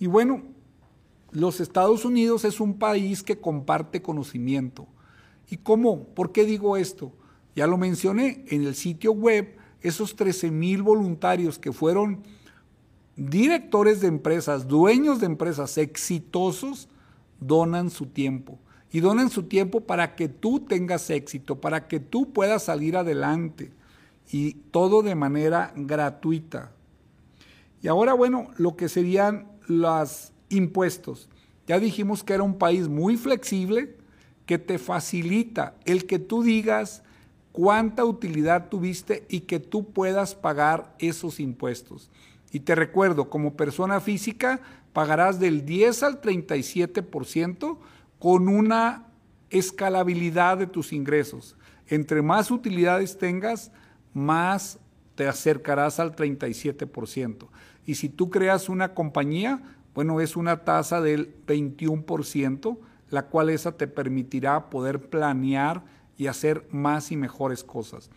Y 0.00 0.08
bueno, 0.08 0.42
los 1.30 1.60
Estados 1.60 2.04
Unidos 2.04 2.44
es 2.44 2.58
un 2.58 2.76
país 2.76 3.22
que 3.22 3.38
comparte 3.38 4.02
conocimiento. 4.02 4.88
¿Y 5.48 5.58
cómo? 5.58 6.06
¿Por 6.06 6.32
qué 6.32 6.44
digo 6.44 6.76
esto? 6.76 7.12
Ya 7.54 7.66
lo 7.66 7.76
mencioné 7.76 8.44
en 8.48 8.64
el 8.64 8.74
sitio 8.74 9.12
web, 9.12 9.56
esos 9.82 10.14
13 10.16 10.50
mil 10.50 10.82
voluntarios 10.82 11.58
que 11.58 11.72
fueron 11.72 12.22
directores 13.16 14.00
de 14.00 14.08
empresas, 14.08 14.68
dueños 14.68 15.20
de 15.20 15.26
empresas 15.26 15.76
exitosos, 15.78 16.88
donan 17.40 17.90
su 17.90 18.06
tiempo. 18.06 18.58
Y 18.92 19.00
donan 19.00 19.30
su 19.30 19.44
tiempo 19.44 19.80
para 19.80 20.16
que 20.16 20.28
tú 20.28 20.60
tengas 20.60 21.10
éxito, 21.10 21.60
para 21.60 21.86
que 21.86 22.00
tú 22.00 22.32
puedas 22.32 22.64
salir 22.64 22.96
adelante. 22.96 23.70
Y 24.32 24.54
todo 24.70 25.02
de 25.02 25.14
manera 25.14 25.72
gratuita. 25.76 26.72
Y 27.82 27.88
ahora, 27.88 28.14
bueno, 28.14 28.50
lo 28.56 28.76
que 28.76 28.88
serían 28.88 29.46
los 29.66 30.32
impuestos. 30.48 31.28
Ya 31.66 31.78
dijimos 31.78 32.24
que 32.24 32.34
era 32.34 32.42
un 32.42 32.58
país 32.58 32.88
muy 32.88 33.16
flexible 33.16 33.96
que 34.44 34.58
te 34.58 34.78
facilita 34.78 35.76
el 35.84 36.06
que 36.06 36.18
tú 36.18 36.42
digas 36.42 37.02
cuánta 37.60 38.06
utilidad 38.06 38.70
tuviste 38.70 39.26
y 39.28 39.40
que 39.40 39.60
tú 39.60 39.92
puedas 39.92 40.34
pagar 40.34 40.94
esos 40.98 41.40
impuestos. 41.40 42.10
Y 42.52 42.60
te 42.60 42.74
recuerdo, 42.74 43.28
como 43.28 43.54
persona 43.54 44.00
física, 44.00 44.62
pagarás 44.94 45.38
del 45.38 45.66
10 45.66 46.02
al 46.04 46.22
37% 46.22 47.76
con 48.18 48.48
una 48.48 49.08
escalabilidad 49.50 50.56
de 50.56 50.68
tus 50.68 50.94
ingresos. 50.94 51.54
Entre 51.86 52.22
más 52.22 52.50
utilidades 52.50 53.18
tengas, 53.18 53.72
más 54.14 54.78
te 55.14 55.28
acercarás 55.28 56.00
al 56.00 56.16
37%. 56.16 57.46
Y 57.84 57.96
si 57.96 58.08
tú 58.08 58.30
creas 58.30 58.70
una 58.70 58.94
compañía, 58.94 59.60
bueno, 59.94 60.22
es 60.22 60.34
una 60.34 60.64
tasa 60.64 61.02
del 61.02 61.36
21%, 61.46 62.78
la 63.10 63.26
cual 63.26 63.50
esa 63.50 63.72
te 63.72 63.86
permitirá 63.86 64.70
poder 64.70 65.10
planear 65.10 65.99
y 66.20 66.26
hacer 66.26 66.66
más 66.70 67.10
y 67.12 67.16
mejores 67.16 67.64
cosas. 67.64 68.10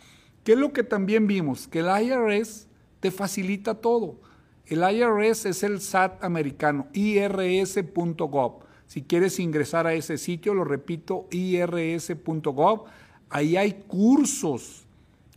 ¿Qué 0.43 0.51
es 0.51 0.57
lo 0.57 0.73
que 0.73 0.83
también 0.83 1.25
vimos? 1.25 1.69
Que 1.69 1.79
el 1.79 1.87
IRS 1.87 2.67
te 2.99 3.11
facilita 3.11 3.75
todo. 3.75 4.17
El 4.65 4.79
IRS 4.79 5.45
es 5.45 5.63
el 5.63 5.79
SAT 5.79 6.21
americano, 6.21 6.87
irs.gov. 6.91 8.59
Si 8.87 9.03
quieres 9.03 9.39
ingresar 9.39 9.87
a 9.87 9.93
ese 9.93 10.17
sitio, 10.17 10.53
lo 10.53 10.65
repito, 10.65 11.29
irs.gov, 11.31 12.83
ahí 13.29 13.55
hay 13.55 13.71
cursos 13.87 14.83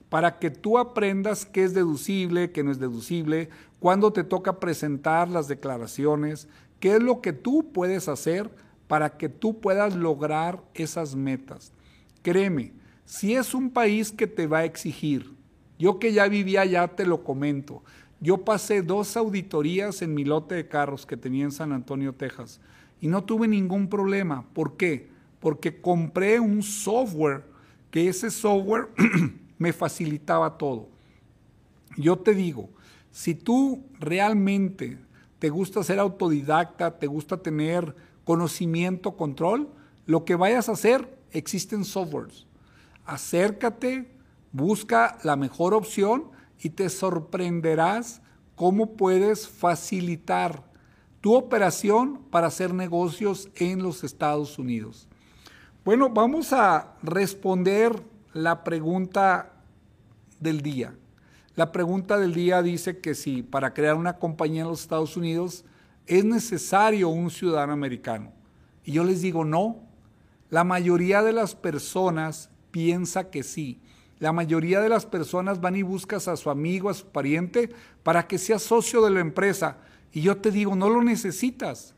para 0.09 0.41
que 0.41 0.51
tú 0.51 0.77
aprendas 0.77 1.47
qué 1.47 1.63
es 1.63 1.73
deducible, 1.73 2.51
qué 2.51 2.65
no 2.65 2.73
es 2.73 2.81
deducible, 2.81 3.49
cuándo 3.79 4.13
te 4.13 4.25
toca 4.25 4.59
presentar 4.59 5.29
las 5.29 5.47
declaraciones, 5.47 6.49
qué 6.81 6.97
es 6.97 7.03
lo 7.03 7.21
que 7.21 7.33
tú 7.33 7.71
puedes 7.73 8.09
hacer 8.09 8.51
para 8.89 9.19
que 9.19 9.29
tú 9.29 9.61
puedas 9.61 9.95
lograr 9.95 10.65
esas 10.75 11.15
metas. 11.15 11.73
Créeme, 12.27 12.73
si 13.05 13.37
es 13.37 13.55
un 13.55 13.71
país 13.71 14.11
que 14.11 14.27
te 14.27 14.49
va 14.49 14.59
a 14.59 14.65
exigir, 14.65 15.33
yo 15.79 16.01
que 16.01 16.13
ya 16.13 16.27
vivía 16.27 16.63
allá 16.63 16.89
te 16.89 17.07
lo 17.07 17.23
comento, 17.23 17.85
yo 18.21 18.39
pasé 18.39 18.83
dos 18.83 19.17
auditorías 19.17 20.03
en 20.03 20.13
mi 20.13 20.25
lote 20.25 20.57
de 20.57 20.67
carros 20.67 21.07
que 21.07 21.17
tenía 21.17 21.45
en 21.45 21.53
San 21.53 21.71
Antonio, 21.71 22.13
Texas, 22.13 22.61
y 23.01 23.07
no 23.07 23.23
tuve 23.23 23.47
ningún 23.47 23.89
problema. 23.89 24.45
¿Por 24.55 24.77
qué? 24.77 25.09
Porque 25.39 25.81
compré 25.81 26.41
un 26.41 26.65
software, 26.65 27.45
que 27.93 28.09
ese 28.09 28.33
software 28.33 28.89
me 29.59 29.73
facilitaba 29.73 30.59
todo. 30.59 30.89
Yo 31.97 32.19
te 32.19 32.35
digo, 32.35 32.71
si 33.13 33.37
tú 33.37 33.85
realmente 34.01 34.99
te 35.39 35.49
gusta 35.49 35.85
ser 35.85 36.01
autodidacta, 36.01 36.99
te 36.99 37.07
gusta 37.07 37.37
tener 37.37 37.95
conocimiento, 38.25 39.17
control, 39.17 39.69
lo 40.07 40.25
que 40.25 40.35
vayas 40.35 40.69
a 40.69 40.73
hacer, 40.73 41.15
existen 41.33 41.85
softwares. 41.85 42.47
Acércate, 43.05 44.11
busca 44.53 45.19
la 45.23 45.37
mejor 45.37 45.75
opción 45.75 46.31
y 46.59 46.71
te 46.71 46.89
sorprenderás 46.89 48.23
cómo 48.55 48.97
puedes 48.97 49.47
facilitar 49.49 50.65
tu 51.21 51.35
operación 51.35 52.23
para 52.31 52.47
hacer 52.47 52.73
negocios 52.73 53.51
en 53.57 53.83
los 53.83 54.05
Estados 54.05 54.59
Unidos. 54.59 55.09
Bueno, 55.85 56.11
vamos 56.11 56.53
a 56.53 56.95
responder 57.03 58.03
la 58.33 58.65
pregunta 58.65 59.53
del 60.41 60.61
día. 60.63 60.95
La 61.55 61.73
pregunta 61.73 62.19
del 62.19 62.35
día 62.35 62.63
dice 62.63 63.01
que 63.01 63.15
si 63.15 63.43
para 63.43 63.73
crear 63.73 63.95
una 63.95 64.19
compañía 64.19 64.63
en 64.63 64.69
los 64.69 64.83
Estados 64.83 65.17
Unidos 65.17 65.65
es 66.07 66.25
necesario 66.25 67.09
un 67.09 67.31
ciudadano 67.31 67.73
americano. 67.73 68.33
Y 68.85 68.93
yo 68.93 69.05
les 69.05 69.23
digo 69.23 69.45
no. 69.45 69.81
La 70.51 70.65
mayoría 70.65 71.23
de 71.23 71.33
las 71.33 71.55
personas 71.55 72.51
piensa 72.71 73.31
que 73.31 73.43
sí. 73.43 73.81
La 74.19 74.33
mayoría 74.33 74.81
de 74.81 74.89
las 74.89 75.05
personas 75.05 75.61
van 75.61 75.77
y 75.77 75.83
buscas 75.83 76.29
a 76.29 76.37
su 76.37 76.51
amigo, 76.51 76.89
a 76.89 76.95
su 76.95 77.07
pariente, 77.07 77.71
para 78.03 78.27
que 78.27 78.39
sea 78.39 78.59
socio 78.59 79.05
de 79.05 79.11
la 79.11 79.21
empresa. 79.21 79.79
Y 80.13 80.23
yo 80.23 80.37
te 80.37 80.51
digo, 80.51 80.75
no 80.77 80.89
lo 80.89 81.03
necesitas. 81.03 81.95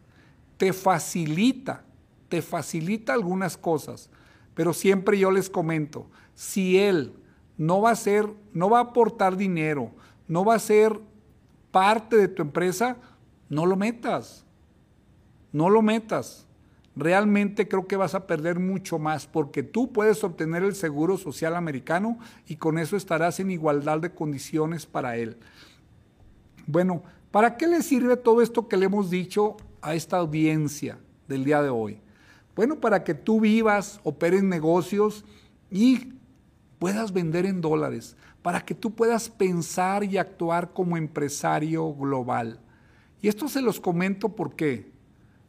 Te 0.56 0.72
facilita, 0.72 1.84
te 2.28 2.42
facilita 2.42 3.12
algunas 3.12 3.56
cosas. 3.56 4.10
Pero 4.54 4.72
siempre 4.72 5.18
yo 5.18 5.30
les 5.30 5.48
comento, 5.48 6.10
si 6.34 6.78
él 6.78 7.12
no 7.56 7.80
va 7.80 7.90
a 7.90 7.96
ser, 7.96 8.28
no 8.52 8.70
va 8.70 8.78
a 8.78 8.82
aportar 8.82 9.36
dinero, 9.36 9.92
no 10.26 10.44
va 10.44 10.56
a 10.56 10.58
ser 10.58 10.98
parte 11.70 12.16
de 12.16 12.26
tu 12.26 12.42
empresa, 12.42 12.96
no 13.48 13.66
lo 13.66 13.76
metas. 13.76 14.44
No 15.52 15.70
lo 15.70 15.80
metas 15.80 16.47
realmente 16.98 17.68
creo 17.68 17.86
que 17.86 17.96
vas 17.96 18.14
a 18.14 18.26
perder 18.26 18.58
mucho 18.58 18.98
más 18.98 19.26
porque 19.26 19.62
tú 19.62 19.92
puedes 19.92 20.24
obtener 20.24 20.64
el 20.64 20.74
seguro 20.74 21.16
social 21.16 21.54
americano 21.54 22.18
y 22.46 22.56
con 22.56 22.76
eso 22.76 22.96
estarás 22.96 23.38
en 23.38 23.52
igualdad 23.52 24.00
de 24.00 24.12
condiciones 24.12 24.84
para 24.84 25.16
él. 25.16 25.38
Bueno, 26.66 27.04
¿para 27.30 27.56
qué 27.56 27.68
le 27.68 27.82
sirve 27.82 28.16
todo 28.16 28.42
esto 28.42 28.68
que 28.68 28.76
le 28.76 28.86
hemos 28.86 29.10
dicho 29.10 29.56
a 29.80 29.94
esta 29.94 30.18
audiencia 30.18 30.98
del 31.28 31.44
día 31.44 31.62
de 31.62 31.68
hoy? 31.68 32.00
Bueno, 32.56 32.80
para 32.80 33.04
que 33.04 33.14
tú 33.14 33.40
vivas, 33.40 34.00
operes 34.02 34.42
negocios 34.42 35.24
y 35.70 36.14
puedas 36.80 37.12
vender 37.12 37.46
en 37.46 37.60
dólares, 37.60 38.16
para 38.42 38.64
que 38.64 38.74
tú 38.74 38.92
puedas 38.92 39.28
pensar 39.28 40.02
y 40.02 40.18
actuar 40.18 40.72
como 40.72 40.96
empresario 40.96 41.94
global. 41.94 42.58
Y 43.22 43.28
esto 43.28 43.48
se 43.48 43.62
los 43.62 43.78
comento 43.78 44.30
porque 44.30 44.97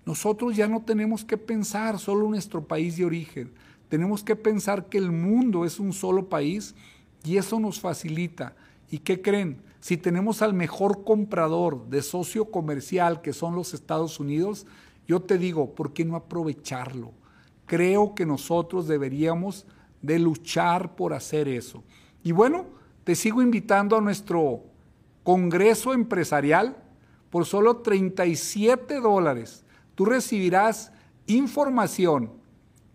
nosotros 0.10 0.56
ya 0.56 0.68
no 0.68 0.82
tenemos 0.82 1.24
que 1.24 1.38
pensar 1.38 2.00
solo 2.00 2.28
nuestro 2.28 2.64
país 2.64 2.98
de 2.98 3.06
origen, 3.06 3.52
tenemos 3.90 4.24
que 4.24 4.36
pensar 4.36 4.90
que 4.90 4.98
el 4.98 5.12
mundo 5.12 5.66
es 5.66 5.80
un 5.80 5.94
solo 5.94 6.30
país 6.30 6.74
y 7.24 7.38
eso 7.38 7.60
nos 7.60 7.80
facilita. 7.80 8.56
¿Y 8.90 8.98
qué 8.98 9.22
creen? 9.22 9.62
Si 9.80 9.98
tenemos 9.98 10.42
al 10.42 10.56
mejor 10.56 11.04
comprador 11.04 11.88
de 11.90 12.02
socio 12.02 12.46
comercial 12.46 13.22
que 13.22 13.34
son 13.34 13.56
los 13.56 13.76
Estados 13.76 14.20
Unidos, 14.20 14.66
yo 15.08 15.22
te 15.22 15.38
digo, 15.38 15.76
¿por 15.76 15.94
qué 15.94 16.06
no 16.06 16.16
aprovecharlo? 16.16 17.12
Creo 17.68 18.16
que 18.16 18.26
nosotros 18.26 18.88
deberíamos 18.88 19.68
de 20.02 20.18
luchar 20.18 20.96
por 20.96 21.14
hacer 21.14 21.48
eso. 21.48 21.84
Y 22.24 22.32
bueno, 22.32 22.66
te 23.04 23.14
sigo 23.14 23.44
invitando 23.44 23.96
a 23.96 24.02
nuestro 24.02 24.64
Congreso 25.22 25.94
Empresarial 25.94 26.78
por 27.30 27.46
solo 27.46 27.78
37 27.78 29.02
dólares 29.02 29.66
tú 30.00 30.06
recibirás 30.06 30.94
información 31.28 32.32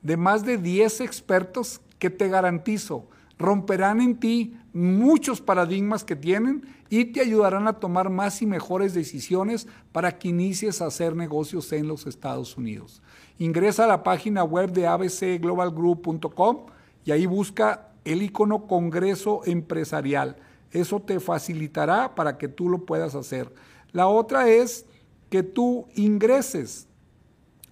de 0.01 0.17
más 0.17 0.43
de 0.43 0.57
10 0.57 1.03
expertos 1.03 1.83
que 1.99 2.09
te 2.09 2.31
garantizo 2.31 3.11
romperán 3.39 4.01
en 4.01 4.19
ti 4.19 4.57
muchos 4.73 5.43
paradigmas 5.43 6.03
que 6.03 6.17
tienen 6.17 6.63
y 6.89 7.05
te 7.05 7.21
ayudarán 7.21 7.69
a 7.69 7.75
tomar 7.75 8.09
más 8.09 8.41
y 8.41 8.47
mejores 8.47 8.95
decisiones 8.95 9.69
para 9.93 10.19
que 10.19 10.29
inicies 10.29 10.81
a 10.81 10.87
hacer 10.87 11.15
negocios 11.15 11.71
en 11.75 11.89
los 11.89 12.07
Estados 12.07 12.57
Unidos. 12.57 13.03
Ingresa 13.39 13.85
a 13.85 13.89
la 13.89 14.03
página 14.03 14.43
web 14.43 14.73
de 14.73 14.87
abcglobalgroup.com 14.87 16.67
y 17.05 17.11
ahí 17.11 17.27
busca 17.27 17.93
el 18.07 18.23
icono 18.23 18.67
Congreso 18.67 19.43
Empresarial. 19.45 20.37
Eso 20.71 21.01
te 21.01 21.21
facilitará 21.21 22.15
para 22.15 22.39
que 22.39 22.49
tú 22.49 22.71
lo 22.71 22.87
puedas 22.87 23.15
hacer. 23.15 23.53
La 23.93 24.07
otra 24.07 24.49
es 24.49 24.87
que 25.29 25.43
tú 25.43 25.87
ingreses 25.97 26.89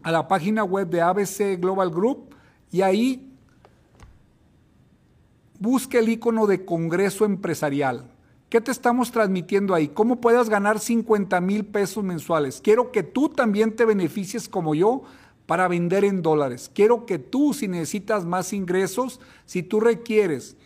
a 0.02 0.12
la 0.12 0.28
página 0.28 0.64
web 0.64 0.88
de 0.88 1.00
ABC 1.00 1.60
Global 1.60 1.90
Group 1.90 2.34
y 2.70 2.82
ahí 2.82 3.32
busque 5.58 5.98
el 5.98 6.08
icono 6.08 6.46
de 6.46 6.64
Congreso 6.64 7.24
Empresarial. 7.24 8.10
¿Qué 8.48 8.60
te 8.60 8.70
estamos 8.70 9.12
transmitiendo 9.12 9.74
ahí? 9.74 9.88
¿Cómo 9.88 10.20
puedas 10.20 10.50
ganar 10.50 10.78
50 10.78 11.40
mil 11.40 11.64
pesos 11.64 12.04
mensuales? 12.04 12.60
Quiero 12.62 12.92
que 12.92 13.02
tú 13.02 13.28
también 13.28 13.74
te 13.74 13.84
beneficies 13.84 14.48
como 14.48 14.74
yo 14.74 15.04
para 15.46 15.68
vender 15.68 16.04
en 16.04 16.20
dólares. 16.20 16.70
Quiero 16.74 17.06
que 17.06 17.18
tú, 17.18 17.54
si 17.54 17.68
necesitas 17.68 18.24
más 18.24 18.52
ingresos, 18.52 19.20
si 19.46 19.62
tú 19.62 19.80
requieres 19.80 20.56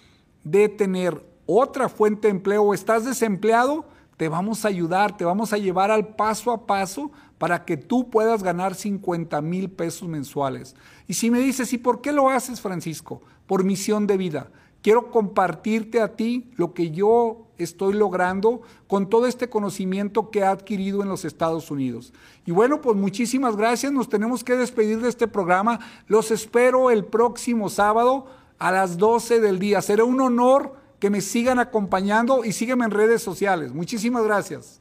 de 0.42 0.68
tener 0.68 1.24
otra 1.46 1.88
fuente 1.88 2.28
de 2.28 2.32
empleo 2.32 2.62
o 2.62 2.74
estás 2.74 3.04
desempleado, 3.04 3.84
te 4.16 4.28
vamos 4.28 4.64
a 4.64 4.68
ayudar, 4.68 5.16
te 5.16 5.24
vamos 5.24 5.52
a 5.52 5.58
llevar 5.58 5.90
al 5.90 6.08
paso 6.08 6.50
a 6.50 6.66
paso 6.66 7.12
para 7.38 7.64
que 7.64 7.76
tú 7.76 8.10
puedas 8.10 8.42
ganar 8.42 8.74
50 8.74 9.40
mil 9.42 9.70
pesos 9.70 10.08
mensuales. 10.08 10.74
Y 11.06 11.14
si 11.14 11.30
me 11.30 11.40
dices, 11.40 11.72
¿y 11.72 11.78
por 11.78 12.00
qué 12.00 12.12
lo 12.12 12.30
haces, 12.30 12.60
Francisco? 12.60 13.22
Por 13.46 13.64
misión 13.64 14.06
de 14.06 14.16
vida. 14.16 14.50
Quiero 14.82 15.10
compartirte 15.10 16.00
a 16.00 16.14
ti 16.14 16.50
lo 16.56 16.72
que 16.72 16.90
yo 16.90 17.46
estoy 17.58 17.94
logrando 17.94 18.62
con 18.86 19.08
todo 19.08 19.26
este 19.26 19.48
conocimiento 19.48 20.30
que 20.30 20.40
he 20.40 20.44
adquirido 20.44 21.02
en 21.02 21.08
los 21.08 21.24
Estados 21.24 21.70
Unidos. 21.70 22.12
Y 22.44 22.52
bueno, 22.52 22.80
pues 22.80 22.96
muchísimas 22.96 23.56
gracias. 23.56 23.92
Nos 23.92 24.08
tenemos 24.08 24.44
que 24.44 24.54
despedir 24.54 25.00
de 25.00 25.08
este 25.08 25.26
programa. 25.26 25.80
Los 26.06 26.30
espero 26.30 26.90
el 26.90 27.04
próximo 27.04 27.68
sábado 27.68 28.26
a 28.58 28.70
las 28.70 28.96
12 28.96 29.40
del 29.40 29.58
día. 29.58 29.82
Será 29.82 30.04
un 30.04 30.20
honor 30.20 30.74
que 31.00 31.10
me 31.10 31.20
sigan 31.20 31.58
acompañando 31.58 32.44
y 32.44 32.52
sígueme 32.52 32.84
en 32.84 32.90
redes 32.90 33.22
sociales. 33.22 33.72
Muchísimas 33.72 34.24
gracias. 34.24 34.80